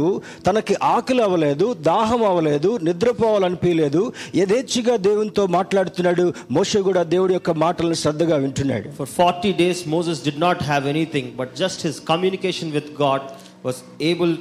తనకి 0.48 0.74
ఆకలి 0.92 1.22
అవ్వలేదు 1.28 1.68
దాహం 1.88 2.22
అవ్వలేదు 2.30 2.70
నిద్రపోవాలనిపించలేదు 2.88 4.02
యథేచ్ఛగా 4.40 4.96
దేవునితో 5.08 5.44
మాట్లాడుతున్నాడు 5.58 6.26
మోషే 6.58 6.80
కూడా 6.88 7.04
దేవుడి 7.14 7.34
యొక్క 7.38 7.52
మాటలను 7.64 7.98
శ్రద్ధగా 8.04 8.38
వింటున్నాడు 8.46 8.88
For 9.00 9.08
40 9.20 9.54
days, 9.64 9.80
Moses 9.96 10.20
did 10.28 10.38
not 10.40 10.60
have 10.72 10.86
anything, 10.86 11.28
but 11.42 11.50
just 11.56 11.82
his 11.88 11.98
communication 12.12 12.70
with 12.78 12.90
God 12.98 13.22
was 13.64 13.78
able, 14.00 14.34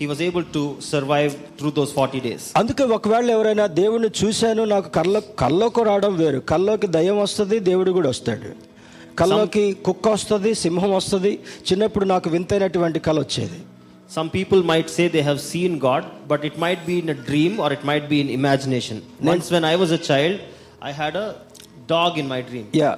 he 0.00 0.06
was 0.06 0.20
able 0.20 0.44
to 0.56 0.62
survive 0.80 1.32
through 1.58 1.72
those 1.72 1.92
40 1.92 2.20
days. 2.20 2.42
అందుకే 2.60 2.84
ఒకవేళ 2.98 3.28
ఎవరైనా 3.36 3.66
దేవుణ్ణి 3.80 4.10
చూశాను 4.20 4.64
నాకు 4.74 4.88
కళ్ళ 4.98 5.14
కల్లోకి 5.42 5.84
రావడం 5.90 6.14
వేరు 6.22 6.40
కల్లోకి 6.52 6.88
దయ్యం 6.96 7.18
వస్తుంది 7.24 7.58
దేవుడు 7.70 7.90
కూడా 7.98 8.08
వస్తాడు 8.14 8.50
కల్లోకి 9.20 9.64
కుక్క 9.88 10.08
వస్తుంది 10.16 10.50
సింహం 10.64 10.92
వస్తుంది 11.00 11.32
చిన్నప్పుడు 11.68 12.06
నాకు 12.14 12.30
వింతైనటువంటి 12.36 13.00
కళ 13.08 13.18
వచ్చేది 13.26 13.60
Some 14.10 14.28
people 14.30 14.60
might 14.62 14.88
say 14.90 15.04
they 15.08 15.22
have 15.22 15.40
seen 15.52 15.72
God, 15.78 16.02
but 16.28 16.44
it 16.44 16.56
might 16.58 16.82
be 16.86 16.96
in 16.98 17.08
a 17.08 17.18
dream 17.28 17.58
or 17.58 17.68
it 17.72 17.82
might 17.84 18.08
be 18.08 18.18
in 18.20 18.28
imagination. 18.30 18.96
Once, 19.30 19.46
when 19.50 19.64
I 19.64 19.76
was 19.76 19.90
a 19.90 19.98
child, 20.10 20.34
I 20.80 20.92
had 20.92 21.16
a 21.16 21.28
dog 21.86 22.18
in 22.22 22.28
my 22.34 22.40
dream. 22.50 22.66
Yeah 22.82 22.90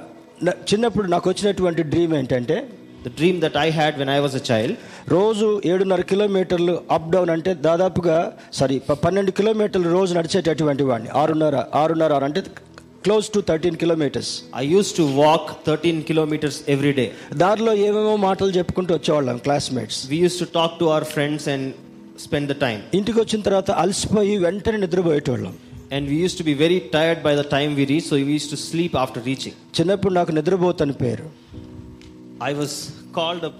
చిన్నప్పుడు 0.70 1.06
నాకు 1.06 1.26
వచ్చినటువంటి 1.30 1.82
dream 1.92 2.14
ఏంటంటే 2.14 2.56
The 3.05 3.13
dream 3.19 3.39
that 3.39 3.55
I 3.55 3.69
had 3.71 3.93
when 3.99 4.09
I 4.09 4.19
was 4.25 4.33
a 4.35 4.43
child, 4.49 4.71
రోజు 5.07 5.61
ఏడున్నర 5.65 6.01
కిలోమీటర్లు 6.11 6.81
up 6.91 7.07
down 7.09 7.29
అంటే 7.29 7.53
దాదాపుగా 7.67 8.17
sorry 8.53 8.79
ప- 8.79 8.99
పన్నెండు 9.05 9.31
కిలోమీటర్లు 9.31 9.89
రోజు 9.89 10.13
నడిచేటటువంటి 10.13 10.83
వాడిని 10.83 11.09
ఆరున్నర 11.21 11.55
ఆరున్నర 11.73 12.13
ఆరు 12.13 12.25
అంటే 12.25 12.41
close 13.05 13.27
to 13.31 13.39
thirteen 13.49 13.75
kilometres 13.75 14.31
I 14.61 14.65
used 14.77 14.95
to 14.95 15.05
walk 15.21 15.45
13 15.69 16.03
kilometers 16.09 16.57
every 16.67 16.93
day. 16.93 17.07
దారిలో 17.35 17.73
ఏమేమో 17.87 18.15
మాటలు 18.27 18.49
చెప్పుకుంటూ 18.49 18.93
వచ్చేవాళ్ళం 18.93 19.37
classmates 19.37 19.99
We 20.13 20.19
used 20.27 20.39
to 20.39 20.49
talk 20.59 20.73
to 20.81 20.87
our 20.95 21.05
friends 21.15 21.43
and 21.55 21.63
spend 22.25 22.47
the 22.53 22.59
time. 22.67 22.81
ఇంటికి 22.93 23.19
వచ్చిన 23.19 23.41
తర్వాత 23.41 23.71
అలసిపోయి 23.83 24.37
వెంటనే 24.37 24.77
నిద్రపోయేటోళ్ళం 24.77 25.55
And 25.91 26.05
we 26.07 26.17
used 26.25 26.37
to 26.37 26.43
be 26.43 26.55
very 26.63 26.79
tired 26.95 27.21
by 27.23 27.35
the 27.35 27.47
time 27.55 27.71
we 27.79 27.85
reached, 27.85 28.09
so 28.11 28.17
we 28.21 28.33
used 28.39 28.51
to 28.55 28.61
sleep 28.69 28.93
after 28.95 29.21
reaching. 29.31 29.55
చిన్నప్పుడు 29.79 30.13
నాకు 30.13 30.31
నిద్రపోతని 30.31 30.93
పేరు 31.03 31.27
I 32.49 32.53
was 32.53 32.71
called 33.18 33.42
a 33.44 33.52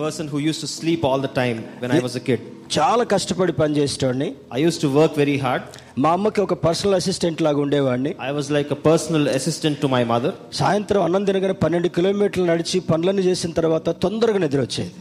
person 0.00 0.24
who 0.32 0.38
used 0.50 0.60
to 0.64 0.68
sleep 0.78 1.00
all 1.08 1.20
the 1.26 1.32
time 1.40 1.58
when 1.82 1.90
I 1.96 2.02
was 2.08 2.16
a 2.16 2.24
kid. 2.28 2.40
చాలా 2.74 3.04
కష్టపడి 3.12 3.52
పనిచేసేటోడిని 3.60 4.28
I 4.56 4.60
used 4.66 4.80
to 4.84 4.88
work 4.98 5.12
very 5.22 5.36
hard. 5.44 5.62
మా 6.04 6.10
అమ్మకి 6.16 6.40
ఒక 6.44 6.54
personal 6.66 6.96
assistant 7.00 7.40
లాగా 7.46 7.60
ఉండేవాడిని 7.64 8.12
I 8.28 8.32
was 8.38 8.46
like 8.56 8.70
a 8.76 8.80
personal 8.88 9.24
assistant 9.38 9.76
to 9.84 9.88
my 9.96 10.02
mother. 10.12 10.32
సాయంత్రం 10.60 11.02
అన్నం 11.06 11.24
తినగానే 11.30 11.56
పన్నెండు 11.64 11.90
కిలోమీటర్లు 11.98 12.46
నడిచి 12.52 12.78
పనులన్నీ 12.90 13.24
చేసిన 13.28 13.52
తర్వాత 13.60 13.96
తొందరగా 14.04 14.40
నిద్ర 14.44 14.62
వచ్చేది 14.66 14.92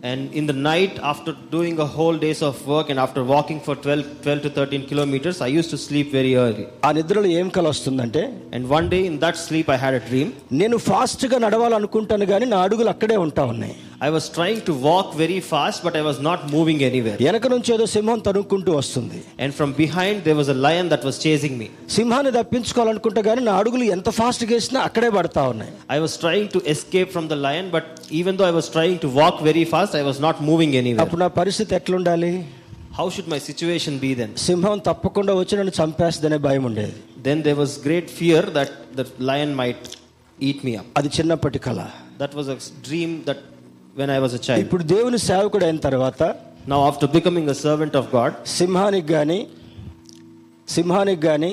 And 0.00 0.32
in 0.32 0.46
the 0.46 0.52
night, 0.52 1.00
after 1.02 1.32
doing 1.50 1.80
a 1.80 1.84
whole 1.84 2.16
days 2.16 2.40
of 2.40 2.64
work 2.68 2.88
and 2.88 3.00
after 3.00 3.24
walking 3.24 3.60
for 3.60 3.74
12, 3.74 4.22
12 4.22 4.42
to 4.42 4.50
13 4.50 4.86
kilometers, 4.86 5.40
I 5.40 5.48
used 5.48 5.70
to 5.70 5.78
sleep 5.78 6.12
very 6.12 6.36
early. 6.36 6.66
ఆ 6.86 6.90
నిద్రలో 6.98 7.28
ఏం 7.40 7.48
కల 7.56 7.66
వస్తుందంటే 7.72 8.22
And 8.54 8.62
one 8.76 8.86
day 8.94 9.00
in 9.06 9.16
that 9.24 9.36
sleep, 9.46 9.68
I 9.68 9.78
had 9.84 9.94
a 10.00 10.02
dream. 10.10 10.28
నేను 10.60 10.76
ఫాస్ట్గా 10.88 11.38
నడవాలనుకుంటాను 11.44 12.26
కానీ 12.32 12.46
నా 12.54 12.60
అడుగులు 12.66 12.90
అక్కడే 12.94 13.16
ఉంటా 13.26 13.44
ఉన్నాయి 13.54 13.74
I 13.99 14.09
was 14.15 14.25
trying 14.37 14.61
to 14.69 14.73
walk 14.87 15.07
very 15.15 15.39
fast, 15.51 15.79
but 15.85 15.93
I 15.95 16.03
was 16.07 16.17
not 16.27 16.39
moving 16.55 16.79
anywhere. 16.89 17.17
వెనక 17.27 17.47
నుంచి 17.53 17.69
ఏదో 17.75 17.85
సింహం 17.93 18.19
తరుక్కుంటూ 18.27 18.71
వస్తుంది 18.79 19.19
And 19.43 19.51
from 19.59 19.69
behind, 19.81 20.15
there 20.27 20.37
was 20.41 20.49
a 20.55 20.57
lion 20.65 20.87
that 20.93 21.03
was 21.09 21.17
chasing 21.25 21.53
me. 21.61 21.67
సింహాన్ని 21.97 22.31
తప్పించుకోవాలనుకుంటా 22.39 23.21
కానీ 23.29 23.43
నా 23.49 23.53
అడుగులు 23.61 23.85
ఎంత 23.97 24.09
ఫాస్ట్గా 24.19 24.53
వేసినా 24.57 24.81
అక్కడే 24.89 25.11
పడతా 25.17 25.43
ఉన్నాయి 25.53 25.73
I 25.97 26.01
was 26.05 26.15
trying 26.25 26.47
to 26.55 26.61
escape 26.75 27.11
from 27.15 27.27
the 27.33 27.39
lion, 27.45 27.67
but 27.77 27.85
even 28.21 28.33
though 28.37 28.49
I 28.51 28.55
was 28.59 28.69
trying 28.77 28.97
to 29.05 29.09
walk 29.21 29.37
very 29.49 29.65
fast, 29.73 29.93
I 30.01 30.05
was 30.11 30.19
not 30.27 30.35
moving 30.51 30.73
anywhere. 30.81 31.03
అప్పుడు 31.05 31.23
నా 31.25 31.31
పరిస్థితి 31.39 31.75
ఎట్లుండాలి 31.79 32.33
How 32.99 33.07
should 33.13 33.27
my 33.27 33.39
situation 33.49 33.93
be 34.05 34.11
then? 34.19 34.31
సింహం 34.47 34.79
తప్పకుండా 34.89 35.33
వచ్చి 35.41 35.55
నన్ను 35.59 35.75
చంపేస్తుందనే 35.79 36.39
భయం 36.47 36.65
ఉండేది 36.71 36.95
Then 37.27 37.39
there 37.47 37.59
was 37.63 37.71
great 37.87 38.07
fear 38.19 38.41
that 38.57 38.71
the 38.99 39.05
lion 39.29 39.51
might 39.61 39.83
eat 40.39 40.59
me 40.67 40.73
up. 40.81 40.87
అది 40.99 41.11
చిన్నప్పటి 41.17 41.59
కళ 41.67 41.79
That 42.21 42.33
was 42.39 42.47
a 42.55 42.59
dream 42.87 43.11
that 43.29 43.39
when 43.98 44.10
I 44.16 44.20
was 44.24 44.32
a 44.38 44.42
child. 44.46 44.60
ఇప్పుడు 44.64 44.84
దేవుని 44.94 45.20
సేవకుడు 45.30 45.66
అయిన 45.68 45.80
తర్వాత 45.88 46.22
Now, 46.72 46.78
after 46.88 47.06
becoming 47.16 47.46
a 47.48 47.58
servant 47.64 47.94
of 48.00 48.06
God, 48.16 48.32
సింహానికి 48.58 49.08
కానీ 49.14 49.38
సింహానికి 50.68 51.22
కానీ 51.28 51.52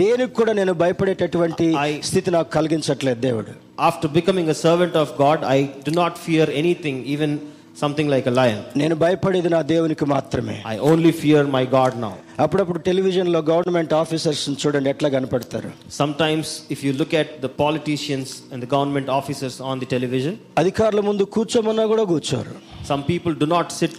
దేనికి 0.00 0.34
కూడా 0.38 0.52
నేను 0.58 0.72
భయపడేటటువంటి 0.82 1.66
స్థితి 2.08 2.30
నాకు 2.36 2.50
కలిగించట్లేదు 2.58 3.20
దేవుడు 3.28 3.52
after 3.88 4.08
becoming 4.18 4.48
a 4.54 4.58
servant 4.64 4.94
of 5.02 5.08
God, 5.22 5.38
I 5.56 5.60
do 5.86 5.92
not 6.00 6.12
fear 6.26 6.46
anything, 6.62 6.96
even 7.14 7.32
something 7.75 8.07
like 8.13 8.25
a 8.27 8.35
lion. 8.39 8.59
నేను 8.81 8.95
భయపడేది 9.03 9.49
నా 9.55 9.61
దేవునికి 9.73 10.05
మాత్రమే 10.15 10.55
I 10.73 10.77
only 10.91 11.11
fear 11.21 11.41
my 11.57 11.63
God 11.77 11.93
now. 12.05 12.13
అప్పుడప్పుడు 12.43 12.79
టెలివిజన్లో 12.87 13.39
గవర్నమెంట్ 13.51 13.93
ఆఫీసర్స్ 14.01 14.43
చూడండి 14.63 14.89
ఎట్లా 14.93 15.09
కనపడతారు 15.15 15.71
Sometimes, 16.01 16.45
if 16.75 16.79
you 16.85 16.93
look 17.01 17.13
at 17.21 17.29
the 17.45 17.51
politicians 17.63 18.27
and 18.51 18.59
the 18.65 18.71
government 18.75 19.09
officers 19.19 19.57
on 19.71 19.75
the 19.83 19.89
television, 19.95 20.33
అధికారుల 20.61 21.03
ముందు 21.09 21.25
కూర్చోమన్నా 21.37 21.85
కూడా 21.93 22.05
కూర్చోరు 22.13 22.55
some 22.91 23.03
people 23.11 23.35
do 23.43 23.49
not 23.55 23.67
sit 23.81 23.95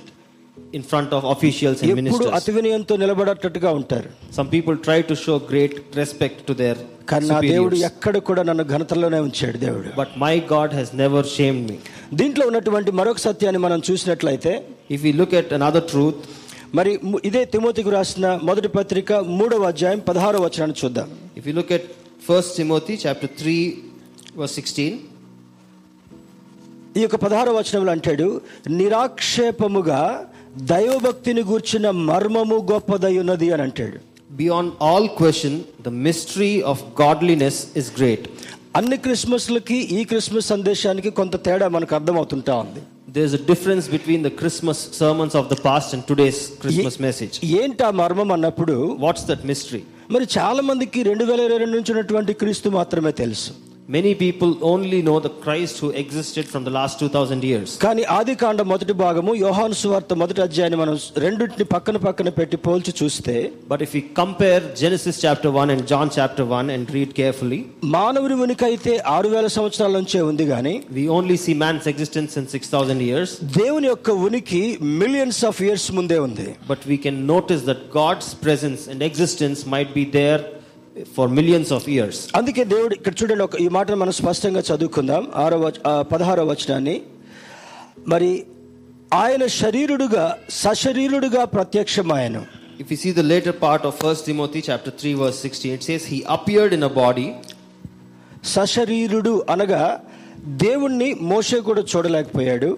in 0.73 0.83
front 0.83 1.11
of 1.13 1.23
officials 1.25 1.77
and 1.81 1.89
ఎప్పుడు 1.89 2.01
ministers. 2.01 2.33
అతి 2.37 2.51
వినయంతో 2.51 2.93
నిలబడేటట్టుగా 2.95 3.71
ఉంటారు 3.71 4.09
Some 4.37 4.49
people 4.49 4.75
try 4.87 4.99
to 5.09 5.15
show 5.15 5.35
great 5.51 5.75
respect 5.95 6.37
to 6.49 6.53
their 6.61 6.77
కానీ 7.11 7.27
నా 7.27 7.37
దేవుడు. 7.47 7.75
ఎక్కడ 7.89 8.17
కూడా 8.29 8.41
నన్ను 8.43 8.63
ఘనతలోనే 8.73 9.19
ఉంచాడు 9.19 9.57
దేవుడు 9.57 9.89
But 9.95 10.11
my 10.17 10.33
God 10.53 10.69
has 10.79 10.89
never 11.03 11.21
shamed 11.35 11.63
me. 11.71 11.77
దీంట్లో 12.13 12.45
ఉన్నటువంటి 12.47 12.91
మరొక 12.91 13.17
సత్యాన్ని 13.19 13.59
మనం 13.59 13.81
చూసినట్లయితే 13.89 14.53
If 14.89 15.01
we 15.03 15.13
look 15.13 15.33
at 15.33 15.49
another 15.51 15.83
truth, 15.93 16.19
మరి 16.73 16.93
ము- 17.03 17.21
ఇదే 17.25 17.45
తిమోతికి 17.45 17.89
రాసిన 17.89 18.27
మొదటి 18.43 18.67
పత్రిక 18.69 19.11
మూడవ 19.37 19.63
అధ్యాయం 19.63 19.99
పదహారవ 20.09 20.41
వచనాన్ని 20.45 20.75
చూద్దాం 20.83 21.09
if 21.37 21.45
you 21.45 21.53
look 21.53 21.71
at 21.71 21.85
1 22.29 22.55
Timothy 22.57 22.97
chapter 22.97 23.29
3, 23.35 23.59
verse 24.35 24.55
16, 24.59 24.89
ఈ 26.97 27.01
యొక్క 27.01 27.15
పదహారవ 27.15 27.55
వచనంలో 27.57 27.91
అంటాడు 27.91 28.27
నిరాక్షేపముగా 28.79 30.01
దైవభక్తిని 30.71 31.41
గూర్చిన 31.43 31.87
మర్మము 32.09 32.59
గొప్పదై 32.71 33.15
ఉన్నది 33.23 33.49
అని 33.53 33.65
అంటాడు 33.67 33.97
beyond 34.37 34.69
all 34.79 35.05
question, 35.19 35.53
the 35.79 35.93
mystery 36.07 36.53
of 36.71 36.77
godliness 36.95 37.57
is 37.81 37.87
great. 37.99 38.23
అన్ని 38.75 38.97
క్రిస్మస్లకి 38.97 39.77
ఈ 39.97 40.03
క్రిస్మస్ 40.03 40.47
సందేశానికి 40.47 41.09
కొంత 41.09 41.35
తేడా 41.47 41.67
మనకు 41.75 41.95
అర్థమవుతుంటా 41.95 42.55
ఉంది 42.65 42.81
There's 43.17 43.33
a 43.33 43.43
difference 43.51 43.85
between 43.87 44.21
the 44.21 44.33
Christmas 44.39 44.79
sermons 44.99 45.35
of 45.35 45.45
the 45.49 45.59
past 45.67 45.93
and 45.93 46.03
today's 46.11 46.39
Christmas 46.63 46.97
message. 46.99 47.35
ఏంటి 47.61 47.83
ఆ 47.83 47.91
మర్మం 48.01 48.31
అన్నప్పుడు 48.31 48.75
What's 49.05 49.23
that 49.31 49.43
mystery? 49.51 49.81
మరి 50.11 50.27
చాలా 50.37 50.61
మందికి 50.61 50.99
రెండు 51.03 51.23
వేల 51.23 51.41
ఇరవై 51.41 51.61
రెండు 51.63 51.75
నుంచి 51.77 51.91
ఉన్నటువంటి 51.91 52.33
క్రీస్తు 52.33 52.69
మాత్రమే 52.69 53.11
తెలుసు 53.23 53.53
Many 53.88 54.14
people 54.14 54.50
only 54.62 55.02
know 55.02 55.18
the 55.18 55.30
Christ 55.44 55.80
who 55.80 55.90
existed 55.92 56.44
from 56.46 56.62
the 56.64 56.70
last 56.70 57.00
2000 57.00 57.42
years. 57.44 57.70
కానీ 57.84 58.02
ఆది 58.16 58.34
కాండ 58.42 58.60
మొదటి 58.72 58.94
భాగము 59.00 59.32
యోహాను 59.40 59.76
సువార్త 59.80 60.14
మొదటి 60.20 60.40
అధ్యాయాన్ని 60.44 60.78
మనం 60.82 60.94
రెండింటిని 61.24 61.66
పక్కన 61.72 61.96
పక్కన 62.04 62.28
పెట్టి 62.38 62.56
పోల్చి 62.66 62.92
చూస్తే 63.00 63.34
But 63.72 63.80
if 63.86 63.90
we 63.96 64.02
compare 64.20 64.60
Genesis 64.82 65.16
chapter 65.24 65.50
1 65.64 65.74
and 65.74 65.82
John 65.92 66.06
chapter 66.18 66.44
1 66.60 66.70
and 66.76 66.94
read 66.96 67.10
carefully, 67.20 67.60
మానవుని 67.96 68.38
ఉనికి 68.46 68.66
అయితే 68.68 68.94
ఆరు 69.16 69.30
వేల 69.34 69.50
సంవత్సరాల 69.56 69.92
నుంచే 70.00 70.22
ఉంది 70.30 70.46
కానీ 70.52 70.74
we 70.98 71.06
only 71.18 71.38
see 71.44 71.56
man's 71.64 71.88
existence 71.94 72.32
in 72.42 72.46
6000 72.54 73.04
years. 73.10 73.28
దేవుని 73.60 73.90
యొక్క 73.92 74.10
ఉనికి 74.28 74.62
మిలియన్స్ 75.02 75.42
ఆఫ్ 75.50 75.60
ఇయర్స్ 75.66 75.88
ముందే 76.00 76.20
ఉంది 76.28 76.48
But 76.72 76.82
we 76.92 76.98
can 77.06 77.18
notice 77.34 77.64
that 77.70 77.82
God's 78.00 78.30
presence 78.46 78.82
and 78.92 79.00
existence 79.10 79.60
might 79.76 79.92
be 80.00 80.06
there 80.18 80.40
for 81.15 81.25
millions 81.37 81.69
of 81.77 81.83
years. 81.95 82.17
అందుకే 82.35 82.63
దేవుడు 82.63 82.95
ఇక్కడ 82.95 83.13
చూడండి 83.23 83.43
ఒక 83.43 83.55
ఈ 83.61 83.67
మాటను 83.67 83.97
మనం 83.97 84.11
స్పష్టంగా 84.11 84.63
చదువుకుందాం. 84.69 85.27
ఆరో 85.35 85.71
పదహారో 86.01 86.45
వచనాన్ని. 86.45 87.01
మరి 88.07 88.45
ఆయన 89.13 89.47
శరీరుడుగా 89.47 90.37
సశరీరుడుగా 90.49 91.45
ప్రత్యక్షమాయను. 91.45 92.43
If 92.81 92.89
you 92.91 92.97
see 93.03 93.13
the 93.19 93.25
later 93.33 93.53
part 93.65 93.83
of 93.89 93.93
1 94.07 94.19
Timothy 94.27 94.61
chapter 94.69 94.91
3 95.01 95.13
verse 95.13 95.37
16, 95.45 95.71
it 95.75 95.83
says, 95.89 96.03
He 96.13 96.19
appeared 96.35 96.73
in 96.77 96.83
a 96.89 96.93
body. 97.03 97.27
సశరీరుడు 98.45 99.45
అనగా 99.49 100.01
దేవుణ్ణి 100.45 101.13
మోషే 101.13 101.59
కూడా 101.59 101.81
చూడలేకపోయాడు. 101.81 102.77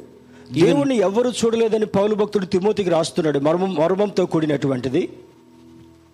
దేవుణ్ణి 0.51 0.97
ఎవ్వరు 0.97 1.29
చూడలేదని 1.29 1.85
పౌలు 1.85 2.15
భక్తుడు 2.15 2.45
తిమోతికి 2.45 2.89
రాస్తున్నాడు 2.89 3.39
మర్మం 3.39 3.75
మర్మంతో 3.75 4.25
కూడినటువంటిది. 4.25 5.09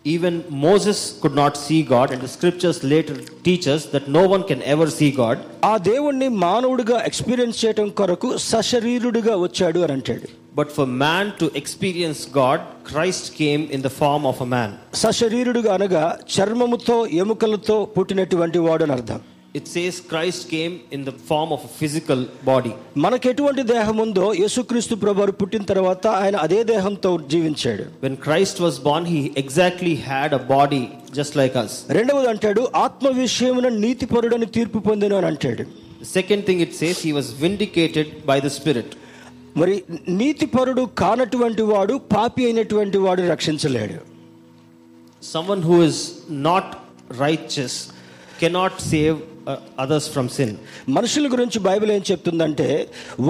Even 0.04 0.34
Moses 0.48 0.98
could 1.20 1.34
not 1.34 1.56
see 1.56 1.82
God, 1.84 2.10
and 2.10 2.20
the 2.22 2.28
scriptures 2.28 2.82
later 2.82 3.16
teach 3.46 3.66
us 3.68 3.84
that 3.86 4.08
no 4.08 4.26
one 4.26 4.42
can 4.44 4.62
ever 4.64 4.86
see 4.90 5.10
God. 5.18 5.36
ఆ 5.70 5.74
దేవుణ్ణి 5.88 6.28
మానవుడిగా 6.44 6.98
ఎక్స్పీరియన్స్ 7.08 7.58
చేయడం 7.62 7.88
కొరకు 8.00 8.28
సశరీరుడుగా 8.52 9.34
వచ్చాడు 9.46 9.80
అని 9.86 9.94
అంటాడు 9.98 10.28
But 10.54 10.70
for 10.76 10.86
man 11.02 11.26
to 11.40 11.46
experience 11.60 12.20
God, 12.38 12.60
Christ 12.84 13.26
came 13.40 13.62
in 13.74 13.82
the 13.82 13.92
form 14.00 14.24
of 14.30 14.38
a 14.40 14.48
man. 14.56 14.70
సశరీరుడుగా 15.02 15.72
అనగా 15.78 16.04
చర్మముతో 16.36 16.96
ఎముకలతో 17.22 17.76
పుట్టినటువంటి 17.96 18.58
వాడు 18.66 18.84
అని 18.86 18.94
అర్థం 18.98 19.20
It 19.59 19.69
says 19.75 19.97
Christ 20.11 20.45
came 20.53 20.73
in 20.95 21.03
the 21.09 21.11
form 21.29 21.51
of 21.55 21.65
physical 21.79 22.23
body 22.49 22.71
మనకి 23.05 23.29
ఎటువంటి 23.31 23.63
దేహం 23.75 23.97
ఉందో 24.05 24.25
యేసుక్రీస్తు 24.41 24.95
ప్రభువారు 25.03 25.33
పుట్టిన 25.41 25.63
తర్వాత 25.71 26.05
ఆయన 26.23 26.35
అదే 26.45 26.59
దేహంతో 26.73 27.11
జీవించాడు. 27.33 27.85
When 28.05 28.17
Christ 28.27 28.61
was 28.65 28.79
born 28.89 29.07
he 29.13 29.21
exactly 29.43 29.95
had 30.09 30.35
a 30.39 30.41
body 30.53 30.83
just 31.19 31.37
like 31.41 31.57
us 31.63 31.75
రెండవది 31.99 32.29
అంటాడు 32.33 32.63
ఆత్మ 32.85 33.07
విషయమున 33.23 33.67
నీతి 33.85 34.07
పరుడని 34.13 34.49
తీర్పు 34.57 34.81
పొందను 34.89 35.17
అని 35.21 35.29
అంటాడు. 35.31 35.65
Second 36.17 36.45
thing 36.45 36.61
it 36.67 36.75
says 36.81 37.01
he 37.07 37.13
was 37.19 37.31
vindicated 37.43 38.11
by 38.31 38.37
the 38.47 38.51
spirit 38.59 38.93
మరి 39.61 39.75
నీతి 40.21 40.45
పరుడు 40.53 40.81
కానటువంటి 41.01 41.63
వాడు 41.69 41.93
పాపి 42.15 42.41
అయినటువంటి 42.45 42.97
వాడు 43.03 43.21
రక్షించలేడు. 43.33 43.99
Someone 45.23 45.63
who 45.69 45.77
is 45.83 46.01
not 46.47 46.71
righteous 47.21 47.77
cannot 48.41 48.81
save 48.89 49.17
uh, 49.45 49.55
others 49.83 50.05
from 50.13 50.27
sin. 50.29 50.51
మనుషుల 50.97 51.27
గురించి 51.33 51.59
బైబిల్ 51.67 51.91
ఏం 51.91 52.03
చెప్తుందంటే 52.11 52.67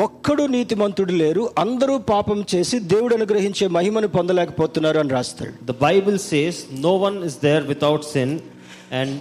ఒక్కడు 0.05 0.43
నీతిమంతుడు 0.55 1.13
లేరు 1.21 1.43
అందరూ 1.63 1.95
పాపం 2.11 2.39
చేసి 2.53 2.79
దేవుడు 2.93 3.13
అనుగ్రహించే 3.19 3.67
మహిమను 3.77 4.09
పొందలేకపోతున్నారు 4.17 4.99
అని 5.03 5.13
రాస్తాడు 5.17 5.53
The 5.71 5.77
Bible 5.87 6.17
says 6.31 6.55
no 6.87 6.93
one 7.07 7.17
is 7.29 7.35
there 7.47 7.63
without 7.73 8.03
sin 8.13 8.31
and 8.99 9.11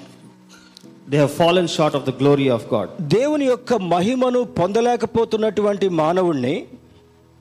they 1.11 1.19
have 1.19 1.33
fallen 1.33 1.67
short 1.69 1.95
of 1.95 2.05
the 2.11 2.17
glory 2.23 2.49
of 2.57 2.63
God. 2.75 2.89
దేవుని 3.17 3.47
యొక్క 3.53 3.73
మహిమను 3.95 4.43
పొందలేకపోతున్నటువంటి 4.61 5.89
మానవుణ్ణి 6.03 6.57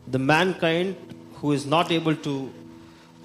The 0.08 0.24
mankind 0.32 0.90
who 1.40 1.52
is 1.52 1.64
not 1.68 1.88
able 1.92 2.16
to 2.28 2.34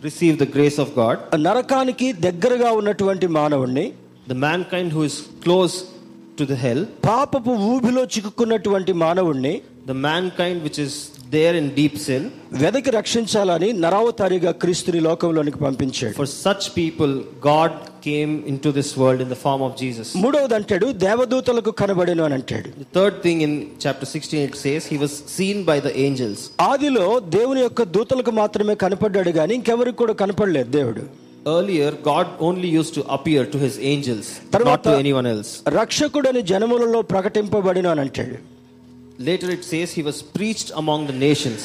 receive 0.01 0.35
the 0.39 0.49
grace 0.57 0.79
of 0.79 0.89
God, 0.95 1.17
నరకానికి 1.47 2.09
దగ్గరగా 2.27 2.71
ఉన్నటువంటి 2.81 3.27
మానవుణ్ణి 3.39 3.87
the 4.33 4.39
mankind 4.47 4.89
who 4.97 5.03
is 5.09 5.15
close 5.45 5.75
to 6.39 6.47
the 6.47 6.59
hell, 6.65 6.81
పాపపు 7.09 7.53
ఊబిలో 7.73 8.03
చిక్కుకున్నటువంటి 8.15 8.93
మానవుణ్ణి 9.05 9.55
the 9.91 9.97
mankind 10.07 10.57
which 10.67 10.79
is 10.85 10.93
there 11.35 11.55
in 11.61 11.67
deep 11.79 11.95
sin, 12.07 12.23
వెదకి 12.63 12.91
రక్షించాలని 12.97 13.69
నరావతారిగా 13.85 14.51
క్రీస్తుని 14.63 15.01
లోకంలోనికి 15.07 15.59
పంపించాడు 15.67 16.15
for 16.21 16.29
such 16.47 16.65
people, 16.81 17.13
God 17.51 17.73
came 18.09 18.33
into 18.51 18.69
this 18.79 18.91
world 19.01 19.21
in 19.25 19.31
the 19.35 19.41
form 19.45 19.63
of 19.69 19.73
Jesus. 19.83 20.09
మూడవది 20.25 20.57
అంటాడు 20.59 20.89
దేవదూతలకు 21.05 21.73
కనబడేను 21.81 22.25
అని 22.27 22.37
అంటాడు 22.39 22.69
The 22.83 22.91
third 22.99 23.17
thing 23.27 23.41
in 23.47 23.53
chapter 23.85 24.07
16 24.13 24.43
it 24.49 24.57
says, 24.65 24.83
He 24.93 24.99
was 25.05 25.15
seen 25.37 25.59
by 25.71 25.79
the 25.87 25.95
angels. 26.07 26.39
ఆదిలో 26.71 27.07
దేవుని 27.37 27.63
యొక్క 27.67 27.83
దూతలకు 27.97 28.35
మాత్రమే 28.43 28.77
కనపడ్డాడు 28.85 29.33
కానీ 29.41 29.55
ఇంకెవరికి 29.61 29.99
కూడా 30.03 30.17
కనపడలేదు 30.23 30.71
దేవుడు 30.79 31.05
Earlier, 31.46 31.92
God 32.12 32.28
only 32.40 32.70
used 32.80 32.94
to 32.98 33.04
appear 33.16 33.42
to 33.54 33.58
His 33.58 33.76
angels, 33.94 34.28
not 34.40 34.52
తర్వాత 34.56 34.84
to 34.88 34.96
anyone 35.04 35.28
else. 35.34 35.50
రక్షకుడని 35.80 36.42
జనములలో 36.52 37.02
ప్రకటింపబడిన 37.14 37.88
అని 37.88 38.04
అంటాడు 38.06 38.38
Later 39.20 39.50
it 39.52 39.64
says, 39.72 39.90
He 39.98 40.04
was 40.10 40.20
preached 40.38 40.70
among 40.82 41.02
the 41.10 41.18
nations. 41.28 41.64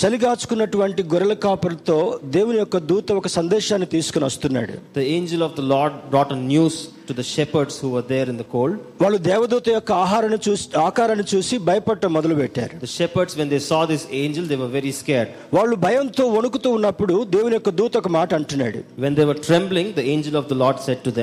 చలిగాచుకున్నటువంటి 0.00 1.02
గొర్రెల 1.02 1.34
కాపరితో 1.44 1.96
దేవుని 2.36 2.58
యొక్క 2.58 2.78
దూత 2.90 3.12
ఒక 3.12 3.28
సందేశాన్ని 3.34 3.86
తీసుకుని 3.94 4.24
వస్తున్నాడు. 4.24 4.72
The 4.96 5.02
angel 5.16 5.42
of 5.46 5.56
the 5.58 5.64
lord 5.72 5.96
brought 6.12 6.32
news 6.52 6.78
to 7.08 7.14
the 7.18 7.24
shepherds 7.32 7.78
were 7.84 8.06
there 8.12 8.28
in 8.32 8.40
the 8.42 8.46
cold 8.54 8.78
వాళ్ళు 9.02 9.18
దేవదూత 9.28 9.68
యొక్క 9.76 9.92
ఆహారాన్ని 10.04 10.40
చూసి 10.48 10.66
ఆకారాన్ని 10.86 11.26
చూసి 11.34 11.58
భయపడటం 11.68 12.12
మొదలు 12.18 12.34
పెట్టారు 12.34 12.74
the 12.84 12.90
shepherds 12.98 13.36
when 13.40 13.52
they 13.54 13.60
saw 13.70 13.80
this 13.92 14.06
angel 14.22 14.48
they 14.52 14.58
were 14.64 14.72
very 14.78 14.92
scared 15.02 15.30
వాళ్ళు 15.56 15.76
భయంతో 15.86 16.26
వణుకుతూ 16.36 16.70
ఉన్నప్పుడు 16.78 17.16
దేవుని 17.36 17.56
యొక్క 17.58 17.70
దూత 17.80 17.96
ఒక 18.02 18.08
మాట 18.18 18.34
అంటున్నాడు. 18.40 18.82
When 19.04 19.16
they 19.20 19.24
were 19.24 19.42
trembling 19.48 19.92
the 20.00 20.06
angel 20.14 20.36
of 20.42 20.50
the 20.52 20.56
lord 20.64 20.82
said 20.88 21.04
to 21.08 21.14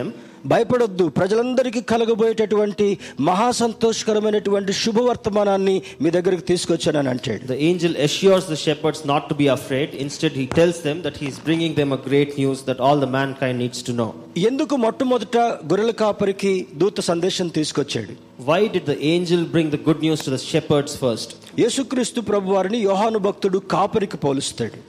భయపడొద్దు. 0.46 1.06
ప్రజలందరికీ 1.20 1.82
కలగబోయేటటువంటి 1.82 2.98
మహాసంతోషకరమైనటువంటి 3.30 4.74
శుభవర్తమానాన్ని 4.74 5.82
మీ 6.02 6.10
దగ్గరికి 6.10 6.42
తీసుకొచ్చాను 6.42 7.10
అంటాడు. 7.10 7.42
The 7.46 7.52
angel 7.52 7.96
assures 7.96 8.50
the 8.52 8.54
shepherds 8.54 9.08
not 9.08 9.30
to 9.30 9.34
be 9.34 9.48
afraid 9.48 9.96
instead 10.06 10.34
he 10.34 10.46
tells 10.46 10.84
them 10.84 11.04
that 11.04 11.18
he's 11.24 11.40
bringing 11.48 11.76
them 11.76 11.94
a 11.94 12.00
great 12.08 12.34
news 12.40 12.62
that 12.70 12.82
all 12.82 13.02
the 13.02 13.10
mankind 13.42 13.58
needs 13.58 13.84
to 13.84 13.92
know 13.92 14.14
ఎందుకు 14.38 14.76
మొట్టమొదట 14.76 15.38
గొర్రెల 15.72 15.92
కాపరికి 15.92 16.68
దూత 16.74 17.00
సందేశం 17.00 17.48
తీసుకొచ్చాడు? 17.48 18.14
Why 18.52 18.68
did 18.68 18.86
the 18.86 18.96
angel 19.14 19.46
bring 19.46 19.72
the 19.72 19.76
good 19.90 20.04
news 20.06 20.26
to 20.26 20.32
the 20.32 20.38
shepherds 20.38 20.98
first 20.98 21.34
యేసుక్రీస్తు 21.60 22.22
ప్రభువారిని 22.22 22.78
యోహాను 22.78 23.20
భక్తుడు 23.20 23.58
కాపరికి 23.58 24.18
పోలుస్తాడు. 24.18 24.80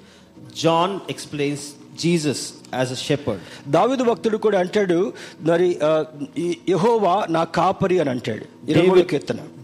John 0.63 0.95
explains 1.11 1.67
Jesus 2.01 2.43
as 2.75 2.93
a 2.93 3.01
shepherd 3.05 3.43
దావిదు 3.71 4.05
భక్తుడు 4.11 4.39
కూడా 4.45 4.59
అంటాడు 4.65 4.99
మరి 5.49 5.69
యహోవా 6.71 7.15
నా 7.31 7.43
కాపరి 7.57 7.97
అని 8.03 8.11
అంటాడు. 8.15 8.45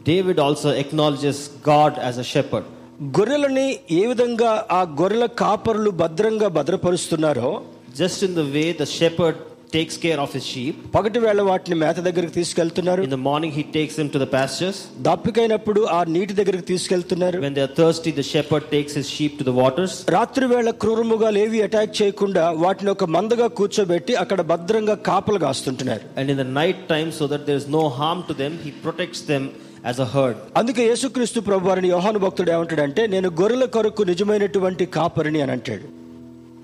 David 0.09 0.41
also 0.41 0.71
acknowledges 0.83 1.43
God 1.69 1.99
as 2.05 2.19
a 2.19 2.29
shepherd 2.33 2.69
గొర్రెలని 3.17 3.69
ఏ 3.93 4.03
విధంగా 4.07 4.51
ఆ 4.73 4.83
గొర్రెల 5.01 5.27
కాపరులు 5.41 5.91
భద్రంగా 6.03 6.49
భద్రపరుస్తున్నారో 6.59 7.51
just 7.99 8.23
in 8.25 8.35
the 8.35 8.45
way 8.55 8.65
the 8.79 8.87
shepherd 8.95 9.41
takes 9.76 9.96
care 10.04 10.18
of 10.24 10.30
his 10.38 10.46
sheep, 10.52 10.76
పగటి 10.96 11.20
వేళ 11.26 11.42
వాటిని 11.50 11.76
మేత 11.84 11.98
దగ్గరికి 12.08 12.34
తీసుకెళ్తున్నారు 12.38 13.02
in 13.08 13.12
the 13.16 13.22
morning 13.28 13.52
he 13.58 13.64
takes 13.78 13.94
them 14.00 14.10
to 14.16 14.20
the 14.24 14.30
pastures. 14.34 14.78
దప్పికైనప్పుడు 15.08 15.82
ఆ 15.98 16.00
నీటి 16.16 16.34
దగ్గరికి 16.40 16.66
తీసుకెళ్తున్నారు 16.72 17.38
When 17.46 17.54
they 17.58 17.64
are 17.68 17.74
thirsty, 17.80 18.12
the 18.20 18.26
shepherd 18.32 18.66
takes 18.76 18.94
his 19.00 19.08
sheep 19.16 19.34
to 19.42 19.46
the 19.50 19.56
waters. 19.62 19.94
రాత్రి 20.18 20.48
వేళ 20.54 20.72
క్రూరముగా 20.84 21.30
లేవి 21.38 21.62
అటాక్ 21.68 21.94
చేయకుండా 22.00 22.44
వాటిని 22.64 22.92
ఒక 22.96 23.08
మందగా 23.16 23.48
కూర్చోబెట్టి 23.60 24.16
అక్కడ 24.24 24.42
భద్రంగా 24.54 24.96
కాపలు 25.10 25.42
కాస్తుంటున్నారు 25.46 26.04
And 26.22 26.30
in 26.34 26.40
the 26.44 26.50
night 26.62 26.82
time, 26.94 27.12
so 27.20 27.28
that 27.34 27.44
there 27.50 27.60
is 27.64 27.68
no 27.80 27.84
harm 28.00 28.22
to 28.32 28.36
them, 28.42 28.56
he 28.66 28.74
protects 28.86 29.22
them 29.32 29.46
as 29.92 30.00
a 30.00 30.10
herd. 30.16 30.38
అందుకే 30.62 30.82
యేసుక్రీస్తు 30.90 31.40
ప్రభు 31.48 31.70
వారిని 31.72 31.92
యోహాను 31.96 32.22
భక్తుడు 32.26 32.52
ఏమంటాడంటే 32.56 33.04
నేను 33.14 33.30
గొర్రెల 33.40 33.68
కొరకు 33.78 34.04
నిజమైనటువంటి 34.12 34.86
కాపరిని 34.98 35.42
అని 35.46 35.54
అంటాడు 35.58 35.88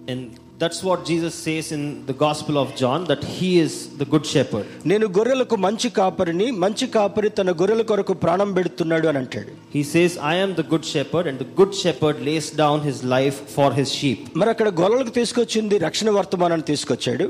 And 0.08 0.22
that's 0.62 0.80
what 0.88 1.00
Jesus 1.10 1.34
says 1.46 1.66
in 1.76 1.82
the 2.08 2.16
Gospel 2.24 2.56
of 2.62 2.70
John 2.82 3.00
that 3.06 3.24
he 3.36 3.50
is 3.60 3.74
the 4.00 4.08
good 4.14 4.26
shepherd. 4.26 4.66
నేను 4.92 5.06
గొర్రెలకు 5.18 5.58
మంచి 5.66 5.90
కాపరిని 5.98 6.48
మంచి 6.64 6.86
కాపరి 6.96 7.30
తన 7.40 7.52
గొర్రెల 7.60 7.84
కొరకు 7.92 8.14
ప్రాణం 8.24 8.50
పెడుతున్నాడు 8.58 9.08
అని 9.12 9.20
అంటాడు 9.24 9.52
He 9.76 9.84
says, 9.94 10.12
I 10.32 10.38
am 10.46 10.54
the 10.60 10.66
good 10.74 10.86
shepherd, 10.94 11.26
and 11.32 11.38
the 11.44 11.50
good 11.60 11.74
shepherd 11.82 12.18
lays 12.30 12.48
down 12.64 12.78
his 12.90 13.00
life 13.16 13.38
for 13.56 13.70
his 13.80 13.92
sheep. 14.00 14.22
మరి 14.42 14.52
అక్కడ 14.54 14.70
గొర్రెలకు 14.82 15.14
తీసుకొచ్చింది 15.20 15.78
రక్షణ 15.88 16.10
వర్తమానాన్ని 16.20 16.68
తీసుకొచ్చాడు 16.72 17.28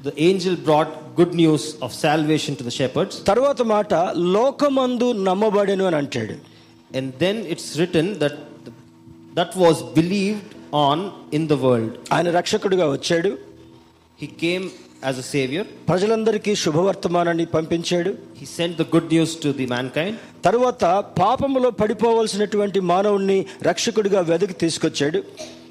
The 0.00 0.14
angel 0.28 0.54
brought 0.68 0.90
good 1.20 1.32
news 1.34 1.62
of 1.84 1.90
salvation 2.04 2.54
to 2.60 2.64
the 2.68 2.74
shepherds. 2.80 3.14
తర్వాత 3.30 3.62
మాట 3.74 3.92
లోకమందు 4.36 5.08
నమ్మబడెను 5.28 5.86
అని 5.90 5.98
అంటాడు 6.02 6.36
And 6.98 7.06
then 7.22 7.36
it's 7.52 7.68
written 7.78 8.06
that 8.22 8.36
the, 8.66 8.72
that 9.38 9.52
was 9.64 9.76
on 10.73 10.99
in 11.31 11.47
the 11.47 11.57
world. 11.57 11.91
ఆయన 12.13 12.29
రక్షకుడిగా 12.31 12.87
వచ్చాడు 12.91 13.31
He 14.19 14.27
came 14.43 14.65
as 15.03 15.17
a 15.17 15.25
savior. 15.33 15.63
ప్రజలందరికీ 15.89 16.55
శుభవర్తమానాన్ని 16.55 17.45
పంపించాడు 17.45 18.11
He 18.41 18.47
sent 18.57 18.73
the 18.77 18.87
good 18.93 19.07
news 19.11 19.31
to 19.35 19.51
the 19.53 19.67
mankind. 19.67 20.15
తరువాత 20.43 20.83
పాపములో 21.19 21.69
పడిపోవలసినటువంటి 21.81 22.79
మానవుణ్ణి 22.91 23.39
రక్షకుడిగా 23.69 24.21
వెదకి 24.21 24.53
తీసుకొచ్చాడు 24.53 25.21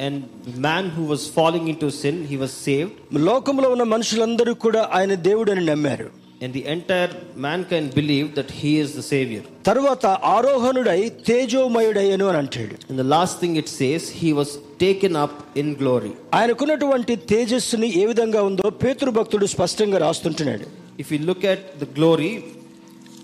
And 0.06 0.16
the 0.48 0.56
man 0.68 0.84
who 0.96 1.04
was 1.12 1.22
falling 1.36 1.68
into 1.68 1.90
sin, 2.02 2.16
he 2.32 2.38
was 2.44 2.52
saved. 2.66 2.92
లోకంలో 3.30 3.70
ఉన్న 3.70 3.82
మనుషులందరూ 3.94 4.54
కూడా 4.66 4.90
ఆయన 4.98 5.14
దేవుడని 5.28 5.64
నమ్మారు 5.64 6.08
And 6.43 6.53
the 6.53 6.63
entire 6.67 7.11
mankind 7.45 7.85
believed 7.99 8.31
that 8.35 8.49
he 8.61 8.71
is 8.83 8.89
the 8.97 9.03
savior. 9.11 9.43
తరువాత 9.67 10.05
ఆరోహణుడై 10.35 10.99
తేజోమయుడయ్యను 11.29 12.25
అని 12.31 12.39
అంటాడు 12.43 12.75
And 12.89 12.97
the 12.99 13.07
last 13.15 13.35
thing 13.41 13.53
it 13.55 13.69
says, 13.79 14.01
he 14.21 14.31
was 14.39 14.49
taken 14.79 15.13
up 15.23 15.33
in 15.61 15.67
glory. 15.81 16.11
ఆయనకున్నటువంటి 16.37 17.15
తేజస్సుని 17.31 17.89
ఏ 18.01 18.05
విధంగా 18.11 18.41
ఉందో 18.49 18.69
పేతృ 18.83 19.11
భక్తుడు 19.19 19.47
స్పష్టంగా 19.55 19.99
రాస్తుంటున్నాడు 20.05 20.65
If 21.03 21.07
you 21.13 21.21
look 21.29 21.43
at 21.53 21.61
the 21.83 21.89
glory 21.97 22.33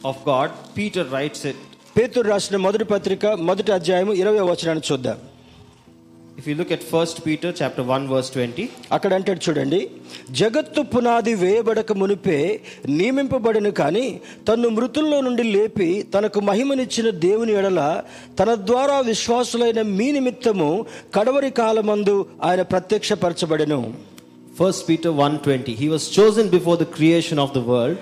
of 0.03 0.15
God, 0.31 0.49
Peter 0.79 1.05
writes 1.13 1.43
it. 1.51 1.59
పేతురు 1.97 2.25
రాసిన 2.33 2.57
మొదటి 2.65 2.85
పత్రిక 2.93 3.25
మొదటి 3.49 3.71
అధ్యాయం 3.77 4.09
ఇరవై 4.21 4.43
వచనాన్ని 4.51 4.83
చూద్దాం 4.89 5.17
If 6.38 6.48
you 6.48 6.54
look 6.54 6.72
at 6.72 6.82
first 6.82 7.26
Peter 7.26 7.62
chapter 7.62 7.86
one 7.86 8.08
verse 8.08 8.30
twenty 8.30 8.64
అక్కడ 8.92 9.14
అంటాడు 9.14 9.40
చూడండి 9.48 9.80
జగత్తు 10.30 10.82
పునాది 10.82 11.34
వేయబడక 11.34 11.92
మునిపే 11.92 12.38
నియమింపబడిన 12.88 13.68
కానీ 13.70 14.06
తను 14.48 14.68
మృతుల్లో 14.68 15.20
నుండి 15.20 15.42
లేపి 15.42 15.88
తనకు 16.14 16.40
మహిమనిచ్చిన 16.40 17.10
దేవుని 17.10 17.52
ఎడల 17.52 17.80
తన 18.40 18.54
ద్వారా 18.54 19.00
విశ్వాసులైన 19.00 19.82
మీ 19.82 20.12
నిమిత్తము 20.12 20.68
కడవరి 21.14 21.50
కాలమందు 21.50 22.16
ఆయన 22.42 22.62
ప్రత్యక్షపరచబడను. 22.62 23.80
First 24.58 24.88
Peter 24.88 25.12
one 25.12 25.38
twenty 25.38 25.72
he 25.72 25.88
was 25.88 26.20
chosen 26.20 26.48
before 26.48 26.78
the 26.80 26.82
creation 26.96 27.38
of 27.38 27.54
the 27.58 27.62
world 27.68 27.98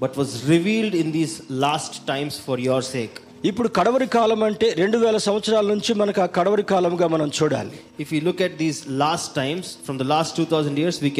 but 0.00 0.18
was 0.18 0.48
revealed 0.48 0.94
in 0.94 1.12
these 1.12 1.34
last 1.50 1.96
times 2.06 2.40
for 2.40 2.60
your 2.60 2.84
sake 2.84 3.18
ఇప్పుడు 3.44 3.68
కడవరి 3.68 4.06
కాలం 4.06 4.44
అంటే 4.44 4.72
రెండు 4.78 4.98
వేల 4.98 5.16
సంవత్సరాల 5.16 5.66
నుంచి 5.66 5.94
మనకు 5.94 6.20
ఆ 6.20 6.26
కడవరి 6.26 6.62
కాలంగా 6.62 7.06
మనం 7.06 7.30
చూడాలి. 7.42 7.70
If 8.00 8.14
you 8.14 8.20
look 8.20 8.42
at 8.42 8.56
these 8.56 8.84
last 8.88 9.34
times 9.34 9.76
from 9.84 9.98
the 9.98 10.02
last 10.02 10.36
two 10.36 10.44
thousand 10.44 10.80
years 10.80 11.02
we 11.02 11.10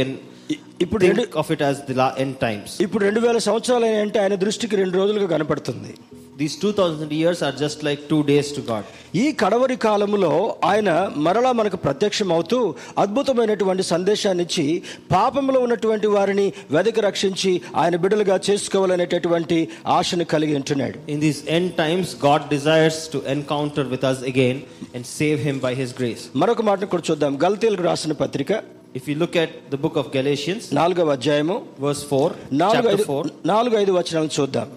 ఇప్పుడు 0.85 1.01
రెండు 1.07 1.25
of 1.35 1.51
it 1.51 1.63
as 1.63 1.77
the 1.83 1.95
la- 1.95 2.15
end 2.19 2.35
times. 2.41 2.71
ఇప్పుడు 2.87 3.03
రెండు 3.05 3.21
వేల 3.21 3.39
సంవత్సరాలు 3.47 3.91
అంటే 4.05 4.19
ఆయన 4.23 4.37
దృష్టికి 4.45 4.77
రెండు 4.77 4.97
రోజులుగా 5.01 5.29
కనపడుతుంది 5.35 5.93
These 6.41 6.55
2000 6.61 7.11
years 7.15 7.39
are 7.43 7.53
just 7.55 7.79
like 7.83 8.01
2 8.11 8.19
days 8.25 8.49
to 8.57 8.61
God. 8.63 8.85
ఈ 9.15 9.25
కడవరి 9.41 9.77
కాలములో 9.83 10.31
ఆయన 10.65 10.91
మరలా 11.27 11.51
మనకు 11.59 11.79
ప్రత్యక్షం 11.85 12.29
అవుతూ 12.33 12.59
అద్భుతమైనటువంటి 13.05 13.85
సందేశాన్ని 13.91 14.45
ఇచ్చి 14.47 14.65
పాపంలో 15.11 15.61
ఉన్నటువంటి 15.61 16.09
వారిని 16.15 16.47
వెదకి 16.71 17.01
రక్షించి 17.01 17.53
ఆయన 17.77 17.97
బిడ్డలుగా 17.97 18.37
చేసుకోవాలనేటటువంటి 18.49 19.59
ఆశను 19.99 20.27
కలిగి 20.27 20.55
ఉంటున్నాడు 20.61 20.97
In 21.09 21.21
these 21.21 21.41
end 21.51 21.71
times 21.77 22.09
God 22.21 22.43
desires 22.49 22.99
to 23.09 23.21
encounter 23.29 23.85
with 23.87 24.05
us 24.05 24.21
again 24.25 24.57
and 24.95 25.05
save 25.11 25.41
him 25.41 25.59
by 25.61 25.75
his 25.75 25.93
grace. 25.93 26.25
మరొక 26.43 26.63
మాటను 26.63 26.91
కూడా 26.95 27.07
చూద్దాం 27.11 27.35
గల్తీలకు 27.45 27.83
రాసిన 27.83 28.15
పత్రిక 28.23 28.53
If 29.00 29.06
you 29.10 29.16
look 29.22 29.36
at 29.44 29.52
the 29.74 29.80
book 29.86 29.96
of 30.02 30.06
Galatians 30.18 30.64
నాలుగవ 30.80 31.14
అధ్యాయము 31.18 31.58
verse 31.86 32.04
4 32.10 32.60
నాలుగు 32.64 32.88
chapter 32.88 32.96
ఐదు 32.98 33.08
4 33.14 33.34
నాలుగు 33.54 33.76
ఐదు 33.84 33.92
వచనాలు 34.00 34.32
చూద్దాం 34.38 34.70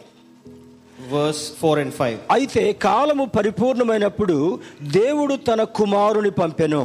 verse 1.13 1.43
4 1.61 1.77
and 1.85 1.93
5. 2.09 2.25
అయితే 2.37 2.65
కాలము 2.87 3.27
పరిపూర్ణమైనప్పుడు 3.37 4.39
దేవుడు 5.01 5.37
తన 5.51 5.63
కుమారుని 5.81 6.33
పంపెను 6.43 6.83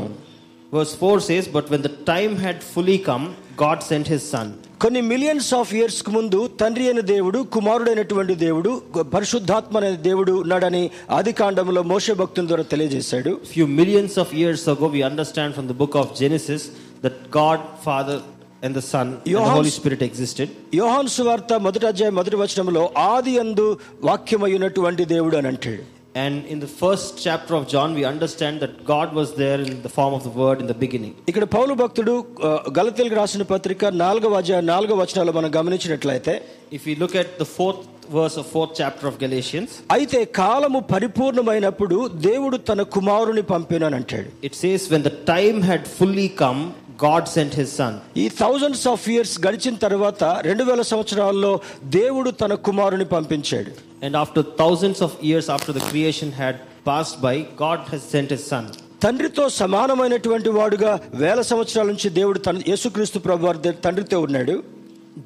Verse 0.75 0.93
4 0.95 1.19
says, 1.21 1.47
But 1.47 1.69
when 1.71 1.81
the 1.83 1.95
time 2.11 2.35
had 2.35 2.63
fully 2.63 2.97
come, 3.07 3.25
God 3.55 3.83
sent 3.89 4.07
his 4.13 4.23
son. 4.33 4.47
కొన్ని 4.83 5.01
మిలియన్స్ 5.09 5.49
ఆఫ్ 5.57 5.69
ఇయర్స్ 5.77 5.99
కు 6.05 6.11
ముందు 6.15 6.39
తండ్రి 6.61 6.85
అయిన 6.87 7.01
దేవుడు 7.11 7.39
కుమారుడైనటువంటి 7.55 8.33
దేవుడు 8.45 8.71
పరిశుద్ధాత్మ 9.13 9.77
అనే 9.79 9.91
దేవుడు 10.07 10.33
ఉన్నాడని 10.43 10.81
ఆది 11.17 11.33
కాండంలో 11.41 11.81
మోస 11.91 12.15
భక్తుల 12.21 12.45
ద్వారా 12.51 12.65
తెలియజేశాడు 12.73 13.31
few 13.53 13.67
millions 13.79 14.15
of 14.23 14.31
years 14.41 14.63
ago, 14.73 14.87
we 14.95 15.03
understand 15.11 15.49
from 15.57 15.67
the 15.71 15.77
book 15.81 15.95
of 16.01 16.07
Genesis 16.21 16.63
that 17.03 17.15
God, 17.31 17.59
Father, 17.81 18.17
and 18.63 18.73
the 18.73 18.83
Son 18.83 19.07
and 19.07 19.23
the 19.23 19.31
Johannes- 19.31 19.57
Holy 19.57 19.71
Spirit 19.71 20.01
existed. 20.03 20.47
యోహాన్ 20.79 21.09
సువార్త 21.15 21.53
మొదటి 21.65 21.85
అధ్యాయం 21.89 22.15
మొదటి 22.19 22.37
వచనంలో 22.41 22.83
ఆది 23.09 23.33
అందు 23.43 23.65
వాక్యమయ్యున్నటువంటి 24.09 25.05
దేవుడు 25.15 25.37
అని 25.41 25.51
అంటాడు 25.53 25.83
And 26.15 26.35
in 26.53 26.59
the 26.59 26.69
first 26.81 27.07
chapter 27.23 27.53
of 27.57 27.63
John, 27.71 27.89
we 27.99 28.03
understand 28.05 28.55
that 28.63 28.73
God 28.85 29.07
was 29.19 29.29
there 29.35 29.59
in 29.63 29.81
the 29.85 29.91
form 29.95 30.13
of 30.17 30.23
the 30.27 30.33
Word 30.41 30.57
in 30.63 30.67
the 30.71 30.77
beginning. 30.83 31.13
ఇక్కడ 31.31 31.45
పౌలు 31.55 31.73
భక్తుడు 31.79 32.13
ఆ, 32.47 32.49
గలతీలకు 32.77 33.15
రాసిన 33.21 33.43
పత్రిక 33.53 33.81
నాలుగవ 34.03 34.35
అధ్యాయం 34.41 34.65
నాలుగవ 34.73 34.97
వచనాలు 35.03 35.31
మనం 35.37 35.51
గమనించినట్లయితే 35.57 36.33
If 36.77 36.83
we 36.89 36.95
look 37.01 37.15
at 37.21 37.31
the 37.41 37.47
fourth 37.55 37.81
verse 38.17 38.35
of 38.41 38.45
fourth 38.55 38.73
chapter 38.81 39.05
of 39.11 39.17
Galatians, 39.25 39.71
అయితే 39.95 40.19
కాలము 40.41 40.81
పరిపూర్ణమైనప్పుడు 40.93 41.97
దేవుడు 42.29 42.57
తన 42.69 42.81
కుమారుని 42.95 43.43
పంపిన 43.53 43.83
అని 43.89 43.97
అంటాడు 44.01 44.29
it 44.49 44.55
says, 44.55 44.81
When 44.93 45.03
the 45.03 45.15
time 45.33 45.59
had 45.63 45.83
fully 45.99 46.29
come, 46.43 46.61
God 47.04 47.28
sent 47.28 47.54
his 47.54 47.76
son 47.76 47.96
ఈ 48.16 48.28
థౌజండ్స్ 48.28 48.88
ఆఫ్ 48.88 49.08
ఇయర్స్ 49.08 49.46
గడిచిన 49.46 49.74
తర్వాత 49.74 50.24
రెండు 50.24 50.64
వేల 50.64 50.82
సంవత్సరాల్లో 50.82 51.60
దేవుడు 51.84 52.30
తన 52.30 52.54
కుమారుని 52.54 53.04
పంపించాడు. 53.04 53.70
And 54.04 54.16
after 54.16 54.44
thousands 54.58 55.02
of 55.02 55.16
years 55.24 55.50
after 55.50 55.76
the 55.76 55.78
creation 55.78 56.32
had 56.32 56.56
pass 56.86 57.20
by 57.20 57.46
God 57.62 57.80
has 57.88 58.10
sent 58.10 58.32
his 58.32 58.48
son 58.48 58.68
తండ్రితో 59.02 59.48
సమానమైనటువంటి 59.48 60.48
వాడుగా 60.48 61.00
వేల 61.14 61.40
సంవత్సరాల 61.40 61.86
నుంచి 61.86 62.08
దేవుడు 62.10 62.38
తన 62.38 62.60
యేసుక్రీస్తు 62.68 63.18
ప్రభు 63.18 63.52
తండ్రితో 63.84 64.20
ఉన్నాడు. 64.20 64.62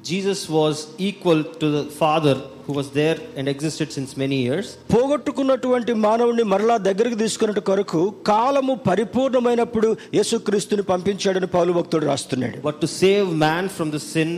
Jesus 0.05 0.51
was 0.51 0.77
equal 1.01 1.43
to 1.61 1.81
the 1.81 1.97
father 1.99 2.37
who 2.64 2.72
was 2.72 2.88
there 2.92 3.16
and 3.36 3.46
existed 3.48 3.88
since 3.96 4.10
many 4.22 4.38
years. 4.46 4.66
పోగొట్టుకున్నటువంటి 4.94 5.92
మానవుడిని 6.04 6.44
మరలా 6.52 6.76
దగ్గరికి 6.88 7.18
తీసుకున్నట్టు 7.22 7.62
కొరకు 7.70 8.00
కాలము 8.30 8.74
పరిపూర్ణమైనప్పుడు 8.88 9.88
యేసుక్రీస్తుని 10.18 10.84
పంపించాడని 10.92 11.50
పౌలు 11.56 11.72
భక్తుడు 11.78 12.06
రాస్తున్నాడు 12.10 12.58
But 12.62 12.78
to 12.84 12.90
save 13.00 13.28
man 13.46 13.64
from 13.76 13.90
the 13.90 14.02
sin, 14.12 14.30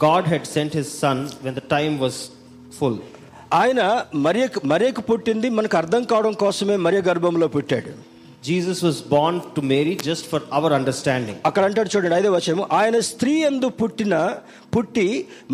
God 0.00 0.24
had 0.32 0.44
sent 0.46 0.72
his 0.72 0.90
son 1.02 1.18
when 1.44 1.54
the 1.54 1.66
time 1.76 1.96
was 2.04 2.16
full. 2.78 2.96
ఆయన 3.60 3.80
మరియకు 4.26 4.58
మరియకు 4.72 5.02
పుట్టింది 5.08 5.48
మనకు 5.54 5.76
అర్థం 5.78 6.02
కావడం 6.10 6.34
కోసమే 6.42 6.76
మరియ 6.84 7.00
గర్భంలో 7.08 7.46
పుట్టాడు 7.54 7.92
Jesus 8.45 8.79
was 8.81 8.97
born 9.03 9.35
to 9.55 9.61
Mary 9.63 9.93
just 10.07 10.25
for 10.31 10.39
our 10.57 10.69
understanding. 10.77 11.35
అక్కడ 11.49 11.63
అంటాడు 11.67 11.89
చూడండి 11.93 12.15
ఐదో 12.19 12.29
వచనము 12.35 12.65
ఆయన 12.79 12.97
స్త్రీ 13.09 13.33
ఎందు 13.49 13.67
పుట్టిన 13.81 14.15
పుట్టి 14.75 15.05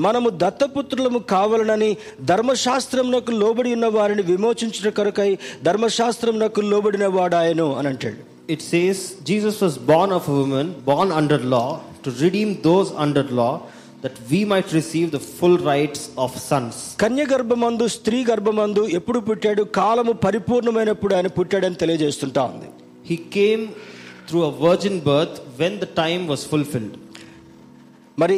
మనము 0.06 0.30
దత్తపుత్రులము 0.44 1.20
కావాలనని 1.34 1.92
ధర్మశాస్త్రమునకు 2.32 3.34
లోబడి 3.42 3.72
ఉన్న 3.78 3.90
వారిని 3.98 4.26
విమోచించిన 4.32 4.90
కొరకై 5.00 5.30
ధర్మశాస్త్రమునకు 5.68 6.64
లోబడిన 6.72 7.08
వాడాయను 7.18 7.70
అని 7.80 7.90
అంటాడు 7.94 8.22
It 8.50 8.62
says 8.64 8.98
Jesus 9.24 9.58
was 9.62 9.76
born 9.90 10.12
of 10.12 10.24
a 10.28 10.38
woman, 10.40 10.68
born 10.86 11.10
under 11.14 11.38
law, 11.54 11.70
to 12.04 12.10
redeem 12.24 12.50
those 12.62 12.90
under 13.06 13.24
law, 13.40 13.54
that 14.04 14.16
we 14.32 14.40
might 14.46 14.70
receive 14.74 15.08
the 15.12 15.24
full 15.38 15.58
rights 15.70 16.02
of 16.18 16.32
sons. 16.50 16.74
కన్య 17.04 17.24
గర్భమందు 17.32 17.88
స్త్రీ 17.96 18.20
గర్భమందు 18.30 18.84
ఎప్పుడు 19.00 19.20
పుట్టాడు 19.28 19.64
కాలము 19.80 20.14
పరిపూర్ణమైనప్పుడు 20.26 21.16
ఆయన 21.18 21.32
పుట్టాడని 21.38 21.80
తెలియజేస్తుంటా 21.84 22.44
ఉంది 22.52 22.70
He 23.04 23.18
came 23.38 23.64
through 24.28 24.44
a 24.44 24.52
virgin 24.58 25.00
birth 25.02 25.36
when 25.58 25.80
the 25.80 25.90
time 26.02 26.28
was 26.28 26.44
fulfilled. 26.46 26.94
మరి 28.18 28.36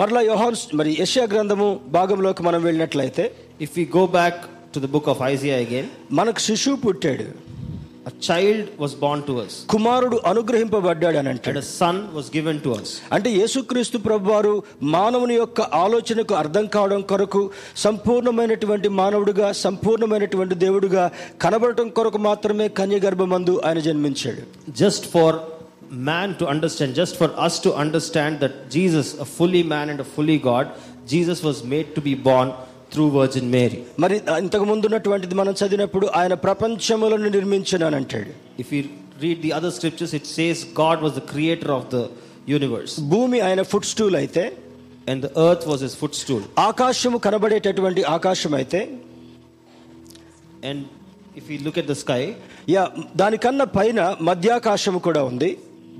మరలా 0.00 0.20
యోహాన్ 0.30 0.56
మరి 0.78 0.90
యెషయా 1.02 1.26
గ్రంథము 1.32 1.68
భాగంలోకి 1.98 2.42
మనం 2.42 2.60
వెళ్ళినట్లయితే 2.62 3.24
If 3.66 3.70
we 3.78 3.84
go 3.98 4.04
back 4.18 4.36
to 4.74 4.78
the 4.84 4.90
book 4.94 5.06
of 5.12 5.18
Isaiah 5.32 5.60
again, 5.66 5.86
మనకు 6.18 6.40
శిశువు 6.48 6.78
పుట్టాడు 6.84 7.26
a 8.05 8.11
child 8.27 8.65
was 8.83 8.91
born 9.01 9.19
to 9.29 9.33
us, 9.43 9.53
కుమారుడు 9.73 10.17
అనుగ్రహింపబడ్డాడు 10.31 11.17
అని 11.21 11.29
and 11.29 11.39
అంటాడు 11.39 11.59
a 11.61 11.67
son 11.79 11.97
was 12.17 12.27
given 12.35 12.57
to 12.65 12.71
us. 12.79 12.89
అంటే 13.15 13.29
యేసుక్రీస్తు 13.39 13.97
ప్రభువారు 14.07 14.53
మానవుని 14.95 15.35
యొక్క 15.39 15.61
ఆలోచనకు 15.81 16.35
అర్థం 16.41 16.65
కావడం 16.75 17.01
కొరకు 17.11 17.41
సంపూర్ణమైనటువంటి 17.87 18.89
మానవుడిగా 18.99 19.47
సంపూర్ణమైనటువంటి 19.65 20.55
దేవుడిగా 20.63 21.03
కనబడటం 21.45 21.89
కొరకు 21.97 22.21
మాత్రమే 22.29 22.67
కన్య 22.79 22.99
గర్భమందు 23.05 23.55
ఆయన 23.67 23.79
జన్మించాడు 23.87 24.43
Just 24.83 25.05
for 25.15 25.29
man 26.07 26.29
to 26.39 26.45
understand, 26.53 26.91
just 26.95 27.15
for 27.21 27.29
us 27.39 27.55
to 27.65 27.69
understand 27.83 28.33
that 28.43 28.55
Jesus, 28.75 29.07
a 29.25 29.27
fully 29.37 29.63
man 29.73 29.87
and 29.89 29.99
a 29.99 30.09
fully 30.15 30.37
God, 30.49 30.65
Jesus 31.07 31.39
was 31.47 31.59
made 31.73 31.89
to 31.97 32.01
be 32.01 32.15
born 32.27 32.47
through 32.92 33.04
virgin 33.16 33.48
Mary 33.54 33.80
మరి 34.04 34.16
ఇంతకు 34.42 34.66
ముందు 34.70 34.86
ఉన్నటువంటిది 34.88 35.34
మనం 35.34 35.54
చదివినప్పుడు 35.60 36.06
ఆయన 36.20 36.34
ప్రపంచములను 36.46 37.30
నిర్మించను 37.36 37.86
అని 37.88 37.96
అంటాడు 38.00 38.32
if 38.64 38.72
you 38.74 38.80
read 39.22 39.40
the 39.46 39.52
other 39.58 39.74
scriptures 39.78 40.14
it 40.20 40.28
says 40.36 40.62
God 40.80 41.02
was 41.04 41.16
the 41.20 41.24
creator 41.32 41.72
of 41.78 41.88
the 41.94 42.00
universe 42.48 42.94
భూమి 43.14 43.40
ఆయన 43.40 43.62
ఫుట్ 43.72 43.88
స్టూల్ 43.92 44.16
అయితే 44.22 44.44
and 45.08 45.22
the 45.26 45.30
earth 45.46 45.66
was 45.68 45.84
his 45.88 45.96
footstool 46.22 46.44
ఆకాశము 46.68 47.18
కనబడేటటువంటి 47.18 48.02
ఆకాశం 48.16 48.54
అయితే 48.54 48.80
and 50.70 50.84
if 51.36 51.50
you 51.52 51.58
look 51.62 51.78
at 51.78 51.90
the 51.90 51.96
sky 52.02 52.22
yeah 52.68 52.82
దానికన్నా 53.16 53.66
పైన 53.76 54.00
మధ్యాకాశము 54.20 54.98
కూడా 54.98 55.22
ఉంది. 55.24 55.48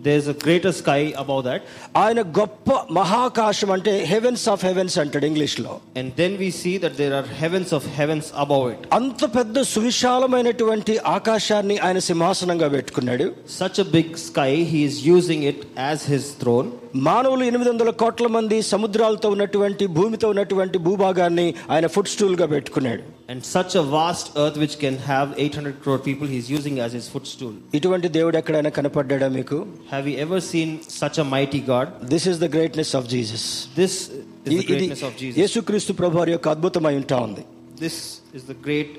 There's 0.04 0.28
greater 0.44 0.74
sky 0.74 1.12
about 1.12 1.46
that 1.46 1.62
ఆయన 1.96 2.20
గొప్ప 2.38 2.70
మహాకాశం 2.90 3.72
అంటే 3.72 4.04
హెవెన్స్ 4.04 4.48
ఆఫ్ 4.48 4.64
హెవెన్స్ 4.64 4.98
అంటాడు 4.98 5.26
ఇంగ్లీష్లో 5.26 5.80
and 5.96 6.14
then 6.14 6.36
we 6.36 6.50
see 6.50 6.78
that 6.78 6.96
there 6.96 7.12
are 7.12 7.28
heavens 7.42 7.74
of 7.74 7.88
heavens 8.00 8.28
above 8.36 8.60
it 8.70 8.86
అంత 8.92 9.24
పెద్ద 9.36 9.62
సువిశాలమైనటువంటి 9.62 10.98
ఆకాశాన్ని 10.98 11.78
ఆయన 11.78 11.98
సింహాసనంగా 11.98 12.68
పెట్టుకున్నాడు. 12.68 13.26
Such 13.60 13.80
a 13.80 13.82
big 13.82 14.14
sky 14.28 14.50
he 14.72 14.80
is 14.84 15.06
using 15.06 15.44
it 15.44 15.62
as 15.78 16.10
his 16.10 16.30
throne 16.40 16.70
మానవులు 17.07 17.43
ఎనిమిది 17.43 17.69
వందల 17.69 17.91
కోట్ల 18.01 18.27
మంది 18.35 18.57
సముద్రాలతో 18.69 19.27
ఉన్నటువంటి 19.35 19.85
భూమితో 19.97 20.27
ఉన్నటువంటి 20.33 20.77
భూభాగాన్ని 20.85 21.45
ఆయన 21.73 21.87
ఫుడ్ 21.95 22.11
స్టూల్ 22.13 22.37
గా 22.41 22.47
పెట్టుకున్నాడు 22.53 23.03
And 23.29 23.41
such 23.47 23.73
a 23.75 23.83
vast 23.91 24.27
earth 24.37 24.57
which 24.57 24.75
can 24.79 24.97
have 25.05 25.27
800 25.37 25.71
crore 25.81 25.99
people, 25.99 26.27
he 26.27 26.37
is 26.37 26.49
using 26.49 26.75
as 26.79 26.91
his 26.91 27.07
footstool. 27.13 27.53
ఇటువంటి 27.77 28.07
దేవుడు 28.17 28.37
ఎక్కడైనా 28.41 28.71
కనపడ్డా 28.77 29.27
మీకు 29.35 29.57
Have 29.91 30.07
you 30.11 30.17
ever 30.25 30.39
seen 30.51 30.69
such 31.01 31.17
a 31.17 31.27
mighty 31.33 31.61
God? 31.71 31.87
This 32.13 32.27
is 32.31 32.39
the 32.39 32.49
greatness 32.55 32.93
of 32.99 33.07
Jesus 33.13 33.47
This 33.75 33.95
is 33.95 34.15
the 34.45 34.53
ఇది 34.53 34.63
greatness 34.69 35.03
of 35.09 35.13
Jesus. 35.21 35.37
యేసుక్రీస్తు 35.41 35.95
ప్రభు 36.01 36.17
వారి 36.21 36.33
యొక్క 36.35 36.47
అద్భుతమై 36.55 36.95
ఉంటా 37.01 37.19
ఉంది 37.27 37.43
This 37.79 37.97
is 38.33 38.45
the 38.51 38.57
great 38.67 38.93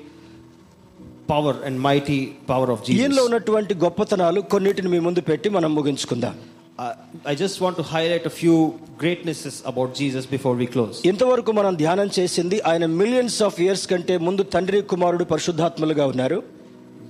power 1.27 1.55
and 1.65 1.75
mighty 1.81 2.19
power 2.47 2.69
of 2.75 2.79
ఈయనలో 2.93 3.15
Jesus. 3.15 3.25
ఉన్నటువంటి 3.25 3.73
గొప్పతనాలు 3.83 4.39
కొన్నిటిని 4.53 4.91
మీ 4.93 5.01
ముందు 5.07 5.23
పెట్టి 5.29 5.49
మనం 5.57 5.71
ముగించుకుందాం 5.75 6.35
Uh, 6.79 6.93
I 7.25 7.35
just 7.35 7.55
want 7.63 7.75
to 7.77 7.83
highlight 7.93 8.25
a 8.25 8.33
few 8.41 8.57
greatnesses 9.01 9.55
about 9.71 9.89
Jesus 9.93 10.25
before 10.35 10.53
we 10.61 10.67
close. 10.75 10.95
ఇంతవరకు 11.11 11.51
మనం 11.57 11.73
ధ్యానం 11.81 12.09
చేసింది 12.17 12.57
ఆయన 12.71 12.85
మిలియన్స్ 13.01 13.39
ఆఫ్ 13.47 13.57
ఇయర్స్ 13.65 13.83
కంటే 13.91 14.15
ముందు 14.27 14.43
తండ్రి 14.55 14.81
కుమారుడు 14.93 15.27
పరిశుద్ధాత్మలుగా 15.33 16.05
ఉన్నారు 16.13 16.39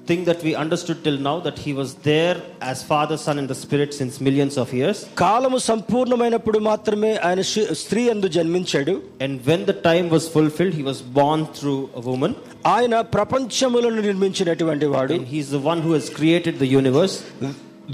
Thing 0.10 0.24
that 0.30 0.40
we 0.46 0.52
understood 0.62 1.00
till 1.06 1.18
now 1.28 1.36
that 1.48 1.58
he 1.66 1.72
was 1.80 1.90
there 2.08 2.36
as 2.70 2.78
Father, 2.92 3.18
Son, 3.26 3.36
and 3.42 3.48
the 3.54 3.58
Spirit 3.64 3.90
since 3.98 4.14
millions 4.28 4.56
of 4.64 4.68
years. 4.78 4.98
కాలము 5.22 5.58
సంపూర్ణమైనప్పుడు 5.70 6.60
మాత్రమే 6.70 7.12
ఆయన 7.28 7.42
శి- 7.52 7.68
స్త్రీ 7.82 8.04
అందు 8.14 8.28
జన్మించాడు 8.38 8.96
And 9.26 9.36
when 9.50 9.64
the 9.72 9.78
time 9.90 10.08
was 10.16 10.26
fulfilled, 10.38 10.76
he 10.82 10.86
was 10.92 11.02
born 11.20 11.42
through 11.58 11.80
a 12.02 12.04
woman. 12.10 12.34
ఆయన 12.76 12.96
ప్రపంచములను 13.18 14.02
నిర్మించినటువంటి 14.08 14.90
వాడు 14.96 15.14
And 15.20 15.28
he's 15.36 15.52
the 15.58 15.64
one 15.72 15.82
who 15.86 15.94
has 16.00 16.08
created 16.20 16.56
the 16.66 16.72
universe. 16.82 17.18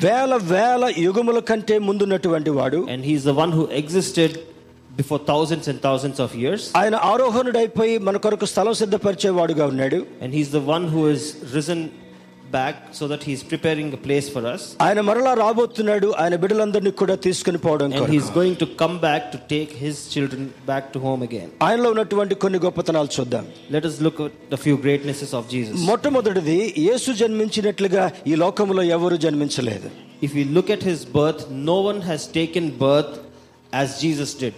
వేల 0.05 0.33
వేల 0.51 0.85
యుగముల 1.05 1.39
కంటే 1.49 1.75
ముందున్నటువంటి 1.87 2.51
వాడు 2.57 2.79
And 2.93 3.03
he's 3.09 3.23
the 3.23 3.35
one 3.43 3.51
who 3.57 3.65
existed 3.81 4.31
before 4.99 5.19
thousands 5.31 5.65
and 5.71 5.77
thousands 5.87 6.17
of 6.25 6.31
years. 6.43 6.61
ఆయన 6.79 6.95
ఆరోహణుడైపోయి 7.11 7.95
మన 8.07 8.17
కొరకు 8.25 8.47
స్థలం 8.53 8.75
సిద్ధపరిచేవాడుగా 8.81 9.65
ఉన్నాడు 9.73 9.99
And 10.23 10.31
he's 10.37 10.51
the 10.57 10.63
one 10.75 10.85
who 10.93 11.01
has 11.09 11.23
risen 11.57 11.79
back 12.51 12.75
so 12.91 13.07
that 13.07 13.21
he's 13.23 13.41
preparing 13.43 13.87
a 13.93 14.01
place 14.05 14.27
for 14.33 14.41
us. 14.51 14.61
ఆయన 14.85 14.99
మరలా 15.07 15.31
రాబోతున్నాడు 15.41 16.07
ఆయన 16.23 16.35
బిడ్డలందరినీ 16.43 16.91
కూడా 17.01 17.15
తీసుకుని 17.25 17.59
పోవడం 17.65 17.87
And 17.87 17.97
కొరకు. 17.99 18.11
he's 18.13 18.29
going 18.37 18.55
to 18.55 18.67
come 18.81 18.95
back 18.99 19.23
to 19.33 19.39
take 19.53 19.71
his 19.85 19.95
children 20.13 20.41
back 20.69 20.85
to 20.93 20.99
home 21.05 21.21
again. 21.27 21.49
ఆయనలో 21.67 21.89
ఉన్నటువంటి 21.95 22.35
కొన్ని 22.43 22.59
గొప్పతనాలు 22.65 23.09
చూద్దాం 23.17 23.45
Let 23.75 23.85
us 23.89 23.97
look 24.07 24.19
at 24.27 24.35
the 24.53 24.59
few 24.65 24.77
greatnesses 24.85 25.33
of 25.39 25.45
Jesus. 25.55 25.75
మొట్టమొదటిది 25.89 26.57
యేసు 26.87 27.11
జన్మించినట్లుగా 27.21 28.03
ఈ 28.31 28.35
లోకములో 28.45 28.83
ఎవరు 28.97 29.17
జన్మించలేదు 29.25 29.89
If 30.27 30.33
we 30.33 30.45
look 30.57 30.69
at 30.69 30.83
his 30.83 31.01
birth, 31.17 31.41
no 31.71 31.77
one 31.89 32.01
has 32.11 32.21
taken 32.39 32.65
birth 32.85 33.13
as 33.73 33.87
Jesus 34.03 34.31
did. 34.43 34.53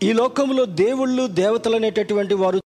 ఈ 0.00 0.12
లోకంలో 0.20 0.62
దేవుళ్ళు 0.84 1.24
దేవతలు 1.40 1.76
అనేటటువంటి 1.80 2.34
వారు 2.42 2.58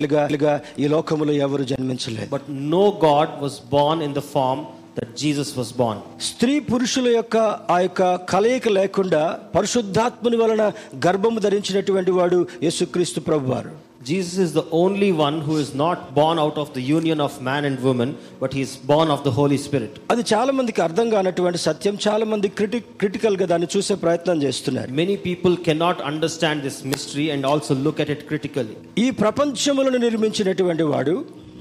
ఈ 0.00 0.86
లోకములో 0.88 1.32
ఎవరు 1.44 1.64
జన్మించలేదు 1.70 2.28
But 2.30 2.46
no 2.72 2.84
God 3.00 3.28
was 3.40 3.54
born 3.74 3.98
in 4.02 4.12
the 4.12 4.24
form 4.32 4.60
that 4.96 5.10
Jesus 5.16 5.48
was 5.58 5.68
born. 5.72 5.98
స్త్రీ 6.28 6.54
పురుషుల 6.70 7.08
యొక్క 7.14 7.36
ఆ 7.74 7.76
యొక్క 7.80 8.02
కలయిక 8.32 8.68
లేకుండా 8.78 9.22
పరిశుద్ధాత్ముని 9.54 10.36
వలన 10.36 10.64
గర్భము 11.06 11.42
ధరించినటువంటి 11.46 12.14
వాడు 12.18 12.38
యేసుక్రీస్తు 12.66 13.22
ప్రభువారు 13.28 13.72
Jesus 14.04 14.36
is 14.38 14.52
the 14.52 14.64
only 14.70 15.10
one 15.18 15.40
who 15.40 15.54
is 15.56 15.74
not 15.74 16.14
born 16.14 16.38
out 16.38 16.56
of 16.58 16.74
the 16.74 16.82
union 16.88 17.20
of 17.26 17.40
man 17.40 17.64
and 17.64 17.82
woman, 17.82 18.10
but 18.40 18.52
he 18.52 18.60
is 18.60 18.76
born 18.90 19.08
of 19.14 19.20
the 19.26 19.32
Holy 19.38 19.58
Spirit. 19.66 19.92
అది 20.12 20.22
చాలా 20.32 20.52
మందికి 20.58 20.80
అర్థం 20.86 21.06
కానటువంటి 21.14 21.60
సత్యం 21.66 21.94
చాలా 22.06 22.24
మంది 22.32 22.48
క్రిటి 22.58 22.80
క్రిటికల్గా 23.02 23.46
దాన్ని 23.52 23.68
చూసే 23.74 23.94
ప్రయత్నం 24.04 24.36
చేస్తున్నారు 24.44 24.90
Many 25.02 25.16
people 25.28 25.54
cannot 25.68 26.00
understand 26.12 26.58
this 26.68 26.78
mystery 26.92 27.26
and 27.36 27.42
also 27.52 27.74
look 27.86 28.00
at 28.04 28.10
it 28.16 28.22
critically. 28.32 28.76
ఈ 29.04 29.08
ప్రపంచములను 29.22 30.00
నిర్మించినటువంటి 30.06 30.86
వాడు 30.92 31.16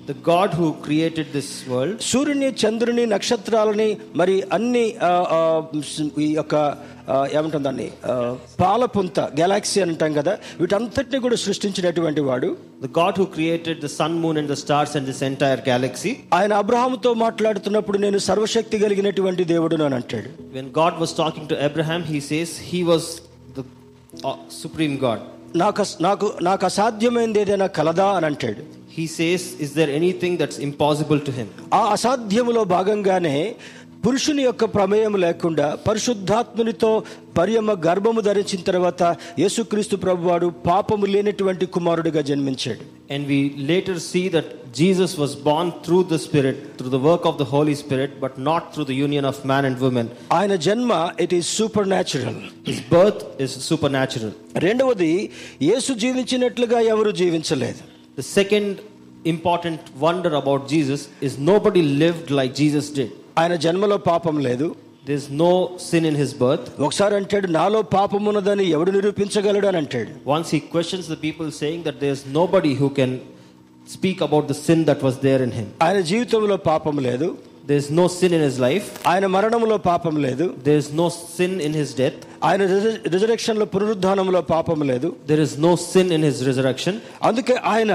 The 0.09 0.16
God 0.26 0.51
who 0.59 0.66
created 0.84 1.26
this 1.32 1.49
world, 1.70 1.97
సూర్యుని 2.11 2.49
చంద్రుని 2.61 3.07
నక్షత్రాలని 3.07 3.89
మరి 4.16 4.43
అన్ని 4.53 4.84
ఆ, 5.03 5.11
ఆ, 5.36 5.41
ఈ 6.18 6.28
యొక్క 6.34 6.55
ఆ, 7.09 7.28
ఏమంటాం 7.36 7.62
దాన్ని 7.64 7.86
ఆ, 8.07 8.14
పాలపుంత 8.61 9.20
గెలాక్సీ 9.41 9.78
అని 9.80 9.93
అంటాం 9.93 10.12
కదా 10.12 10.32
వీటంతటిని 10.61 11.18
కూడా 11.18 11.36
సృష్టించినటువంటి 11.45 12.20
వాడు 12.20 12.49
the 12.80 12.91
God 13.01 13.14
who 13.20 13.26
created 13.36 13.76
the 13.80 13.91
sun, 13.91 14.14
moon, 14.22 14.36
and 14.36 14.49
the 14.49 14.59
stars 14.64 14.93
and 14.97 15.07
this 15.11 15.20
entire 15.22 15.61
galaxy, 15.70 16.12
ఆయన 16.34 16.53
అబ్రహాముతో 16.62 17.12
మాట్లాడుతున్నప్పుడు 17.24 17.99
నేను 17.99 18.18
సర్వశక్తి 18.28 18.78
కలిగినటువంటి 18.78 19.45
దేవుడు 19.45 19.82
అని 19.89 19.95
అంటాడు 19.95 20.30
when 20.57 20.68
God 20.72 20.95
was 20.99 21.12
talking 21.22 21.47
to 21.53 21.59
Abraham, 21.68 22.03
he 22.14 22.20
says 22.30 22.51
he 22.72 22.82
was 22.84 23.05
the 23.55 23.64
uh, 24.24 24.36
supreme 24.62 24.97
God. 25.07 25.20
నాకు 25.57 25.80
అస్- 25.82 26.01
నాకు 26.03 26.26
నాకు 26.43 26.64
అసాధ్యమైనది 26.66 27.41
ఏదైనా 27.41 27.66
కలదా 27.78 28.09
అని 28.16 28.26
అంటాడు 28.26 28.62
He 28.93 29.07
says, 29.09 29.43
Is 29.64 29.72
there 29.74 29.91
anything 29.93 30.36
that's 30.36 30.59
impossible 30.61 31.20
to 31.20 31.32
him? 31.32 31.49
ఆ 31.72 31.82
అసాధ్యములో 31.97 32.62
భాగంగానే 32.76 33.36
పురుషుని 34.05 34.43
యొక్క 34.43 34.64
ప్రమేయం 34.74 35.14
లేకుండా 35.22 35.64
పరిశుద్ధాత్మునితో 35.86 36.91
పర్యమ 37.39 37.72
గర్భము 37.86 38.20
ధరించిన 38.20 38.61
తర్వాత 38.68 39.03
యేసుక్రీస్తు 39.43 39.97
ప్రభువాడు 40.05 40.49
పాపము 40.68 41.07
లేనటువంటి 41.14 41.66
కుమారుడిగా 41.76 42.22
జన్మించాడు 42.30 42.84
And 43.14 43.22
we 43.26 43.39
later 43.70 43.95
see 44.09 44.24
that 44.28 44.49
Jesus 44.72 45.12
was 45.22 45.32
born 45.47 45.68
through 45.84 46.03
the 46.12 46.18
Spirit, 46.18 46.57
through 46.78 46.93
the 46.97 47.03
work 47.09 47.22
of 47.24 47.36
the 47.43 47.49
Holy 47.55 47.74
Spirit, 47.74 48.11
but 48.24 48.34
not 48.49 48.62
through 48.72 48.84
the 48.84 48.99
union 48.99 49.24
of 49.24 49.36
man 49.53 49.64
and 49.68 49.76
woman. 49.86 50.07
ఆయన 50.39 50.55
జన్మ 50.66 50.91
it 51.24 51.34
is 51.39 51.51
supernatural 51.95 52.39
His 52.70 52.80
birth 52.95 53.22
is 53.45 53.53
supernatural. 53.70 54.32
రెండవది 54.66 55.12
యేసు 55.68 55.93
జీవించినట్లుగా 56.05 56.80
ఎవరు 56.95 57.12
జీవించలేదు 57.22 57.82
The 58.16 58.26
second 58.39 58.68
important 59.24 59.80
wonder 60.05 60.32
about 60.34 60.68
Jesus 60.68 61.01
is 61.20 61.32
nobody 61.53 61.82
lived 62.05 62.28
like 62.30 62.53
Jesus 62.55 62.86
did. 62.99 63.11
ఆయన 63.41 63.55
జన్మలో 63.66 63.99
పాపం 64.11 64.36
లేదు 64.49 64.68
There's 65.09 65.28
no 65.43 65.53
sin 65.89 66.05
in 66.11 66.16
his 66.22 66.32
birth. 66.43 66.64
ఒకసారి 66.86 67.14
అంటాడు 67.18 67.49
నాలో 67.59 67.80
పాపం 67.97 68.22
ఉన్నదని 68.30 68.64
ఎవడు 68.76 68.91
నిరూపించగలడు 68.97 69.66
అని 69.70 69.78
అంటాడు 69.82 70.11
Once 70.36 70.49
he 70.55 70.61
questions 70.74 71.05
the 71.14 71.20
people, 71.26 71.49
saying 71.62 71.80
that 71.89 71.97
there's 72.05 72.22
nobody 72.41 72.72
who 72.80 72.89
can 72.99 73.12
speak 73.95 74.18
about 74.26 74.45
the 74.53 74.59
sin 74.66 74.80
that 74.89 75.01
was 75.09 75.16
there 75.26 75.41
in 75.47 75.53
him. 75.59 75.68
ఆయన 75.86 76.01
జీవితంలో 76.11 76.57
పాపం 76.70 76.97
లేదు 77.09 77.28
There's 77.66 77.91
no 77.91 78.09
sin 78.09 78.32
in 78.32 78.43
his 78.49 78.59
life. 78.59 78.86
ఆయన 79.07 79.26
మరణంలో 79.26 79.76
పాపం 79.89 80.14
లేదు 80.26 80.45
There's 80.68 80.89
no 81.01 81.07
sin 81.36 81.61
in 81.61 81.72
his 81.72 81.91
death. 81.95 82.18
ఆయన 82.43 82.62
resurrection 83.14 83.59
లో 83.59 83.66
పునరుద్ధానంలో 83.74 84.41
పాపం 84.55 84.80
లేదు 84.91 85.09
There 85.30 85.43
is 85.47 85.59
no 85.66 85.72
sin 85.93 86.09
in 86.16 86.22
his 86.22 86.39
resurrection. 86.49 86.95
అందుకే 87.22 87.57
ఆయన 87.74 87.93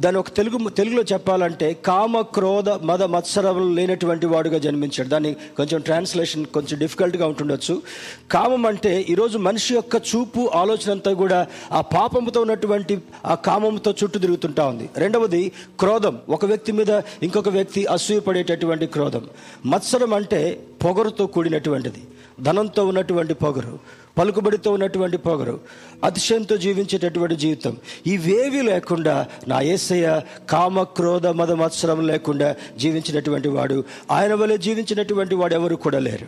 దాని 0.00 0.18
ఒక 0.18 0.28
తెలుగు 0.28 0.68
తెలుగులో 0.68 1.02
చెప్పాలంటే 1.02 1.74
కామ 1.74 2.20
క్రోధ 2.20 2.68
మద 2.68 3.02
మత్సరములు 3.02 3.74
లేనటువంటి 3.74 4.26
వాడుగా 4.26 4.58
జన్మించాడు. 4.58 5.08
దాన్ని 5.08 5.34
కొంచెం 5.34 5.80
ట్రాన్స్లేషన్ 5.80 6.46
కొంచెం 6.46 6.78
డిఫికల్ట్గా 6.78 7.26
ఉంటుండొచ్చు. 7.26 7.82
కామం 8.30 8.66
అంటే 8.66 9.06
ఈరోజు 9.10 9.38
మనిషి 9.38 9.74
యొక్క 9.74 9.96
చూపు 9.96 10.50
ఆలోచన 10.54 10.90
అంతా 10.90 11.12
కూడా 11.12 11.46
ఆ 11.72 11.80
పాపంతో 11.80 12.40
ఉన్నటువంటి 12.40 12.98
ఆ 13.26 13.34
కామంతో 13.34 13.94
చుట్టూ 14.04 14.18
తిరుగుతుంటా 14.18 14.66
ఉంది. 14.66 14.90
రెండవది 14.96 15.52
క్రోధం. 15.80 16.18
ఒక 16.28 16.44
వ్యక్తి 16.44 16.72
మీద 16.72 16.90
ఇంకొక 17.22 17.48
వ్యక్తి 17.48 17.86
అసూయపడేటటువంటి 17.86 18.86
క్రోధం. 18.86 19.26
మత్సరం 19.66 20.14
అంటే 20.14 20.60
పొగరుతో 20.84 21.26
కూడినటువంటిది. 21.26 22.02
ధనంతో 22.40 22.86
ఉన్నటువంటి 22.86 23.34
పొగరు 23.34 23.78
పలుకుబడితో 24.18 24.72
ఉన్నటువంటి 24.72 25.16
పొగరు 25.16 25.60
అతిశయంతో 26.04 26.56
జీవించేటటువంటి 26.56 27.36
జీవితం. 27.36 27.76
ఇవేవి 28.06 28.62
లేకుండా 28.62 29.26
నా 29.48 29.60
ఏసయ్య 29.60 30.20
కామ 30.50 30.82
క్రోధ 30.82 31.26
మద 31.26 31.52
మత్సరం 31.52 32.06
లేకుండా 32.06 32.56
జీవించినటువంటి 32.76 33.48
వాడు 33.48 33.84
ఆయన 34.10 34.34
వల్ల 34.34 34.56
జీవించినటువంటి 34.56 35.34
వాడు 35.34 35.54
ఎవరు 35.54 35.76
కూడా 35.76 35.98
లేరు. 35.98 36.26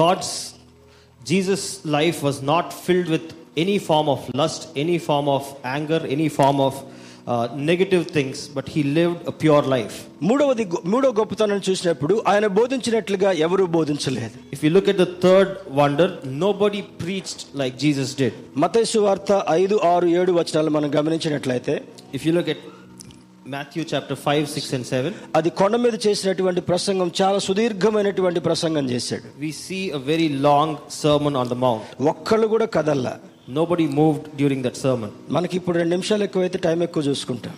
God's 0.00 0.48
Jesus 1.24 1.68
life 1.86 2.24
was 2.24 2.46
not 2.46 2.72
filled 2.86 3.10
with 3.10 3.30
any 3.58 3.78
form 3.78 4.10
of 4.10 4.36
lust 4.36 4.78
any 4.78 4.98
form 4.98 5.28
of 5.28 5.66
anger 5.66 6.06
any 6.06 6.28
form 6.28 6.60
of 6.60 6.82
uh, 7.28 7.46
negative 7.70 8.04
things, 8.08 8.36
but 8.48 8.66
he 8.68 8.82
lived 8.98 9.18
a 9.26 9.34
pure 9.42 9.64
life. 9.74 9.96
మూడవది 10.28 10.64
మూడో 10.92 11.08
గొప్పతనం 11.18 11.60
చూసినప్పుడు 11.68 12.14
ఆయన 12.30 12.46
బోధించినట్లుగా 12.58 13.30
ఎవరు 13.46 13.64
బోధించలేదు 13.76 14.36
If 14.56 14.62
you 14.66 14.70
look 14.76 14.88
at 14.88 14.98
the 15.04 15.10
third 15.24 15.50
wonder, 15.80 16.08
nobody 16.46 16.80
preached 17.04 17.42
like 17.60 17.76
Jesus 17.84 18.10
did. 18.22 18.32
మతైసు 18.64 19.00
వార్త 19.06 19.30
ఐదు 19.60 19.78
ఆరు 19.92 20.08
ఏడు 20.20 20.34
వచనాలు 20.40 20.72
మనం 20.78 20.90
గమనించినట్లయితే 20.98 21.76
If 22.18 22.24
you 22.28 22.34
look 22.38 22.50
at 22.54 22.60
Matthew 23.46 23.82
chapter 23.84 24.16
5, 24.30 24.48
6, 24.60 24.72
and 24.76 24.86
7, 24.86 25.12
అది 25.38 25.50
కొండ 25.60 25.76
మీద 25.84 25.96
చేసినటువంటి 26.06 26.60
ప్రసంగం 26.70 27.10
చాలా 27.20 27.38
సుదీర్ఘమైనటువంటి 27.46 28.40
ప్రసంగం 28.48 28.86
చేశాడు 28.94 29.26
we 29.44 29.52
see 29.64 29.82
a 29.98 30.02
very 30.10 30.28
long 30.48 30.70
sermon 31.02 31.36
on 31.42 31.48
the 31.52 31.58
mount. 31.66 31.84
ఒక్కళ్ళు 32.12 32.46
కూడా 32.54 32.66
కదల్లా 32.76 33.14
Nobody 33.47 33.87
moved 33.87 34.23
during 34.37 34.61
that 34.63 34.77
sermon. 34.85 35.09
మనకి 35.29 35.57
ఇప్పుడు 35.57 35.77
రెండు 35.77 35.89
నిమిషాలు 35.89 36.23
ఎక్కువైతే 36.23 36.57
టైం 36.57 36.83
ఎక్కువ 36.83 37.03
చూసుకుంటాం 37.03 37.53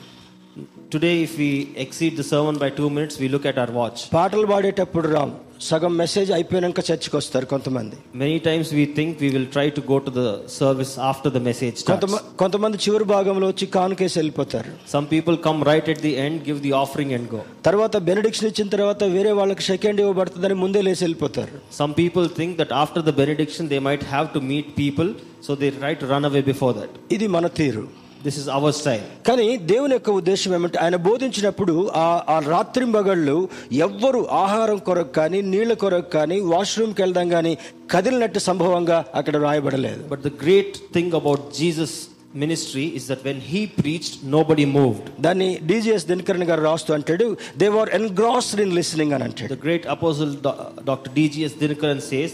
Today, 0.89 1.23
if 1.23 1.37
we 1.37 1.73
exceed 1.75 2.15
the 2.15 2.23
sermon 2.23 2.57
by 2.57 2.69
two 2.69 2.89
minutes, 2.89 3.19
we 3.19 3.27
look 3.27 3.45
at 3.45 3.57
our 3.63 3.71
watch. 3.81 3.99
పాటలు 4.13 4.47
పాడేటప్పుడు 4.47 5.07
రాం 5.07 5.31
సగం 5.61 5.97
మెసేజ్ 5.97 6.31
అయిపోయాక 6.31 6.79
చర్చికి 6.91 7.15
వస్తారు 7.17 7.45
కొంతమంది 7.45 7.95
Many 8.15 8.39
times 8.39 8.67
we 8.79 8.85
think 8.97 9.21
we 9.23 9.29
will 9.35 9.47
try 9.55 9.65
to 9.77 9.81
go 9.91 9.99
to 10.07 10.11
the 10.19 10.47
service 10.47 10.97
after 11.11 11.29
the 11.29 11.39
message 11.39 11.75
starts. 11.75 11.89
కొంతమ- 11.89 12.37
కొంతమంది 12.37 12.77
చివరి 12.77 13.03
భాగంలో 13.03 13.47
వచ్చి 13.47 13.65
కానుకేసి 13.65 14.19
వెళ్ళిపోతారు 14.19 14.71
Some 14.93 15.07
people 15.13 15.37
come 15.47 15.59
right 15.71 15.89
at 15.95 16.01
the 16.07 16.13
end, 16.27 16.35
give 16.49 16.59
the 16.67 16.73
offering, 16.83 17.11
and 17.17 17.29
go. 17.35 17.41
తర్వాత 17.65 17.97
బెనడిక్షన్ 17.97 18.47
ఇచ్చిన 18.47 18.67
తర్వాత 18.67 19.03
వేరే 19.03 19.31
వాళ్ళకి 19.31 19.61
సెకండ్ 19.61 20.01
ఇవ్వబడుతుందని 20.01 20.53
ముందే 20.53 20.81
లేసి 20.81 21.03
వెళ్ళిపోతారు 21.03 21.83
Some 21.83 21.93
people 22.01 22.27
think 22.39 22.57
that 22.63 22.71
after 22.85 23.03
the 23.09 23.15
benediction, 23.23 23.69
they 23.69 23.79
might 23.89 24.03
have 24.15 24.29
to 24.33 24.41
meet 24.53 24.67
people, 24.83 25.09
so 25.41 25.53
they 25.55 25.69
try 25.73 25.93
to 26.01 26.07
run 26.07 26.25
away 26.25 26.43
before 26.53 26.73
that. 26.79 26.91
ఇది 27.17 27.27
మన 27.35 27.47
తీరు 27.59 27.85
This 28.25 28.37
is 28.41 28.47
our 28.57 28.69
style. 28.77 29.03
కానీ 29.27 29.47
దేవుని 29.71 29.93
యొక్క 29.95 30.11
ఉద్దేశం 30.19 30.51
ఏమంటే 30.57 30.77
ఆయన 30.83 30.97
బోధించినప్పుడు 31.07 31.73
ఆ 32.03 32.05
ఆ 32.33 32.37
రాత్రి 32.53 32.85
మగళ్ళు 32.93 33.35
ఎవ్వరు 33.87 34.21
ఆహారం 34.43 34.79
కొరకు 34.87 35.13
కానీ 35.19 35.39
నీళ్ల 35.51 35.73
కొరకు 35.83 36.09
కానీ 36.15 36.37
వాష్రూమ్కి 36.53 37.01
వెళ్దాం 37.03 37.29
కానీ 37.35 37.53
కదిలినట్టు 37.93 38.41
సంభవంగా 38.49 38.97
అక్కడ 39.19 39.35
రాయబడలేదు 39.47 40.01
But 40.13 40.23
the 40.29 40.35
great 40.43 40.73
thing 40.95 41.09
about 41.21 41.41
Jesus' 41.61 41.95
ministry 42.35 42.85
is 42.97 43.03
that 43.07 43.21
when 43.27 43.39
he 43.51 43.61
preached, 43.81 44.15
nobody 44.35 44.65
moved. 44.79 45.05
దాన్ని 45.25 45.49
డిజిఎస్ 45.71 46.07
దినకరణ్ 46.11 46.47
గారు 46.51 46.63
రాస్తూ 46.69 46.93
అంటాడు 46.97 47.27
they 47.61 47.67
are 47.83 47.91
engrossed 47.99 48.61
in 48.65 48.75
listening 48.79 49.15
అని 49.17 49.25
అంటాడు 49.29 49.51
The 49.55 49.61
great 49.67 49.85
apostle 49.95 50.33
Do- 50.47 50.57
Dr. 50.91 51.11
D.G.S. 51.17 51.55
Dinakaran 51.63 52.01
says 52.11 52.33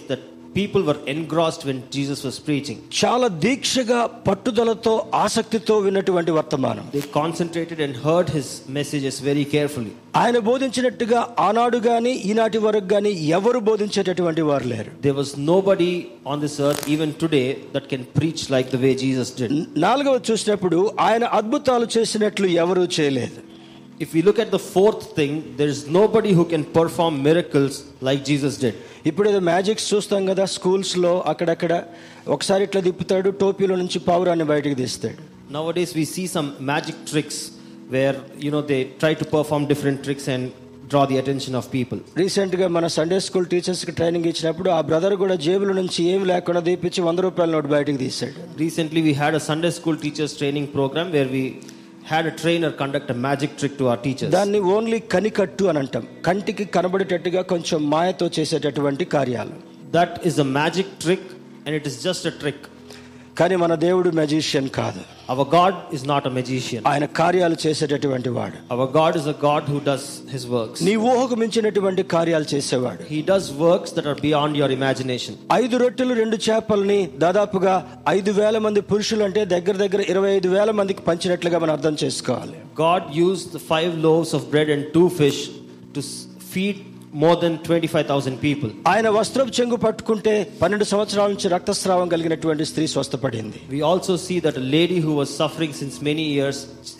people 0.57 0.83
were 0.83 0.97
engrossed 1.09 1.67
when 1.67 1.83
Jesus 1.95 2.25
was 2.27 2.47
preaching 2.47 2.81
చాలా 3.05 3.29
దీక్షగా 3.29 4.07
పట్టుదలతో 4.07 5.07
ఆసక్తితో 5.15 5.79
విన్నటువంటి 5.79 6.31
వర్తమానం. 6.31 6.85
They 6.95 7.03
concentrated 7.15 7.81
and 7.81 7.97
heard 8.07 8.31
his 8.31 8.63
messages 8.71 9.23
very 9.23 9.45
carefully 9.45 9.91
ఆయన 10.17 10.39
బోధించినట్టుగా 10.39 11.37
ఆనాడు 11.39 11.79
గాని 11.79 12.13
ఈనాటి 12.13 12.59
వరకు 12.59 12.89
గాని 12.95 13.27
ఎవరు 13.29 13.59
బోధించేటటువంటి 13.59 14.43
వారు 14.43 14.69
లేరు. 14.69 14.91
There 15.03 15.11
was 15.11 15.39
no 15.39 15.59
on 16.29 16.41
this 16.41 16.61
earth 16.61 16.91
even 16.91 17.13
today 17.13 17.57
that 17.75 17.87
can 17.87 18.05
preach 18.17 18.51
like 18.51 18.71
the 18.71 18.77
way 18.77 18.95
Jesus 18.95 19.41
did 19.41 19.53
నాలుగవ 19.79 20.21
చూసినప్పుడు 20.31 20.91
ఆయన 21.01 21.25
అద్భుతాలు 21.25 21.89
చేసినట్లు 21.99 22.47
ఎవరు 22.47 22.89
చేయలేరు 23.01 23.46
If 24.00 24.14
we 24.16 24.22
look 24.22 24.40
at 24.40 24.50
the 24.50 24.62
fourth 24.68 25.04
thing, 25.18 25.34
there 25.58 25.68
is 25.68 25.88
nobody 25.98 26.32
who 26.34 26.46
can 26.46 26.64
perform 26.78 27.22
miracles 27.24 27.74
like 28.02 28.22
Jesus 28.26 28.56
did. 28.64 28.76
ఇప్పుడు 29.10 29.28
ఏదో 29.32 29.40
magics 29.50 29.86
చూస్తాం 29.92 30.24
కదా 30.32 30.44
స్కూల్స్లో 30.56 31.12
అక్కడక్కడ 31.32 31.74
ఒకసారి 32.36 32.64
ఇట్లా 32.68 32.82
తిప్పుతాడు 32.88 33.30
టోపీలో 33.44 33.76
నుంచి 33.84 34.00
పావురాన్ని 34.10 34.48
బయటకు 34.54 34.78
తీస్తాడు 34.84 35.20
Nowadays, 35.52 35.92
we 35.94 36.06
see 36.06 36.26
some 36.28 36.50
magic 36.70 36.98
tricks 37.06 37.38
where 37.90 38.14
you 38.44 38.52
know 38.54 38.62
they 38.64 38.82
try 39.02 39.14
to 39.14 39.26
perform 39.34 39.66
different 39.72 39.98
tricks 40.06 40.26
and 40.34 40.44
draw 40.92 41.04
the 41.06 41.18
attention 41.22 41.54
of 41.60 41.66
people. 41.76 42.00
రీసెంట్గా 42.22 42.68
మన 42.76 42.86
సండే 42.98 43.18
స్కూల్ 43.28 43.48
టీచర్స్కి 43.54 43.94
ట్రైనింగ్ 44.00 44.28
ఇచ్చినప్పుడు 44.32 44.70
ఆ 44.78 44.82
బ్రదర్ 44.90 45.16
కూడా 45.24 45.36
జేబుల 45.46 45.74
నుంచి 45.80 46.00
ఏమి 46.14 46.26
లేకుండా 46.32 46.62
తీపిచ్చి 46.70 47.02
వంద 47.08 47.20
రూపాయల 47.28 47.52
నోటు 47.58 47.72
బయటకు 47.76 48.00
తీశాడు 48.06 48.38
Recently, 48.66 49.02
we 49.10 49.14
had 49.22 49.36
a 49.40 49.44
Sunday 49.50 49.72
school 49.80 49.98
teachers 50.06 50.34
training 50.42 50.68
program 50.78 51.10
where 51.18 51.30
we 51.36 51.44
had 52.11 52.25
a 52.27 52.35
trainer 52.43 52.71
conduct 52.81 53.09
a 53.11 53.19
magic 53.27 53.53
trick 53.61 53.75
to 53.79 53.85
our 53.91 54.01
teachers. 54.07 54.31
దాన్ని 54.37 54.59
ఓన్లీ 54.75 54.99
కనికట్టు 55.15 55.65
అని 55.71 55.79
అంటాం 55.83 56.05
కంటికి 56.27 56.65
కనబడేటట్టుగా 56.77 57.43
కొంచెం 57.53 57.81
మాయతో 57.95 58.29
చేసేటటువంటి 58.39 59.07
కార్యాలు 59.17 59.57
That 59.93 60.13
is 60.29 60.37
a 60.39 60.49
magic 60.61 60.89
trick, 61.03 61.25
and 61.65 61.73
it 61.79 61.85
is 61.91 61.97
just 62.03 62.23
a 62.31 62.35
trick. 62.41 62.59
కానీ 63.40 63.56
మన 63.62 63.74
దేవుడు 63.84 64.10
మెజీషియన్ 64.20 64.70
కాదు 64.78 65.02
Our 65.34 65.46
God 65.50 65.74
is 65.98 66.02
not 66.12 66.24
a 66.30 66.32
magician. 66.38 66.80
ఆయన 66.92 67.06
కార్యాలు 67.20 67.58
చేసేటటువంటి 67.64 68.30
వాడు 68.38 68.58
Our 68.74 68.88
God 68.98 69.14
is 69.20 69.26
a 69.26 69.36
God 69.46 69.64
who 69.72 69.80
does 69.82 70.04
His 70.34 70.44
works. 70.56 70.80
నీ 70.88 70.94
ఊహకు 71.12 71.36
మించినటువంటి 71.42 72.04
కార్యాలు 72.16 72.48
చేసేవాడు 72.54 73.04
He 73.14 73.22
does 73.32 73.46
works 73.62 73.92
that 73.98 74.08
are 74.12 74.18
beyond 74.26 74.52
your 74.62 74.70
imagination. 74.78 75.36
ఐదు 75.60 75.78
రొట్టెలు 75.84 76.16
రెండు 76.22 76.40
చేపల్ని 76.48 77.00
దాదాపుగా 77.26 77.76
ఐదు 78.16 78.34
వేల 78.40 78.58
మంది 78.66 78.84
పురుషులు 78.92 79.26
అంటే 79.30 79.44
దగ్గర 79.56 79.78
దగ్గర 79.84 80.02
ఇరవై 80.14 80.32
ఐదు 80.40 80.52
వేల 80.56 80.72
మందికి 80.82 81.04
పంచినట్లుగా 81.10 81.60
మనం 81.64 81.74
అర్థం 81.78 81.98
చేసుకోవాలి 82.04 82.58
God 82.86 83.04
used 83.26 83.48
the 83.58 83.64
five 83.74 83.94
loaves 84.08 84.34
of 84.34 84.44
bread 84.54 84.70
and 84.70 84.86
two 84.98 85.08
fish 85.22 85.42
to 85.96 86.04
s- 87.17 87.23
feed 87.23 87.25
more 87.25 87.37
than 87.37 87.59
25,000 87.61 88.37
people. 88.41 88.71
ఆయన 88.87 89.09
వస్త్రపు 89.17 89.51
చెంగు 89.59 89.77
పట్టుకుంటే 89.77 90.33
పన్నెండు 90.63 90.85
సంవత్సరాల 90.85 91.29
నుంచి 91.29 91.49
రక్తస్రావం 91.49 92.09
కలిగినటువంటి 92.09 92.65
స్త్రీ 92.65 92.87
స్వస్థపడింది 92.87 93.59
We 93.71 93.83
also 93.83 94.17
see 94.17 94.39
that 94.41 94.57
a 94.57 94.67
lady 94.79 95.01
who 95.01 95.15
was 95.15 95.29
suffering 95.43 95.73
since 95.73 96.01
many 96.03 96.27
years 96.37 96.59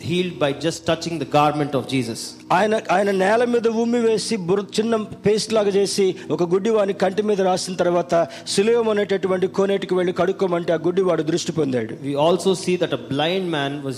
healed 0.09 0.39
by 0.39 0.51
just 0.65 0.85
touching 0.85 1.19
the 1.19 1.29
garment 1.37 1.73
of 1.75 1.87
Jesus. 1.87 2.19
ఆయన 2.51 2.81
ఆయన 2.91 3.11
నేల 3.11 3.43
మీద 3.45 3.67
ఉమ్మి 3.83 3.99
వేసి 3.99 4.37
బుర 4.49 4.59
చిన్న 4.77 4.95
పేస్ట్ 5.25 5.53
లాగా 5.53 5.71
చేసి 5.71 6.05
ఒక 6.31 6.43
గుడ్డివాని 6.43 6.93
కంటి 6.93 7.21
మీద 7.21 7.41
రాసిన 7.41 7.75
తర్వాత 7.75 8.13
సులేవం 8.47 8.89
అనేటటువంటి 8.89 9.47
కోనేటికి 9.47 9.95
వెళ్ళి 9.95 10.13
కడుక్కోమంటే 10.13 10.73
ఆ 10.73 10.79
గుడ్డివాడు 10.87 11.23
దృష్టి 11.23 11.51
పొందాడు 11.51 11.93
We 12.09 12.15
also 12.27 12.53
see 12.63 12.75
that 12.75 12.93
a 12.93 13.03
blind 13.13 13.51
man 13.51 13.83
was 13.83 13.97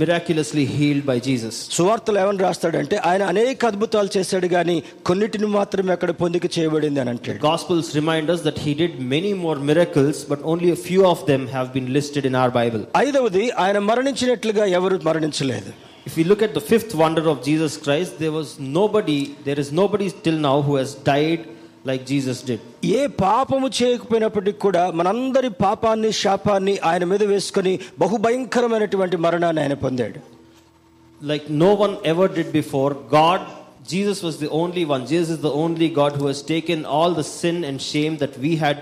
miraculously 0.00 0.64
healed 0.76 1.04
by 1.10 1.16
Jesus. 1.28 1.54
సువార్తలు 1.76 2.18
ఏమని 2.22 2.40
రాస్తాడంటే 2.46 2.96
ఆయన 3.10 3.22
అనేక 3.32 3.66
అద్భుతాలు 3.70 4.10
చేశాడు 4.16 4.48
కానీ 4.54 4.76
కొన్నిటిని 5.08 5.48
మాత్రమే 5.56 5.92
అక్కడ 5.96 6.10
పొందిక 6.22 6.46
చేయబడింది 6.56 7.00
అని 7.02 7.10
అంటాడు 7.14 7.40
Gospels 7.48 7.86
remind 8.00 8.28
us 8.34 8.40
that 8.48 8.58
he 8.66 8.74
did 8.82 8.92
many 9.14 9.32
more 9.44 9.56
miracles, 9.70 10.16
but 10.32 10.42
only 10.52 10.70
a 10.78 10.80
few 10.88 11.02
of 11.12 11.20
them 11.30 11.44
have 11.56 11.68
been 11.76 11.88
listed 11.98 12.24
in 12.30 12.36
our 12.42 12.52
Bible. 12.60 12.82
ఐదవది 13.04 13.44
ఆయన 13.64 13.78
మరణించినట్లుగా 13.90 14.66
ఎవరు 14.80 14.98
మరణించలేదు 15.10 15.72
If 16.08 16.14
we 16.18 16.24
look 16.24 16.42
at 16.42 16.54
the 16.54 16.62
fifth 16.70 16.92
wonder 16.94 17.24
of 17.28 17.38
Jesus 17.48 17.72
Christ, 17.86 18.12
there 18.22 18.32
was 18.32 18.48
nobody, 18.78 19.18
there 19.48 19.60
is 19.64 19.68
nobody 19.80 20.06
till 20.26 20.38
now 20.48 20.56
who 20.66 20.74
has 20.80 20.90
died 21.10 21.42
like 21.84 22.02
Jesus 22.06 22.38
did. 22.42 22.60
ఏ 22.96 23.02
పాపము 23.22 23.68
చేయకపోయినప్పటికీ 23.78 24.58
కూడా 24.66 24.82
మనందరి 24.98 25.50
పాపాన్ని 25.62 26.10
శాపాన్ని 26.22 26.74
ఆయన 26.90 27.04
మీద 27.12 27.22
వేసుకొని 27.32 27.72
బహుభయంకరమైనటువంటి 28.02 29.18
మరణాన్ని 29.26 29.62
ఆయన 29.64 29.76
పొందాడు 29.86 30.20
Like 31.20 31.46
no 31.62 31.74
one 31.76 31.94
ever 32.04 32.26
did 32.28 32.50
before, 32.52 32.90
God, 33.10 33.40
Jesus 33.86 34.22
was 34.22 34.38
the 34.38 34.48
only 34.50 34.84
one. 34.84 35.02
Jesus 35.06 35.30
is 35.30 35.40
the 35.40 35.52
only 35.54 35.88
God 35.90 36.12
who 36.18 36.26
has 36.26 36.40
taken 36.44 36.86
all 36.86 37.12
the 37.12 37.24
sin 37.32 37.64
and 37.64 37.76
shame 37.82 38.16
that 38.18 38.38
we 38.38 38.56
had, 38.56 38.78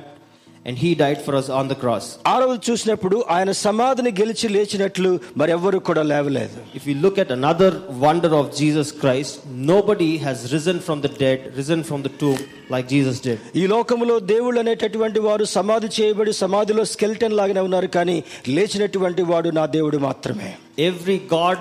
and 0.66 0.76
He 0.76 0.91
died 0.95 1.20
for 1.26 1.32
us 1.34 1.47
on 1.59 1.66
the 1.70 1.76
cross. 1.82 2.07
ఆరవది 2.32 2.61
చూసినప్పుడు 2.68 3.16
ఆయన 3.34 3.51
సమాధిని 3.66 4.11
గెలిచి 4.18 4.47
లేచినట్లు 4.57 5.11
మరెవ్వరు 5.41 5.78
కూడా 5.89 6.03
లేవలేదు 6.12 6.59
If 6.78 6.84
we 6.89 6.95
look 7.05 7.16
at 7.24 7.30
another 7.36 7.70
wonder 8.07 8.30
of 8.41 8.47
Jesus 8.61 8.89
Christ, 9.03 9.32
nobody 9.72 10.11
has 10.26 10.39
risen 10.55 10.78
from 10.86 10.99
the 11.07 11.12
dead, 11.22 11.39
risen 11.61 11.82
from 11.91 12.03
the 12.07 12.12
tomb 12.22 12.41
like 12.74 12.86
Jesus 12.95 13.16
did. 13.28 13.39
ఈ 13.61 13.64
లోకములో 13.74 14.16
దేవుళ్ళు 14.32 14.61
అనేటటువంటి 14.64 15.22
వారు 15.28 15.47
సమాధి 15.57 15.91
చేయబడి 15.99 16.34
సమాధిలో 16.45 16.84
స్కెల్టన్ 16.95 17.39
లాగానే 17.41 17.64
ఉన్నారు 17.70 17.91
కానీ 17.97 18.16
లేచినటువంటి 18.57 19.24
వాడు 19.32 19.53
నా 19.61 19.66
దేవుడు 19.76 20.01
మాత్రమే 20.09 20.51
Every 20.91 21.18
God 21.39 21.59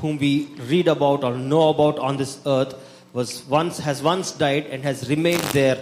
whom 0.00 0.14
we 0.18 0.32
read 0.72 0.88
about 0.88 1.20
or 1.28 1.34
know 1.50 1.64
about 1.74 1.96
on 2.08 2.14
this 2.22 2.34
earth 2.56 2.72
was 3.18 3.30
once 3.58 3.76
has 3.86 3.98
once 4.12 4.28
died 4.44 4.64
and 4.72 4.80
has 4.88 4.98
remained 5.12 5.46
there, 5.60 5.78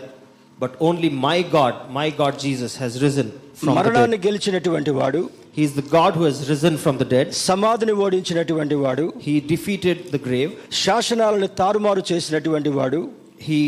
but 0.59 0.75
only 0.79 1.09
my 1.09 1.41
God, 1.41 1.89
my 1.99 2.09
God 2.09 2.39
Jesus, 2.39 2.75
has 2.77 3.01
risen 3.05 3.27
from 3.53 3.67
the 3.67 3.73
dead. 3.75 3.85
మరణాన్ని 3.85 4.17
గెలిచినటువంటి 4.27 4.91
వాడు 4.99 5.21
He 5.57 5.63
is 5.67 5.73
the 5.79 5.87
God 5.97 6.11
who 6.17 6.23
has 6.29 6.37
risen 6.51 6.75
from 6.83 6.95
the 7.01 7.07
dead. 7.15 7.27
సమాధిని 7.47 7.93
ఓడించినటువంటి 8.05 8.75
వాడు 8.83 9.05
He 9.27 9.35
defeated 9.53 9.97
the 10.15 10.21
grave. 10.27 10.51
శాసనాలను 10.83 11.47
తారుమారు 11.61 12.03
చేసినటువంటి 12.11 12.69
వాడు 12.77 13.01
He 13.49 13.61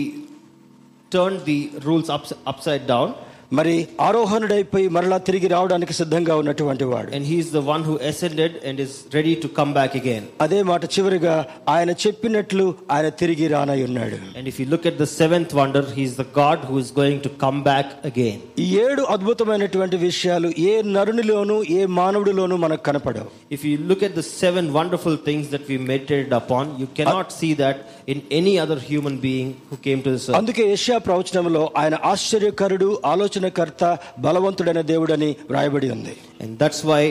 turned 1.11 1.41
the 1.51 1.59
rules 1.87 2.09
ups, 2.15 2.31
upside 2.51 2.85
down. 2.93 3.09
మరి 3.58 3.72
ఆరోహణుడైపోయి 4.08 4.88
మరలా 4.94 5.16
తిరిగి 5.28 5.48
రావడానికి 5.52 5.94
సిద్ధంగా 5.98 6.34
ఉన్నటువంటి 6.40 6.84
వాడు 6.90 7.08
And 7.16 7.24
he 7.30 7.36
is 7.44 7.48
the 7.56 7.62
one 7.70 7.82
who 7.88 7.94
ascended 8.10 8.52
and 8.66 8.76
is 8.84 8.92
ready 9.16 9.32
to 9.44 9.48
come 9.58 9.70
back 9.78 9.92
again. 10.00 10.24
అదే 10.44 10.60
మాట 10.70 10.82
చివరిగా 10.94 11.34
ఆయన 11.74 11.90
చెప్పినట్లు 12.04 12.64
ఆయన 12.96 13.08
తిరిగి 13.22 13.46
రానై 13.54 13.78
ఉన్నాడు 13.88 14.18
And 14.38 14.46
if 14.52 14.58
you 14.60 14.66
look 14.74 14.84
at 14.90 14.98
the 15.02 15.08
seventh 15.20 15.52
wonder, 15.60 15.82
he 15.98 16.04
is 16.10 16.14
the 16.22 16.28
God 16.40 16.58
who 16.68 16.76
is 16.84 16.90
going 17.00 17.18
to 17.26 17.32
come 17.44 17.58
back 17.70 17.88
again. 18.10 18.38
ఈ 18.64 18.68
ఏడు 18.84 19.04
అద్భుతమైనటువంటి 19.16 19.98
విషయాలు 20.06 20.50
ఏ 20.68 20.74
నరునిలోనూ 20.96 21.56
ఏ 21.78 21.80
మానవుడిలోనూ 22.00 22.58
మనకు 22.66 22.84
కనపడవు 22.90 23.28
If 23.56 23.64
you 23.70 23.76
look 23.90 24.04
at 24.08 24.14
the 24.20 24.26
seven 24.42 24.64
wonderful 24.78 25.16
things 25.28 25.46
that 25.54 25.64
we 25.70 25.78
meditated 25.90 26.32
upon, 26.40 26.64
you 26.82 26.88
cannot 27.00 27.28
see 27.40 27.52
that 27.64 27.76
in 28.12 28.20
any 28.40 28.54
other 28.64 28.78
human 28.90 29.16
being 29.26 29.48
who 29.70 29.76
came 29.88 30.00
to 30.06 30.10
this 30.14 30.24
earth. 30.28 30.38
అందుకే 30.40 30.64
Asia 30.76 30.98
ప్రవచనంలో 31.08 31.64
ఆయన 31.82 31.96
ఆశ్చర్యకరుడు 32.12 32.88
ఆలోచనకర్త 33.37 33.83
బలవంతుడైన 34.25 34.81
దేవుడని 34.91 35.29
వ్రాయబడి 35.51 35.87
ఉంది 35.97 36.15
And 36.43 36.51
that's 36.61 36.81
why 36.89 37.01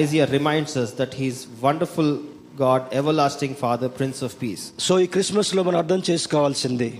Isaiah 0.00 0.28
reminds 0.38 0.72
us 0.82 0.90
that 1.00 1.12
he's 1.20 1.38
wonderful 1.66 2.08
God, 2.62 2.82
everlasting 3.00 3.52
Father, 3.62 3.88
Prince 3.98 4.18
of 4.26 4.32
Peace. 4.42 4.64
So 4.86 4.92
ఈ 5.04 5.06
క్రిస్మస్లో 5.14 5.62
మనం 5.68 5.78
అర్థం 5.82 6.02
చేసుకోవాల్సింది 6.10 6.90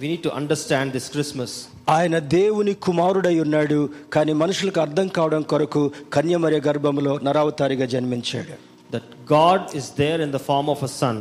We 0.00 0.06
need 0.12 0.22
to 0.28 0.32
understand 0.40 0.86
this 0.96 1.06
Christmas 1.14 1.50
ఆయన 1.96 2.16
దేవుని 2.38 2.74
కుమారుడై 2.86 3.34
ఉన్నాడు 3.44 3.80
కానీ 4.14 4.32
మనుషులకు 4.42 4.80
అర్థం 4.86 5.08
కావడం 5.18 5.42
కొరకు 5.52 5.82
కన్యమర్య 6.16 6.60
గర్భంలో 6.68 7.14
నరావతారిగా 7.28 7.88
జన్మించాడు 7.94 8.54
that 8.90 9.06
God 9.36 9.60
is 9.80 9.86
there 10.02 10.18
in 10.26 10.30
the 10.36 10.42
form 10.48 10.66
of 10.74 10.80
a 10.88 10.92
son. 11.00 11.16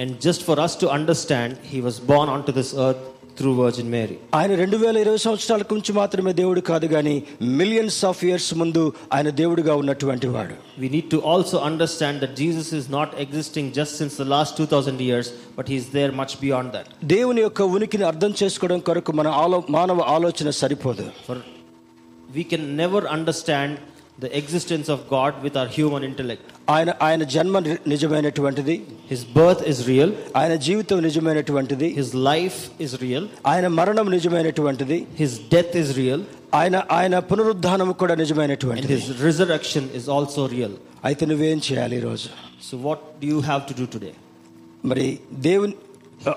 And 0.00 0.10
just 0.26 0.40
for 0.48 0.56
us 0.64 0.72
to 0.82 0.86
understand, 0.96 1.50
he 1.72 1.78
was 1.86 1.96
born 2.10 2.28
onto 2.34 2.52
this 2.58 2.70
earth 2.84 3.02
through 3.38 3.54
Virgin 3.56 3.88
Mary. 3.94 4.16
ఆయన 4.38 4.52
రెండు 4.60 4.76
వేల 4.76 4.96
ఇరవై 5.04 5.20
సంవత్సరాల 5.24 5.64
నుంచి 5.72 5.92
మాత్రమే 5.98 6.32
దేవుడు 6.40 6.60
కాదు 6.70 6.86
కానీ 6.94 7.14
మిలియన్స్ 7.60 7.98
ఆఫ్ 8.10 8.20
ఇయర్స్ 8.28 8.50
ముందు 8.60 8.82
ఆయన 9.16 9.30
దేవుడిగా 9.40 9.74
ఉన్నటువంటి 9.82 10.28
వాడు 10.36 10.54
We 10.78 10.88
need 10.88 11.08
to 11.10 11.20
also 11.32 11.56
understand 11.70 12.16
that 12.24 12.32
Jesus 12.42 12.68
is 12.80 12.86
not 12.90 13.10
existing 13.24 13.66
just 13.72 13.92
since 14.00 14.16
the 14.16 14.28
last 14.34 14.52
2000 14.60 15.00
years, 15.00 15.26
but 15.56 15.66
he 15.68 15.76
is 15.76 15.88
there 15.90 16.12
much 16.22 16.34
beyond 16.44 16.70
that. 16.76 16.86
దేవుని 17.14 17.42
యొక్క 17.46 17.62
ఉనికిని 17.76 18.06
అర్థం 18.12 18.34
చేసుకోవడం 18.42 18.80
కొరకు 18.88 19.12
మన 19.20 19.28
ఆలో 19.42 19.60
మానవ 19.76 20.00
ఆలోచన 20.16 20.50
సరిపోదు 20.62 21.06
For 21.28 21.38
we 22.30 22.44
can 22.44 22.64
never 22.76 23.00
understand 23.16 23.72
the 24.18 24.30
existence 24.34 24.88
of 24.88 25.08
God 25.08 25.42
with 25.42 25.56
our 25.56 25.68
human 25.68 26.02
intellect. 26.02 26.44
ఆయన 26.74 26.90
ఆయన 27.06 27.22
జన్మ 27.34 27.56
నిజమైనటువంటిది 27.92 28.74
His 29.10 29.20
birth 29.36 29.60
is 29.72 29.78
real, 29.90 30.10
ఆయన 30.40 30.54
జీవితం 30.66 30.98
నిజమైనటువంటిది 31.06 31.88
his 31.98 32.08
life 32.28 32.58
is 32.86 32.92
real, 33.04 33.24
ఆయన 33.52 33.66
మరణం 33.78 34.08
నిజమైనటువంటిది 34.16 34.98
his 35.22 35.32
death 35.54 35.74
is 35.82 35.90
real, 36.00 36.20
ఆయన 36.54 36.76
ఆయన 36.98 37.14
పునరుద్ధానం 37.30 37.90
కూడా 38.02 38.14
నిజమైనటువంటిది 38.22 38.92
his 38.96 39.08
resurrection 39.26 39.86
is 40.00 40.06
also 40.16 40.44
real. 40.56 40.74
అయితే 41.08 41.24
నువ్వేం 41.32 41.60
చేయాలి 41.68 41.96
ఈరోజు 42.00 42.28
So, 42.68 42.74
what 42.86 43.00
do 43.20 43.26
you 43.26 43.40
have 43.50 43.64
to 43.70 43.74
do 43.80 43.86
today? 43.96 44.14
మరి 44.90 45.06
దేవుని 45.46 45.74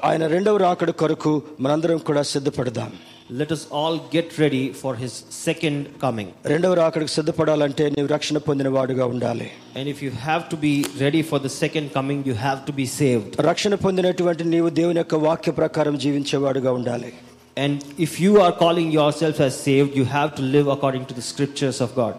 ఆయన 0.07 0.23
రెండవ 0.33 0.57
రాకడ 0.63 0.91
కొరకు 1.01 1.31
మనందరం 1.63 1.99
కూడా 2.09 2.21
సిద్ధపడదాం 2.31 2.91
Let 3.32 3.50
us 3.52 3.62
all 3.72 3.94
get 4.10 4.26
ready 4.38 4.62
for 4.72 4.92
his 4.94 5.12
second 5.44 5.76
coming. 6.02 6.28
రెండవ 6.52 6.72
రాకడకు 6.80 7.12
సిద్ధపడాలంటే 7.14 7.84
నీవు 7.94 8.08
రక్షణ 8.14 8.38
పొందిన 8.48 8.68
వాడుగా 8.76 9.06
ఉండాలి 9.14 9.46
And 9.78 9.86
if 9.94 10.00
you 10.06 10.12
have 10.26 10.42
to 10.52 10.56
be 10.66 10.72
ready 11.04 11.22
for 11.30 11.38
the 11.46 11.52
second 11.54 11.86
coming, 11.96 12.18
you 12.30 12.36
have 12.46 12.60
to 12.68 12.74
be 12.80 12.86
saved. 13.00 13.30
రక్షణ 13.50 13.74
పొందినటువంటి 13.84 14.44
నీవు 14.54 14.70
దేవుని 14.80 15.00
యొక్క 15.02 15.22
వాక్య 15.28 15.52
ప్రకారం 15.60 15.96
జీవించేవాడుగా 16.04 16.72
ఉండాలి 16.80 17.12
And 17.56 17.74
if 18.06 18.12
you 18.24 18.32
are 18.44 18.52
calling 18.62 18.88
yourself 18.92 19.36
as 19.46 19.54
saved, 19.66 19.92
you 19.96 20.06
have 20.14 20.30
to 20.38 20.44
live 20.54 20.68
according 20.74 21.04
to 21.10 21.16
the 21.18 21.26
scriptures 21.30 21.78
of 21.86 21.90
God. 22.02 22.14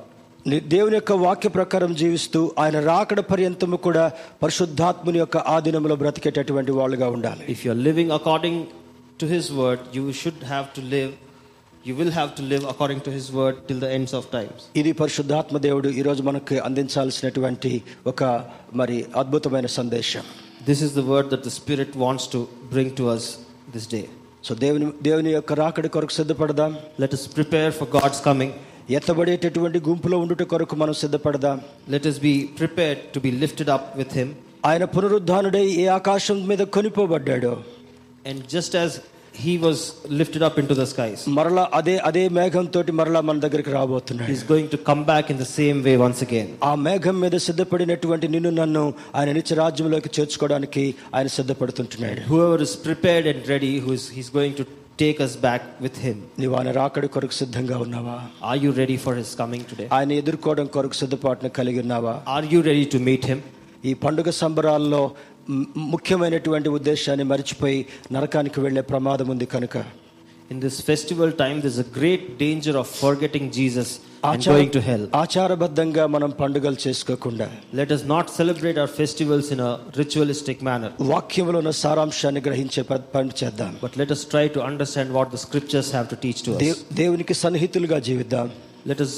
నీ- 0.45 0.63
దేవుని 0.73 0.95
యొక్క 0.97 1.13
వాక్య 1.25 1.49
ప్రకారం 1.49 1.91
జీవిస్తూ 2.01 2.39
ఆయన 2.63 2.79
రాకడ 2.89 3.19
పర్యంతము 3.29 3.77
కూడా 3.85 4.03
పరిశుద్ధాత్ముని 4.43 5.19
యొక్క 5.21 5.37
ఆధీనంలో 5.55 5.95
బ్రతికేటటువంటి 5.95 6.71
వాళ్ళుగా 6.71 7.09
ఉండాలి 7.09 7.43
If 7.55 7.61
you 7.65 7.71
are 7.71 7.81
living 7.89 8.09
according 8.17 8.57
to 9.19 9.25
his 9.27 9.45
word, 9.51 9.79
you 9.93 10.05
should 10.13 10.39
have 10.53 10.67
to 10.73 10.81
live, 10.95 11.11
you 11.85 11.95
will 11.95 12.11
have 12.11 12.31
to 12.37 12.43
live 12.43 12.63
according 12.65 12.99
to 13.01 13.11
his 13.11 13.27
word 13.31 13.55
till 13.67 13.79
the 13.79 13.91
ends 13.97 14.13
of 14.19 14.23
times. 14.31 14.59
ఇది 14.81 14.91
పరిశుద్ధాత్మ 15.01 15.57
దేవుడు 15.67 15.89
ఈరోజు 15.99 16.21
మనకు 16.29 16.55
అందించాల్సినటువంటి 16.67 17.71
ఒక 18.11 18.21
మరి 18.81 18.97
అద్భుతమైన 19.23 19.69
సందేశం 19.79 20.25
This 20.69 20.79
is 20.85 20.91
the 20.99 21.05
word 21.13 21.25
that 21.33 21.43
the 21.43 21.53
Spirit 21.59 21.91
wants 22.03 22.23
to 22.33 22.39
bring 22.73 22.89
to 22.99 23.03
us 23.15 23.25
this 23.75 23.85
day. 23.95 24.05
So 24.47 24.53
దేవుని 24.63 24.87
దేవుని 25.07 25.31
యొక్క 25.37 25.53
రాకడ 25.63 25.87
కొరకు 25.95 26.15
సిద్ధపడదాం 26.19 26.71
Let 27.03 27.13
us 27.17 27.23
prepare 27.37 27.71
for 27.79 27.87
God's 27.97 28.21
coming. 28.29 28.51
ఎత్తబడేటటువంటి 28.97 29.79
గుంపులో 29.87 30.17
ఉండుట 30.23 30.43
కొరకు 30.53 30.75
మనం 30.81 30.95
సిద్ధపడదాం 31.03 31.57
Let 31.95 32.03
us 32.11 32.17
be 32.27 32.33
prepared 32.61 32.99
to 33.15 33.19
be 33.25 33.31
lifted 33.43 33.69
up 33.75 33.85
with 34.01 34.11
him. 34.19 34.29
ఆయన 34.69 34.83
పునరుద్ధానుడై 34.95 35.65
ఏ 35.83 35.87
ఆకాశం 35.97 36.37
మీద 36.51 36.61
కొనిపోబడ్డాడో 36.75 37.53
And 38.29 38.37
just 38.55 38.73
as 38.83 38.91
he 39.34 39.58
was 39.58 39.78
lifted 40.10 40.42
up 40.42 40.58
into 40.58 40.74
the 40.74 40.86
skies, 40.86 41.20
మరలా 41.36 41.64
అదే 41.78 41.94
అదే 42.08 42.22
మేఘంతో 42.38 42.80
మరలా 43.00 43.20
మన 43.28 43.38
దగ్గరికి 43.44 43.70
రాబోతున్నాడు 43.76 44.28
he's 44.30 44.42
going 44.44 44.68
to 44.74 44.78
come 44.88 45.02
back 45.04 45.30
in 45.32 45.38
the 45.38 45.50
same 45.50 45.78
way 45.86 45.96
once 46.06 46.20
again. 46.26 46.48
ఆ 46.68 46.72
మేఘం 46.86 47.16
మీద 47.24 47.36
సిద్ధపడినటువంటి 47.46 48.28
నిన్ను 48.34 48.50
నన్ను 48.60 48.84
ఆయన 49.18 49.32
నిత్య 49.38 49.56
రాజ్యంలోకి 49.62 50.10
చేర్చుకోవడానికి 50.18 50.84
ఆయన 51.14 51.30
సిద్ధపడుతుంటున్నాడు 51.38 52.20
Whoever 52.32 52.58
is 52.68 52.74
prepared 52.88 53.26
and 53.32 53.40
ready, 53.54 53.72
who 53.84 53.92
is 53.98 54.04
he's 54.16 54.30
going 54.38 54.54
to 54.60 54.66
take 54.98 55.20
us 55.20 55.34
back 55.46 55.62
with 55.84 55.96
him. 56.06 56.16
నీవు 56.40 56.54
ఆయన 56.60 56.72
రాకడి 56.80 57.08
కొరకు 57.16 57.36
సిద్ధంగా 57.42 57.78
ఉన్నావా 57.86 58.16
Are 58.50 58.58
you 58.64 58.72
ready 58.80 58.98
for 59.06 59.14
his 59.20 59.30
coming 59.42 59.64
today? 59.72 59.88
ఆయన 59.98 60.12
ఎదుర్కోవడం 60.22 60.68
కొరకు 60.76 60.98
సిద్ధపాటును 61.02 61.52
కలిగి 61.60 61.82
ఉన్నావా 61.86 62.14
Are 62.36 62.46
you 62.54 62.62
ready 62.70 62.86
to 62.94 63.00
meet 63.08 63.24
him? 63.32 63.40
ఈ 63.88 63.92
పండుగ 64.04 64.30
సంబరాల్లో 64.42 65.02
ముఖ్యమైనటువంటి 65.92 66.68
ఉద్దేశాన్ని 66.68 67.24
మరిచిపోయి 67.24 67.80
నరకానికి 68.12 68.60
వెళ్ళే 68.60 68.84
ప్రమాదం 68.92 69.28
ఉంది 69.28 69.48
కనుక 69.56 69.76
In 70.50 70.60
this 70.60 70.76
festival 70.80 71.28
time, 71.40 71.56
there's 71.64 71.78
a 71.78 71.90
great 71.98 72.22
danger 72.38 72.72
of 72.78 72.86
forgetting 73.02 73.44
Jesus 73.58 73.88
and 73.98 74.24
ఆచార 74.30 74.54
going 74.54 74.70
to 74.76 74.80
hell. 74.80 75.02
ఆచారబద్ధంగా 75.14 76.06
మనం 76.06 76.30
పండుగలు 76.40 76.78
చేసుకోకుండా 76.86 77.46
Let 77.74 77.90
us 77.96 78.02
not 78.14 78.26
celebrate 78.38 78.78
our 78.82 78.90
festivals 79.00 79.46
in 79.54 79.60
a 79.60 79.72
ritualistic 80.00 80.58
manner, 80.68 80.90
వాక్యంలో 81.12 81.58
ఉన్న 81.58 81.72
సారాంశాన్ని 81.82 82.40
గ్రహించే 82.48 82.82
పని 83.14 83.32
చేద్దాం 83.42 83.72
but 83.84 83.94
let 84.02 84.10
us 84.16 84.24
try 84.34 84.44
to 84.56 84.62
understand 84.70 85.10
what 85.18 85.28
the 85.36 85.42
scriptures 85.46 85.90
have 85.98 86.08
to 86.14 86.18
teach 86.26 86.42
to 86.48 86.52
us. 86.56 86.60
Dev- 86.66 86.82
దేవునికి 87.02 87.34
సన్నిహితులుగా 87.44 87.98
జీవిద్దాం 88.08 88.48
Let 88.88 89.00
us 89.06 89.14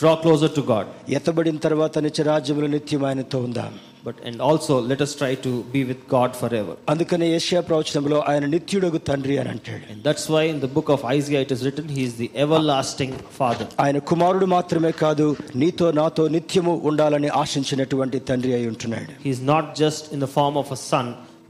draw 0.00 0.16
closer 0.16 0.48
to 0.58 0.62
God, 0.72 0.86
ఎత్తబడిన 1.18 1.58
తర్వాత 1.66 1.98
నిత్య 2.06 2.22
రాజ్యంలో 2.32 2.68
నిత్యం 2.76 3.02
ఆయనతో 3.08 3.38
ఉందాం 3.48 3.72
but 4.06 4.16
and 4.24 4.40
also 4.40 4.74
let 4.90 5.00
us 5.06 5.12
try 5.14 5.34
to 5.46 5.50
be 5.74 5.80
with 5.90 6.00
God 6.14 6.30
forever. 6.40 6.74
అందుకనే 6.92 7.26
ఏషియా 7.38 7.60
ప్రవచనంలో 7.68 8.18
ఆయన 8.30 8.44
నిత్యుడగు 8.54 8.98
తండ్రి 9.08 9.34
అని 9.40 9.50
అంటాడు 9.54 9.82
And 9.92 10.00
that's 10.06 10.26
why 10.34 10.42
in 10.52 10.60
the 10.64 10.70
book 10.76 10.88
of 10.96 11.00
Isaiah 11.16 11.42
it 11.46 11.52
is 11.56 11.62
written, 11.66 11.86
He 11.96 12.04
is 12.08 12.14
the 12.22 12.30
everlasting 12.44 13.12
Father. 13.40 13.66
ఆయన 13.84 13.98
కుమారుడు 14.10 14.48
మాత్రమే 14.56 14.92
కాదు 15.04 15.26
నీతో 15.62 15.88
నాతో 16.00 16.24
నిత్యము 16.36 16.74
ఉండాలని 16.90 17.30
ఆశించినటువంటి 17.42 18.20
తండ్రి 18.30 18.52
అయి 18.58 18.68
ఉంటున్నాడు 18.72 19.12
He 19.26 19.32
is 19.36 19.42
not 19.52 19.66
just 19.82 20.04
in 20.16 20.20
the 20.26 20.32
form 20.38 20.56
of 20.62 20.70
a 20.78 20.80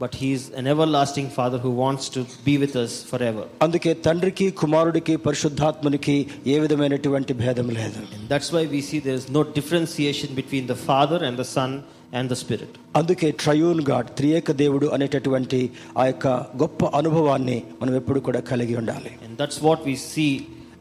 but 0.00 0.14
He 0.14 0.32
is 0.32 0.50
an 0.52 0.66
everlasting 0.66 1.28
Father 1.30 1.58
who 1.58 1.70
wants 1.72 2.08
to 2.10 2.20
be 2.44 2.58
with 2.58 2.76
us 2.76 2.92
forever. 3.04 3.44
అందుకే 3.60 3.92
తండ్రికి 4.06 4.46
కుమారుడికి 4.62 5.14
పరిశుద్ధాత్మనికి 5.26 6.16
ఏ 6.46 6.56
విధమైనటువంటి 6.64 7.34
భేదం 7.42 7.68
లేదు 7.78 8.00
And 8.16 8.24
that's 8.28 8.50
why 8.56 8.64
we 8.66 8.80
see 8.88 9.00
there 9.00 9.18
is 9.22 9.28
no 9.30 9.44
differentiation 9.58 10.32
between 10.34 10.66
the 10.66 10.78
Father 10.90 11.20
and 11.28 11.36
the 11.36 11.48
Son 11.56 11.70
and 12.12 12.26
the 12.32 12.38
Spirit. 12.42 12.72
అందుకే 13.00 13.30
triune 13.44 13.80
God 13.90 14.10
త్రియేక 14.18 14.52
దేవుడు 14.64 14.88
అనేటటువంటి 14.96 15.60
ఆ 16.02 16.06
యొక్క 16.10 16.26
గొప్ప 16.62 16.90
అనుభవాన్ని 17.00 17.58
మనం 17.80 17.94
ఎప్పుడు 18.02 18.20
కూడా 18.28 18.42
కలిగి 18.52 18.76
ఉండాలి 18.82 19.12
And 19.26 19.34
that's 19.42 19.60
what 19.60 19.80
we 19.84 19.96
see 20.12 20.30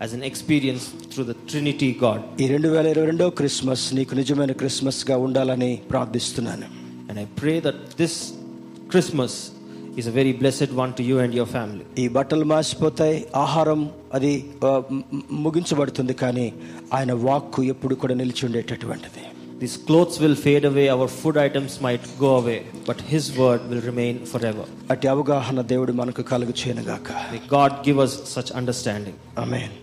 as 0.05 0.13
an 0.13 0.23
experience 0.23 0.85
through 1.11 1.27
the 1.31 1.37
Trinity 1.51 1.91
God. 2.05 2.19
ఈ 2.43 2.47
రెండు 2.53 2.69
వేల 2.73 2.87
ఇరవై 2.93 3.07
రెండో 3.11 3.27
క్రిస్మస్ 3.39 3.85
నీకు 3.99 4.13
నిజమైన 4.21 4.53
క్రిస్మస్గా 4.61 5.17
ఉండాలని 5.27 5.71
ప్రార్థిస్తున్నాను 5.91 6.67
And 7.09 7.17
I 7.19 7.27
pray 7.41 7.57
that 7.59 7.77
this 8.01 8.15
Christmas 8.92 9.32
is 9.96 10.06
a 10.06 10.10
very 10.10 10.32
blessed 10.32 10.70
one 10.74 10.92
to 10.94 11.02
you 11.02 11.16
and 11.18 11.32
your 11.34 11.46
family. 11.56 11.84
ఈ 12.02 12.06
బట్టలు 12.16 12.46
మాసిపోతాయి 12.52 13.16
ఆహారం 13.44 13.80
అది 14.16 14.32
ముగించబడుతుంది 15.46 16.14
కానీ 16.22 16.46
ఆయన 16.98 17.12
వాక్కు 17.26 17.62
ఎప్పుడు 17.74 17.96
కూడా 18.04 18.16
నిలిచి 18.22 18.44
ఉండేటటువంటిది 18.48 19.24
These 19.62 19.76
clothes 19.88 20.14
will 20.22 20.36
fade 20.44 20.64
away, 20.64 20.84
our 20.88 21.06
food 21.16 21.36
items 21.38 21.72
might 21.86 22.04
go 22.18 22.30
away, 22.36 22.58
but 22.86 22.98
His 23.10 23.24
word 23.40 23.60
will 23.70 23.82
remain 23.88 24.14
forever. 24.30 24.64
అట్టి 24.92 25.06
అవగాహన 25.14 25.60
దేవుడు 25.72 25.92
మనకు 26.00 26.22
కలుగు 26.30 26.54
చేయనుగాక 26.60 27.08
May 27.34 27.42
God 27.56 27.72
give 27.88 27.98
us 28.06 28.12
such 28.36 28.50
understanding. 28.60 29.16
ఆమేన్ 29.44 29.74